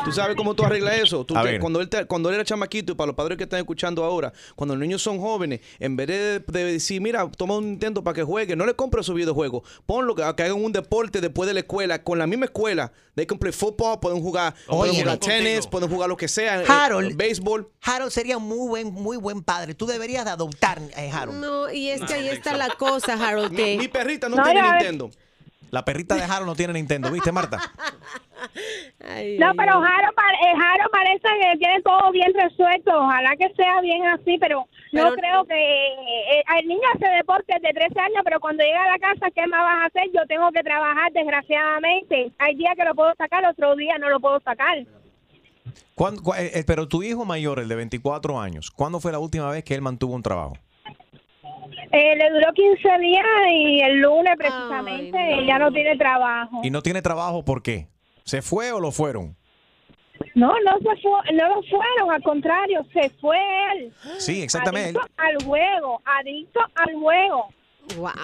¿Tú 0.06 0.12
sabes 0.12 0.36
cómo 0.36 0.54
tú 0.56 0.64
arreglas 0.66 0.96
eso? 0.98 1.24
Tú 1.26 1.38
A 1.38 1.42
te- 1.42 1.52
ver. 1.52 1.60
cuando, 1.62 1.80
él 1.82 1.88
te- 1.90 2.06
cuando 2.06 2.30
él 2.30 2.36
era 2.36 2.44
chamaquito, 2.44 2.92
y 2.92 2.96
para 2.96 3.08
los 3.08 3.16
padres 3.16 3.38
que 3.38 3.44
están 3.46 3.60
escuchando 3.60 4.04
ahora, 4.04 4.34
cuando 4.56 4.76
los 4.76 4.82
niños 4.82 5.02
son 5.02 5.20
jóvenes, 5.20 5.62
en 5.80 5.96
vez 5.96 6.08
de, 6.08 6.40
de 6.40 6.64
decir, 6.74 7.02
mira, 7.02 7.30
toma 7.38 7.56
un 7.58 7.70
Nintendo 7.70 8.04
para 8.04 8.14
que 8.16 8.24
juegue, 8.24 8.56
no 8.56 8.66
le 8.66 8.74
compres 8.74 9.06
su 9.06 9.14
videojuego, 9.14 9.64
ponlo 9.86 10.16
que, 10.16 10.24
que 10.36 10.44
hagan 10.44 10.62
un 10.64 10.72
deporte 10.72 11.22
después 11.22 11.48
de 11.48 11.54
la 11.54 11.62
escuela, 11.62 12.04
con 12.04 12.18
la 12.20 12.28
misma 12.28 12.46
escuela. 12.46 12.92
They 13.16 13.26
can 13.26 13.38
play 13.38 13.52
football, 13.52 14.00
pueden 14.00 14.22
jugar, 14.22 14.54
pueden 14.66 14.82
Oye, 14.94 15.02
jugar 15.02 15.20
contigo. 15.20 15.29
Tenis, 15.30 15.68
pueden 15.68 15.90
jugar 15.90 16.10
lo 16.10 16.18
que 16.18 16.28
sea, 16.28 16.62
eh, 16.62 16.66
Harold. 16.68 17.16
béisbol. 17.16 17.70
Harold 17.82 18.12
sería 18.12 18.38
un 18.38 18.44
muy 18.48 18.68
buen, 18.68 18.94
muy 18.94 19.18
buen 19.18 19.44
padre. 19.44 19.74
Tú 19.76 19.86
deberías 19.86 20.26
de 20.26 20.32
adoptar 20.32 20.80
eh, 20.98 21.10
Harold. 21.14 21.40
No, 21.40 21.72
y 21.72 21.90
es 21.90 22.02
que 22.04 22.14
ahí 22.16 22.30
está 22.30 22.56
la 22.58 22.70
cosa, 22.70 23.14
Harold, 23.14 23.56
que... 23.56 23.78
Mi 23.78 23.88
perrita 23.88 24.28
no, 24.30 24.36
No, 24.38 24.44
tiene 24.44 24.60
ya. 24.62 24.72
Nintendo. 24.74 25.10
La 25.72 25.86
perrita 25.86 26.16
de 26.16 26.24
Harold 26.24 26.48
no 26.48 26.56
tiene 26.56 26.74
Nintendo, 26.74 27.12
¿viste, 27.12 27.32
Marta? 27.32 27.60
No, 29.40 29.52
pero 29.56 29.74
Jaro, 29.82 30.14
pa- 30.16 30.32
eh, 30.32 30.56
Jaro 30.58 30.90
parece 30.92 31.28
que 31.42 31.58
tiene 31.58 31.82
todo 31.82 32.12
bien 32.12 32.34
resuelto. 32.34 32.92
Ojalá 32.98 33.36
que 33.38 33.50
sea 33.56 33.82
bien 33.82 34.06
así, 34.08 34.38
pero, 34.40 34.66
no 34.94 35.12
creo 35.14 35.46
que... 35.46 35.56
eh, 35.56 36.44
el 36.60 36.68
niño 36.68 36.82
hace 36.96 37.08
deporte 37.16 37.54
de 37.62 37.70
13 37.74 38.00
años, 38.00 38.22
pero 38.24 38.40
cuando 38.40 38.64
llega 38.64 38.84
a 38.84 38.92
la 38.92 39.00
casa, 39.00 39.28
¿qué 39.36 39.46
más 39.48 39.62
vas 39.62 39.84
a 39.84 39.86
hacer? 39.88 40.04
Yo 40.14 40.22
tengo 40.28 40.52
que 40.52 40.64
trabajar, 40.64 41.12
desgraciadamente. 41.12 42.32
Hay 42.40 42.56
días 42.56 42.74
que 42.78 42.86
lo 42.86 42.96
puedo 42.96 43.14
sacar, 43.18 43.46
otro 43.46 43.76
día 43.76 43.98
no 44.00 44.10
lo 44.10 44.20
puedo 44.20 44.40
sacar. 44.40 44.78
¿Cuándo- 44.78 44.88
cu- 44.88 44.96
eh, 44.96 45.36
eh, 45.36 45.49
pero 46.66 46.88
tu 46.88 47.04
hijo 47.04 47.26
mayor, 47.26 47.60
el 47.60 47.68
de 47.68 47.76
24 47.76 48.40
años, 48.40 48.72
¿cuándo 48.72 49.00
fue 49.00 49.12
la 49.12 49.20
última 49.20 49.50
vez 49.50 49.64
que 49.64 49.76
él 49.76 49.82
mantuvo 49.82 50.16
un 50.16 50.24
trabajo? 50.24 50.58
Eh, 51.92 52.16
le 52.16 52.30
duró 52.30 52.54
15 52.54 53.00
días 53.00 53.26
y 53.52 53.82
el 53.82 53.98
lunes 54.00 54.34
precisamente 54.38 55.18
ya 55.48 55.58
no 55.58 55.72
tiene 55.72 55.98
trabajo. 55.98 56.62
Y 56.64 56.70
no 56.70 56.82
tiene 56.82 57.02
trabajo, 57.02 57.44
¿por 57.44 57.64
qué? 57.64 57.88
¿Se 58.26 58.42
fue 58.42 58.72
o 58.72 58.80
lo 58.80 58.92
fueron? 58.92 59.36
No, 60.36 60.48
no 60.64 60.78
se 60.80 61.02
fue, 61.02 61.34
no 61.34 61.48
lo 61.56 61.62
fueron, 61.64 62.12
al 62.12 62.22
contrario, 62.24 62.86
se 62.94 63.10
fue 63.22 63.38
él. 63.74 63.94
Sí, 64.20 64.42
exactamente. 64.42 65.00
Adicto 65.00 65.14
al 65.18 65.44
juego, 65.46 66.02
adicto 66.06 66.60
al 66.76 66.94
juego. 66.96 67.48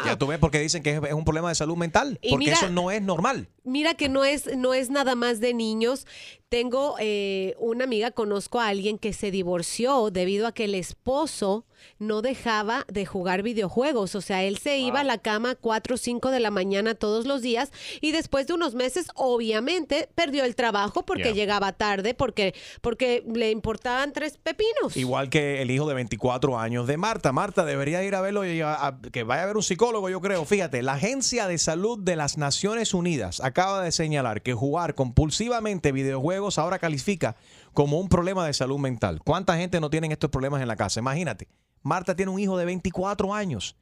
Ya 0.06 0.16
tú 0.16 0.28
ves 0.28 0.38
porque 0.38 0.60
dicen 0.60 0.84
que 0.84 0.92
es, 0.92 1.04
es 1.04 1.14
un 1.14 1.26
problema 1.26 1.50
de 1.50 1.56
salud 1.56 1.76
mental, 1.76 2.20
Y 2.22 2.30
porque 2.32 2.46
mira- 2.46 2.58
eso 2.58 2.70
no 2.70 2.92
es 2.92 3.02
normal. 3.02 3.48
Mira 3.66 3.96
que 3.96 4.08
no 4.10 4.24
es, 4.24 4.56
no 4.56 4.74
es 4.74 4.90
nada 4.90 5.16
más 5.16 5.40
de 5.40 5.54
niños. 5.54 6.06
Tengo 6.50 6.96
eh, 7.00 7.56
una 7.60 7.84
amiga, 7.84 8.12
conozco 8.12 8.62
a 8.62 8.68
alguien 8.68 8.98
que 8.98 9.12
se 9.14 9.32
divorció 9.32 10.10
debido 10.12 10.48
a 10.48 10.54
que 10.54 10.66
el 10.66 10.76
esposo 10.76 11.66
no 12.00 12.22
dejaba 12.22 12.86
de 12.88 13.06
jugar 13.06 13.42
videojuegos. 13.44 14.16
O 14.16 14.22
sea, 14.22 14.44
él 14.44 14.58
se 14.58 14.78
iba 14.78 15.02
a 15.02 15.04
la 15.04 15.18
cama 15.18 15.52
a 15.52 15.56
4 15.56 15.96
o 15.96 15.98
5 15.98 16.32
de 16.32 16.40
la 16.40 16.52
mañana 16.52 16.96
todos 16.96 17.26
los 17.26 17.42
días 17.42 17.72
y 18.00 18.12
después 18.12 18.48
de 18.48 18.54
unos 18.54 18.74
meses, 18.76 19.08
obviamente, 19.16 20.08
perdió 20.16 20.46
el 20.46 20.56
trabajo 20.56 21.04
porque 21.06 21.24
Yeah. 21.26 21.34
llegaba 21.34 21.74
tarde, 21.74 22.14
porque, 22.14 22.54
porque 22.82 23.24
le 23.34 23.50
importaban 23.52 24.14
tres 24.14 24.38
pepinos. 24.38 24.96
Igual 24.96 25.30
que 25.30 25.62
el 25.62 25.72
hijo 25.72 25.88
de 25.88 25.96
24 25.96 26.58
años 26.60 26.86
de 26.88 26.98
Marta. 26.98 27.32
Marta 27.32 27.66
debería 27.66 28.04
ir 28.04 28.16
a 28.16 28.22
verlo 28.22 28.46
y 28.46 28.62
a- 28.62 28.74
a- 28.88 29.00
que 29.12 29.24
vaya 29.24 29.44
a 29.44 29.46
ver 29.48 29.58
un 29.58 29.64
psicólogo, 29.64 30.10
yo 30.10 30.22
creo. 30.22 30.46
Fíjate, 30.46 30.82
la 30.84 30.94
Agencia 30.94 31.48
de 31.48 31.58
Salud 31.58 32.00
de 32.00 32.16
las 32.16 32.38
Naciones 32.38 32.94
Unidas 32.94 33.42
acaba 33.56 33.84
de 33.84 33.94
señalar 33.94 34.42
que 34.42 34.54
jugar 34.54 34.96
compulsivamente 34.96 35.94
videojuegos 35.94 36.60
ahora 36.60 36.78
califica 36.78 37.38
como 37.72 38.02
un 38.02 38.10
problema 38.10 38.46
de 38.46 38.52
salud 38.54 38.78
mental. 38.80 39.22
¿Cuánta 39.24 39.56
gente 39.56 39.80
no 39.80 39.90
tiene 39.90 40.12
estos 40.12 40.30
problemas 40.30 40.62
en 40.62 40.68
la 40.68 40.76
casa? 40.76 41.00
Imagínate, 41.00 41.48
Marta 41.82 42.18
tiene 42.18 42.34
un 42.34 42.40
hijo 42.40 42.58
de 42.58 42.66
24 42.66 43.34
años. 43.34 43.78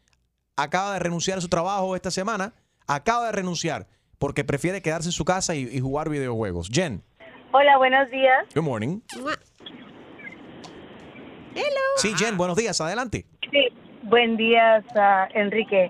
Acaba 0.55 0.93
de 0.93 0.99
renunciar 0.99 1.39
a 1.39 1.41
su 1.41 1.49
trabajo 1.49 1.95
esta 1.95 2.11
semana. 2.11 2.53
Acaba 2.85 3.25
de 3.25 3.31
renunciar 3.31 3.87
porque 4.19 4.43
prefiere 4.43 4.83
quedarse 4.83 5.07
en 5.07 5.11
su 5.13 5.25
casa 5.25 5.55
y, 5.55 5.61
y 5.63 5.79
jugar 5.79 6.07
videojuegos. 6.07 6.69
Jen, 6.71 7.01
Hola, 7.51 7.75
buenos 7.79 8.11
días. 8.11 8.45
good 8.53 8.61
morning. 8.61 8.99
Sí, 11.97 12.13
Jen, 12.15 12.37
buenos 12.37 12.57
días. 12.57 12.79
Adelante. 12.79 13.25
Sí, 13.51 13.69
buen 14.03 14.37
día, 14.37 14.83
Enrique. 15.33 15.89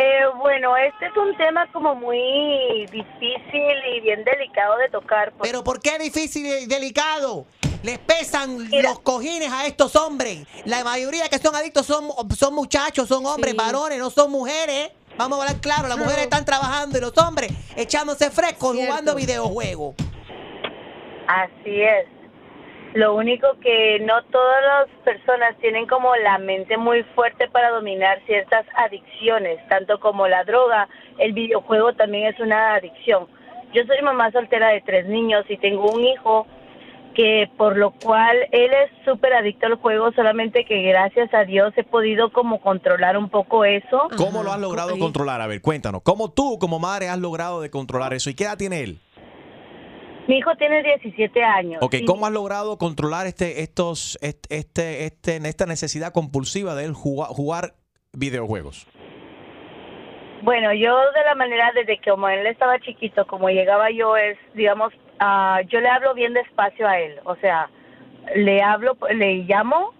Eh, 0.00 0.26
bueno, 0.36 0.76
este 0.76 1.06
es 1.06 1.16
un 1.16 1.36
tema 1.36 1.66
como 1.72 1.96
muy 1.96 2.86
difícil 2.92 3.76
y 3.96 4.00
bien 4.00 4.22
delicado 4.22 4.76
de 4.76 4.88
tocar. 4.90 5.32
Pero 5.42 5.64
¿por 5.64 5.80
qué 5.80 5.98
difícil 5.98 6.46
y 6.46 6.66
delicado? 6.66 7.46
Les 7.82 7.98
pesan 7.98 8.70
los 8.70 9.00
cojines 9.00 9.50
a 9.50 9.66
estos 9.66 9.96
hombres. 9.96 10.46
La 10.66 10.84
mayoría 10.84 11.28
que 11.28 11.38
son 11.38 11.56
adictos 11.56 11.84
son, 11.84 12.10
son 12.36 12.54
muchachos, 12.54 13.08
son 13.08 13.26
hombres, 13.26 13.56
varones, 13.56 13.98
no 13.98 14.10
son 14.10 14.30
mujeres. 14.30 14.92
Vamos 15.16 15.40
a 15.40 15.42
hablar 15.42 15.60
claro, 15.60 15.88
las 15.88 15.98
mujeres 15.98 16.22
están 16.22 16.44
trabajando 16.44 16.96
y 16.96 17.00
los 17.00 17.18
hombres 17.18 17.50
echándose 17.74 18.30
frescos 18.30 18.76
jugando 18.76 19.16
videojuegos. 19.16 19.96
Así 21.26 21.82
es. 21.82 22.17
Lo 22.94 23.14
único 23.14 23.46
que 23.60 24.00
no 24.00 24.22
todas 24.24 24.62
las 24.64 24.88
personas 25.04 25.56
tienen 25.60 25.86
como 25.86 26.14
la 26.16 26.38
mente 26.38 26.76
muy 26.76 27.02
fuerte 27.14 27.48
para 27.48 27.70
dominar 27.70 28.20
ciertas 28.26 28.64
adicciones, 28.76 29.58
tanto 29.68 30.00
como 30.00 30.26
la 30.26 30.44
droga, 30.44 30.88
el 31.18 31.32
videojuego 31.32 31.92
también 31.92 32.28
es 32.28 32.40
una 32.40 32.74
adicción. 32.74 33.26
Yo 33.74 33.82
soy 33.84 34.00
mamá 34.02 34.30
soltera 34.32 34.70
de 34.70 34.80
tres 34.80 35.06
niños 35.06 35.44
y 35.48 35.58
tengo 35.58 35.90
un 35.92 36.04
hijo 36.04 36.46
que 37.14 37.50
por 37.56 37.76
lo 37.76 37.90
cual 37.90 38.36
él 38.52 38.70
es 38.72 38.90
súper 39.04 39.34
adicto 39.34 39.66
al 39.66 39.74
juego, 39.74 40.12
solamente 40.12 40.64
que 40.64 40.82
gracias 40.82 41.34
a 41.34 41.44
Dios 41.44 41.72
he 41.76 41.82
podido 41.82 42.32
como 42.32 42.60
controlar 42.60 43.18
un 43.18 43.28
poco 43.28 43.64
eso. 43.64 44.08
¿Cómo 44.16 44.44
lo 44.44 44.52
has 44.52 44.60
logrado 44.60 44.96
controlar? 44.98 45.40
A 45.40 45.48
ver, 45.48 45.60
cuéntanos. 45.60 46.02
¿Cómo 46.02 46.30
tú, 46.30 46.58
como 46.60 46.78
madre, 46.78 47.08
has 47.08 47.18
logrado 47.18 47.60
de 47.60 47.70
controlar 47.70 48.14
eso? 48.14 48.30
¿Y 48.30 48.34
qué 48.34 48.44
edad 48.44 48.56
tiene 48.56 48.82
él? 48.84 49.00
Mi 50.28 50.36
hijo 50.38 50.54
tiene 50.56 50.82
17 50.82 51.42
años. 51.42 51.82
Ok, 51.82 51.96
¿cómo 52.06 52.26
has 52.26 52.32
logrado 52.32 52.76
controlar 52.76 53.26
este, 53.26 53.62
estos, 53.62 54.18
este, 54.20 54.56
este, 54.58 55.06
este- 55.06 55.36
esta 55.48 55.64
necesidad 55.64 56.12
compulsiva 56.12 56.74
de 56.74 56.84
él 56.84 56.92
jugar, 56.92 57.28
jugar 57.30 57.72
videojuegos? 58.12 58.86
Bueno, 60.42 60.74
yo 60.74 60.96
de 61.12 61.24
la 61.24 61.34
manera 61.34 61.72
desde 61.74 61.98
que 61.98 62.10
como 62.10 62.28
él 62.28 62.46
estaba 62.46 62.78
chiquito, 62.78 63.26
como 63.26 63.48
llegaba 63.48 63.90
yo 63.90 64.18
es, 64.18 64.36
digamos, 64.52 64.92
ah, 65.18 65.62
yo 65.66 65.80
le 65.80 65.88
hablo 65.88 66.12
bien 66.12 66.34
despacio 66.34 66.86
a 66.86 66.98
él, 67.00 67.18
o 67.24 67.34
sea, 67.36 67.70
le 68.36 68.62
hablo, 68.62 68.98
le 69.10 69.44
llamo, 69.48 69.94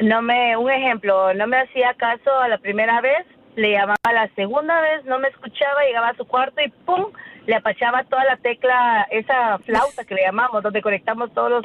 no 0.00 0.22
me, 0.22 0.56
un 0.56 0.70
ejemplo, 0.70 1.34
no 1.34 1.46
me 1.48 1.58
hacía 1.58 1.92
caso 1.94 2.32
a 2.40 2.46
la 2.46 2.58
primera 2.58 3.00
vez, 3.00 3.26
le 3.56 3.72
llamaba 3.72 3.96
a 4.04 4.12
la 4.12 4.28
segunda 4.36 4.80
vez, 4.80 5.04
no 5.06 5.18
me 5.18 5.28
escuchaba, 5.28 5.82
llegaba 5.84 6.10
a 6.10 6.16
su 6.16 6.24
cuarto 6.24 6.62
y 6.64 6.70
pum, 6.86 7.06
le 7.46 7.54
apachaba 7.56 8.04
toda 8.04 8.24
la 8.24 8.36
tecla, 8.36 9.06
esa 9.10 9.58
flauta 9.58 10.04
que 10.04 10.14
le 10.14 10.22
llamamos, 10.22 10.62
donde 10.62 10.80
conectamos 10.82 11.32
todos 11.34 11.50
los 11.50 11.64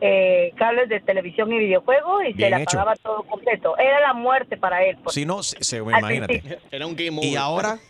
eh, 0.00 0.52
cables 0.56 0.88
de 0.88 0.98
televisión 1.00 1.52
y 1.52 1.58
videojuego 1.58 2.22
y 2.22 2.32
Bien 2.32 2.50
se 2.50 2.56
le 2.56 2.62
hecho. 2.64 2.78
apagaba 2.80 2.96
todo 2.96 3.22
completo. 3.22 3.78
Era 3.78 4.00
la 4.00 4.12
muerte 4.14 4.56
para 4.56 4.82
él. 4.84 4.96
porque- 4.96 5.12
Si 5.20 5.24
no, 5.24 5.42
se, 5.44 5.62
se- 5.62 5.76
imagínate. 5.78 6.40
principio. 6.40 6.58
Era 6.72 6.86
un 6.86 6.96
game 6.96 7.18
¿Y 7.22 7.36
ahora? 7.36 7.76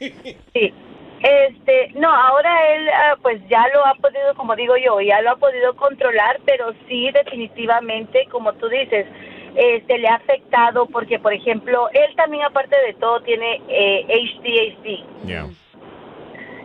Sí. 0.52 0.74
Este, 1.22 1.92
no, 1.94 2.12
ahora 2.12 2.50
él 2.74 2.88
ah, 2.88 3.14
pues 3.22 3.40
ya 3.48 3.64
lo 3.72 3.86
ha 3.86 3.94
podido, 3.94 4.34
como 4.34 4.56
digo 4.56 4.74
yo, 4.76 5.00
ya 5.00 5.22
lo 5.22 5.30
ha 5.30 5.36
podido 5.36 5.74
controlar, 5.76 6.40
pero 6.44 6.72
sí 6.88 7.10
definitivamente, 7.12 8.26
como 8.28 8.52
tú 8.54 8.68
dices, 8.68 9.06
este 9.54 9.98
le 9.98 10.08
ha 10.08 10.16
afectado 10.16 10.86
porque, 10.86 11.20
por 11.20 11.32
ejemplo, 11.32 11.88
él 11.92 12.14
también 12.16 12.42
aparte 12.44 12.74
de 12.86 12.94
todo 12.94 13.20
tiene 13.22 13.60
eh, 13.68 14.04
HDHD, 14.08 15.04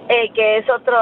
eh, 0.09 0.31
que 0.33 0.57
es 0.57 0.69
otro, 0.69 0.97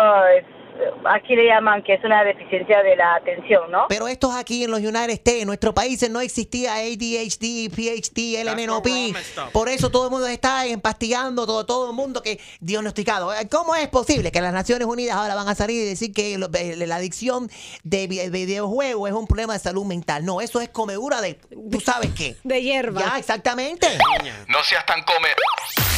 aquí 1.05 1.36
le 1.36 1.45
llaman 1.45 1.84
que 1.84 1.93
es 1.95 2.03
una 2.03 2.23
deficiencia 2.23 2.82
de 2.84 2.95
la 2.95 3.15
atención, 3.15 3.71
¿no? 3.71 3.86
Pero 3.89 4.07
esto 4.07 4.32
es 4.32 4.38
aquí 4.38 4.63
en 4.63 4.71
los 4.71 4.80
United 4.80 5.09
States, 5.11 5.41
en 5.41 5.47
nuestros 5.47 5.73
países 5.73 6.09
no 6.09 6.19
existía 6.21 6.76
ADHD, 6.76 7.69
PhD, 7.69 8.43
LMNOP. 8.43 8.88
Por 9.51 9.69
eso 9.69 9.89
todo 9.91 10.05
el 10.05 10.11
mundo 10.11 10.28
está 10.28 10.65
empastigando, 10.65 11.45
todo, 11.45 11.65
todo 11.65 11.89
el 11.89 11.95
mundo 11.95 12.21
que 12.21 12.39
diagnosticado. 12.59 13.34
Eh, 13.34 13.47
¿Cómo 13.49 13.76
es 13.76 13.88
posible 13.89 14.32
que 14.32 14.41
las 14.41 14.53
Naciones 14.53 14.88
Unidas 14.88 15.15
ahora 15.15 15.36
van 15.36 15.47
a 15.47 15.55
salir 15.55 15.82
y 15.84 15.86
decir 15.86 16.13
que 16.13 16.38
lo- 16.38 16.49
eh, 16.53 16.76
la 16.86 16.95
adicción 16.97 17.49
de 17.84 18.07
vi- 18.07 18.30
videojuegos 18.30 19.09
es 19.09 19.15
un 19.15 19.28
problema 19.28 19.53
de 19.53 19.59
salud 19.59 19.86
mental? 19.86 20.26
No, 20.26 20.41
eso 20.41 20.61
es 20.61 20.69
comedura 20.69 21.21
de, 21.21 21.36
¿tú 21.71 21.80
sabes 21.80 22.11
qué? 22.15 22.36
De 22.43 22.61
hierba. 22.61 23.01
Ya, 23.01 23.17
exactamente. 23.19 23.88
No 24.47 24.63
seas 24.63 24.86
tan 24.86 25.01
come. 25.03 25.30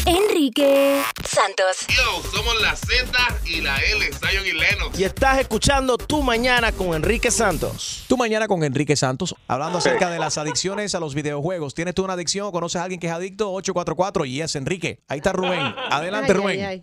Enrique 0.06 1.02
Santos. 1.28 1.86
Yo, 1.90 2.22
somos 2.32 2.62
la 2.62 2.76
Z 2.76 3.12
y 3.46 3.62
la 3.62 3.76
L, 3.78 4.06
Zion 4.14 4.46
y 4.46 4.54
Y 4.98 5.04
estás 5.04 5.40
escuchando 5.40 5.98
Tu 5.98 6.22
Mañana 6.24 6.72
con 6.72 6.94
Enrique 6.94 7.32
Santos. 7.32 8.06
Tú 8.10 8.18
mañana 8.18 8.48
con 8.48 8.64
Enrique 8.64 8.96
Santos, 8.96 9.36
hablando 9.48 9.78
acerca 9.78 10.10
de 10.10 10.20
las 10.20 10.38
adicciones 10.38 10.96
a 10.96 11.00
los 11.00 11.14
videojuegos. 11.14 11.74
¿Tienes 11.74 11.94
tú 11.94 12.04
una 12.04 12.14
adicción 12.14 12.48
o 12.48 12.52
conoces 12.52 12.82
a 12.82 12.84
alguien 12.84 13.00
que 13.00 13.08
es 13.08 13.14
adicto? 13.14 13.52
844 13.54 14.26
y 14.26 14.42
es 14.42 14.56
Enrique. 14.56 15.00
Ahí 15.08 15.18
está 15.20 15.34
Rubén. 15.34 15.62
Adelante, 15.92 16.34
Rubén. 16.34 16.82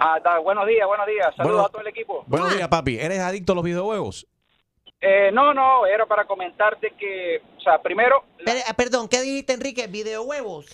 Ah, 0.00 0.14
está. 0.18 0.38
Buenos 0.38 0.66
días, 0.66 0.86
buenos 0.86 1.06
días. 1.06 1.26
Saludos 1.36 1.54
Bueno- 1.56 1.66
a 1.66 1.68
todo 1.70 1.82
el 1.82 1.88
equipo. 1.88 2.24
Buenos 2.26 2.54
días, 2.54 2.68
papi. 2.68 2.98
¿Eres 2.98 3.18
adicto 3.20 3.52
a 3.52 3.54
los 3.56 3.64
videojuegos? 3.64 4.26
Eh, 5.00 5.30
no, 5.32 5.52
no, 5.52 5.84
era 5.84 6.06
para 6.06 6.24
comentarte 6.26 6.92
que, 6.96 7.42
o 7.58 7.60
sea, 7.60 7.82
primero... 7.82 8.22
Pero, 8.44 8.58
eh, 8.58 8.74
perdón, 8.76 9.08
¿qué 9.08 9.20
dijiste, 9.20 9.52
Enrique? 9.54 9.88
¿Videojuegos? 9.88 10.66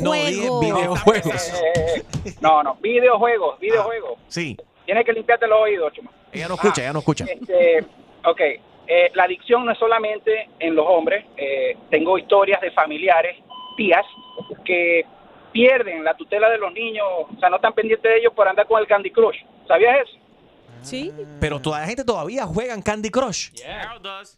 No, 0.00 0.12
dije 0.12 0.48
videojuegos. 0.60 1.52
Eh, 1.76 2.04
no, 2.40 2.64
no, 2.64 2.74
videojuegos, 2.82 3.60
videojuegos. 3.60 4.18
Sí. 4.26 4.56
Tienes 4.86 5.04
que 5.04 5.12
limpiarte 5.12 5.46
los 5.46 5.60
oídos, 5.60 5.92
chuma. 5.92 6.10
Ella 6.32 6.48
no 6.48 6.54
escucha, 6.54 6.82
ella 6.82 6.92
no 6.92 7.00
escucha. 7.00 7.24
Este, 7.24 7.84
ok, 8.24 8.40
eh, 8.86 9.10
la 9.14 9.24
adicción 9.24 9.66
no 9.66 9.72
es 9.72 9.78
solamente 9.78 10.48
en 10.58 10.74
los 10.74 10.86
hombres. 10.88 11.24
eh, 11.36 11.76
tengo 11.90 12.16
historias 12.16 12.60
de 12.60 12.70
familiares, 12.70 13.36
tías, 13.76 14.06
que 14.64 15.04
pierden 15.52 16.04
la 16.04 16.14
tutela 16.14 16.48
de 16.50 16.58
los 16.58 16.72
niños, 16.72 17.06
o 17.08 17.40
sea, 17.40 17.48
no 17.48 17.56
están 17.56 17.72
pendientes 17.72 18.10
de 18.10 18.18
ellos 18.18 18.32
por 18.34 18.46
andar 18.46 18.66
con 18.66 18.80
el 18.80 18.86
Candy 18.86 19.10
Crush. 19.10 19.42
¿Sabías 19.66 20.02
eso? 20.02 20.18
Sí. 20.86 21.12
Pero 21.40 21.60
toda 21.60 21.80
la 21.80 21.86
gente 21.86 22.04
todavía 22.04 22.46
juega 22.46 22.72
en 22.74 22.82
Candy 22.82 23.10
Crush. 23.10 23.50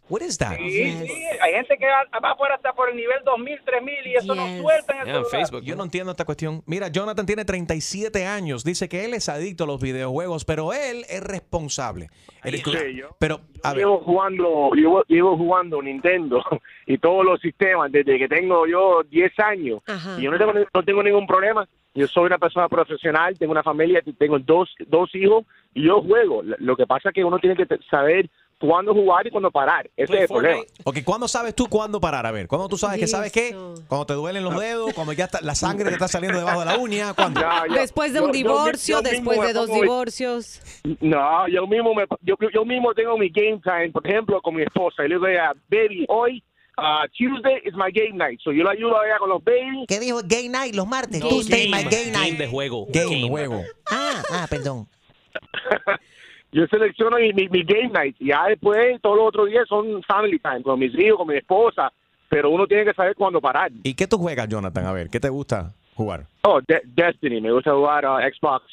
What 0.09 0.21
is 0.21 0.37
that? 0.39 0.57
Sí, 0.57 0.69
sí, 1.05 1.23
hay 1.41 1.53
gente 1.53 1.77
que 1.77 1.85
va, 1.85 2.19
va 2.19 2.31
afuera 2.31 2.55
hasta 2.55 2.73
por 2.73 2.89
el 2.89 2.95
nivel 2.95 3.17
2000, 3.23 3.59
3000 3.65 4.07
y 4.07 4.15
eso 4.15 4.33
no 4.35 4.47
suelta 4.61 4.93
en 4.93 4.99
el 5.07 5.25
celular. 5.25 5.63
Yo 5.63 5.75
no 5.75 5.83
entiendo 5.83 6.11
esta 6.11 6.25
cuestión. 6.25 6.63
Mira, 6.65 6.87
Jonathan 6.87 7.25
tiene 7.25 7.45
37 7.45 8.25
años. 8.25 8.63
Dice 8.63 8.89
que 8.89 9.05
él 9.05 9.13
es 9.13 9.29
adicto 9.29 9.63
a 9.65 9.67
los 9.67 9.79
videojuegos, 9.81 10.43
pero 10.45 10.73
él 10.73 11.05
es 11.09 11.21
responsable. 11.23 12.09
Él 12.43 12.55
es- 12.55 12.63
Sí, 12.63 12.95
yo- 12.95 13.15
pero, 13.19 13.41
a 13.63 13.69
ver, 13.73 13.79
llevo 13.79 13.99
jugando, 13.99 14.71
llevo, 14.73 15.03
llevo 15.07 15.37
jugando 15.37 15.81
Nintendo 15.81 16.41
y 16.87 16.97
todos 16.97 17.25
los 17.25 17.39
sistemas 17.41 17.91
desde 17.91 18.17
que 18.17 18.27
tengo 18.27 18.65
yo 18.67 19.03
10 19.09 19.31
años. 19.39 19.81
Y 20.17 20.23
yo 20.23 20.31
no 20.31 20.37
tengo, 20.37 20.53
no 20.73 20.83
tengo 20.83 21.03
ningún 21.03 21.27
problema. 21.27 21.67
Yo 21.99 22.07
soy 22.07 22.27
una 22.27 22.37
persona 22.37 22.69
profesional, 22.69 23.37
tengo 23.37 23.51
una 23.51 23.61
familia, 23.61 24.01
tengo 24.17 24.39
dos, 24.39 24.69
dos 24.87 25.13
hijos 25.13 25.43
y 25.73 25.85
yo 25.85 26.01
juego. 26.01 26.41
Lo 26.43 26.77
que 26.77 26.87
pasa 26.87 27.09
es 27.09 27.13
que 27.13 27.25
uno 27.25 27.39
tiene 27.39 27.57
que 27.57 27.67
saber 27.91 28.29
cuándo 28.57 28.93
jugar 28.93 29.27
y 29.27 29.31
cuándo 29.31 29.51
parar. 29.51 29.89
Ese 29.97 30.13
es 30.13 30.21
el 30.21 30.27
problema. 30.29 30.61
Ok, 30.85 30.99
¿cuándo 31.03 31.27
sabes 31.27 31.53
tú 31.53 31.67
cuándo 31.67 31.99
parar? 31.99 32.25
A 32.25 32.31
ver, 32.31 32.47
¿cuándo 32.47 32.69
tú 32.69 32.77
sabes 32.77 33.01
que 33.01 33.07
sabes 33.07 33.33
qué? 33.33 33.53
Cuando 33.89 34.05
te 34.05 34.13
duelen 34.13 34.45
los 34.45 34.57
dedos, 34.57 34.93
cuando 34.93 35.11
ya 35.11 35.25
está, 35.25 35.41
la 35.41 35.55
sangre 35.55 35.89
te 35.89 35.95
está 35.95 36.07
saliendo 36.07 36.39
debajo 36.39 36.61
de 36.61 36.67
la 36.67 36.77
uña, 36.77 37.13
¿cuándo? 37.13 37.41
Después 37.73 38.13
de 38.13 38.21
un 38.21 38.31
divorcio, 38.31 39.01
después 39.01 39.41
de 39.41 39.51
dos 39.51 39.69
divorcios. 39.69 40.61
No, 41.01 41.49
yo 41.49 41.67
mismo, 41.67 41.93
me, 41.93 42.05
yo, 42.21 42.35
yo 42.53 42.63
mismo 42.63 42.93
tengo 42.93 43.17
mi 43.17 43.27
game 43.27 43.59
time, 43.61 43.91
por 43.91 44.07
ejemplo, 44.07 44.41
con 44.41 44.55
mi 44.55 44.61
esposa. 44.61 45.03
Y 45.03 45.09
le 45.09 45.15
digo, 45.15 45.27
a 45.27 45.53
baby, 45.69 46.05
hoy, 46.07 46.41
uh, 46.79 47.07
Tuesday 47.17 47.61
is 47.65 47.73
my 47.75 47.91
game 47.91 48.17
night. 48.17 48.39
So 48.43 48.51
yo 48.51 48.63
la 48.63 48.71
ayudo 48.71 48.99
a 48.99 49.05
ella 49.05 49.17
con 49.19 49.29
los 49.29 49.43
babies. 49.43 49.85
¿Qué 49.87 49.99
dijo? 49.99 50.21
Gay 50.25 50.49
night, 50.49 50.73
los 50.75 50.87
martes. 50.87 51.19
No, 51.21 51.29
Tuesday, 51.29 51.69
game, 51.69 51.83
my 51.83 51.89
gay 51.89 52.11
night. 52.11 52.25
game 52.31 52.37
de 52.37 52.47
juego. 52.47 52.87
Game, 52.89 53.27
juego. 53.27 53.63
Ah, 53.91 54.21
ah, 54.31 54.47
perdón. 54.49 54.87
Yo 56.51 56.65
selecciono 56.67 57.17
mi, 57.17 57.31
mi, 57.33 57.47
mi 57.49 57.63
game 57.63 57.89
night. 57.89 58.15
Y 58.19 58.29
ya 58.29 58.45
después, 58.47 58.99
todos 59.01 59.17
los 59.17 59.27
otros 59.27 59.49
días 59.49 59.67
son 59.67 60.01
family 60.03 60.39
time, 60.39 60.63
con 60.63 60.79
mis 60.79 60.93
hijos, 60.97 61.17
con 61.17 61.27
mi 61.27 61.37
esposa. 61.37 61.91
Pero 62.27 62.49
uno 62.49 62.65
tiene 62.67 62.85
que 62.85 62.93
saber 62.93 63.15
cuándo 63.15 63.39
parar. 63.41 63.71
¿Y 63.83 63.93
qué 63.93 64.07
tú 64.07 64.17
juegas, 64.17 64.47
Jonathan? 64.47 64.85
A 64.85 64.91
ver, 64.91 65.09
¿qué 65.09 65.19
te 65.19 65.29
gusta 65.29 65.73
jugar? 65.95 66.25
Oh, 66.43 66.59
De- 66.67 66.81
Destiny. 66.85 67.41
Me 67.41 67.51
gusta 67.51 67.71
jugar 67.71 68.05
uh, 68.05 68.17
Xbox. 68.33 68.65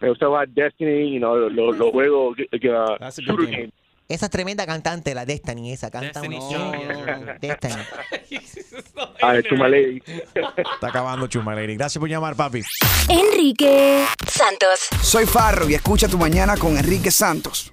Me 0.00 0.08
gusta 0.08 0.26
jugar 0.26 0.48
Destiny, 0.48 1.12
you 1.12 1.18
know, 1.18 1.36
los 1.36 1.76
los 1.76 1.90
juegos 1.90 2.36
uh, 2.38 3.20
shooter 3.20 3.46
games. 3.46 3.72
Esa 4.10 4.26
es 4.26 4.30
tremenda 4.30 4.66
cantante, 4.66 5.14
la 5.14 5.24
Destiny, 5.24 5.72
esa 5.72 5.88
canta 5.88 6.20
Destiny 6.20 6.40
yes. 6.48 7.40
Destiny. 7.40 7.74
Ah, 9.22 9.36
es 9.36 9.44
Chuma 9.44 9.68
Lady. 9.68 10.02
Está 10.34 10.88
acabando 10.88 11.26
Chumaleri. 11.26 11.76
Gracias 11.76 11.98
por 12.00 12.08
llamar, 12.08 12.34
papi. 12.36 12.62
Enrique 13.08 14.04
Santos. 14.26 14.88
Soy 15.02 15.26
Farro 15.26 15.68
y 15.68 15.74
escucha 15.74 16.08
tu 16.08 16.18
mañana 16.18 16.56
con 16.56 16.76
Enrique 16.76 17.10
Santos. 17.10 17.72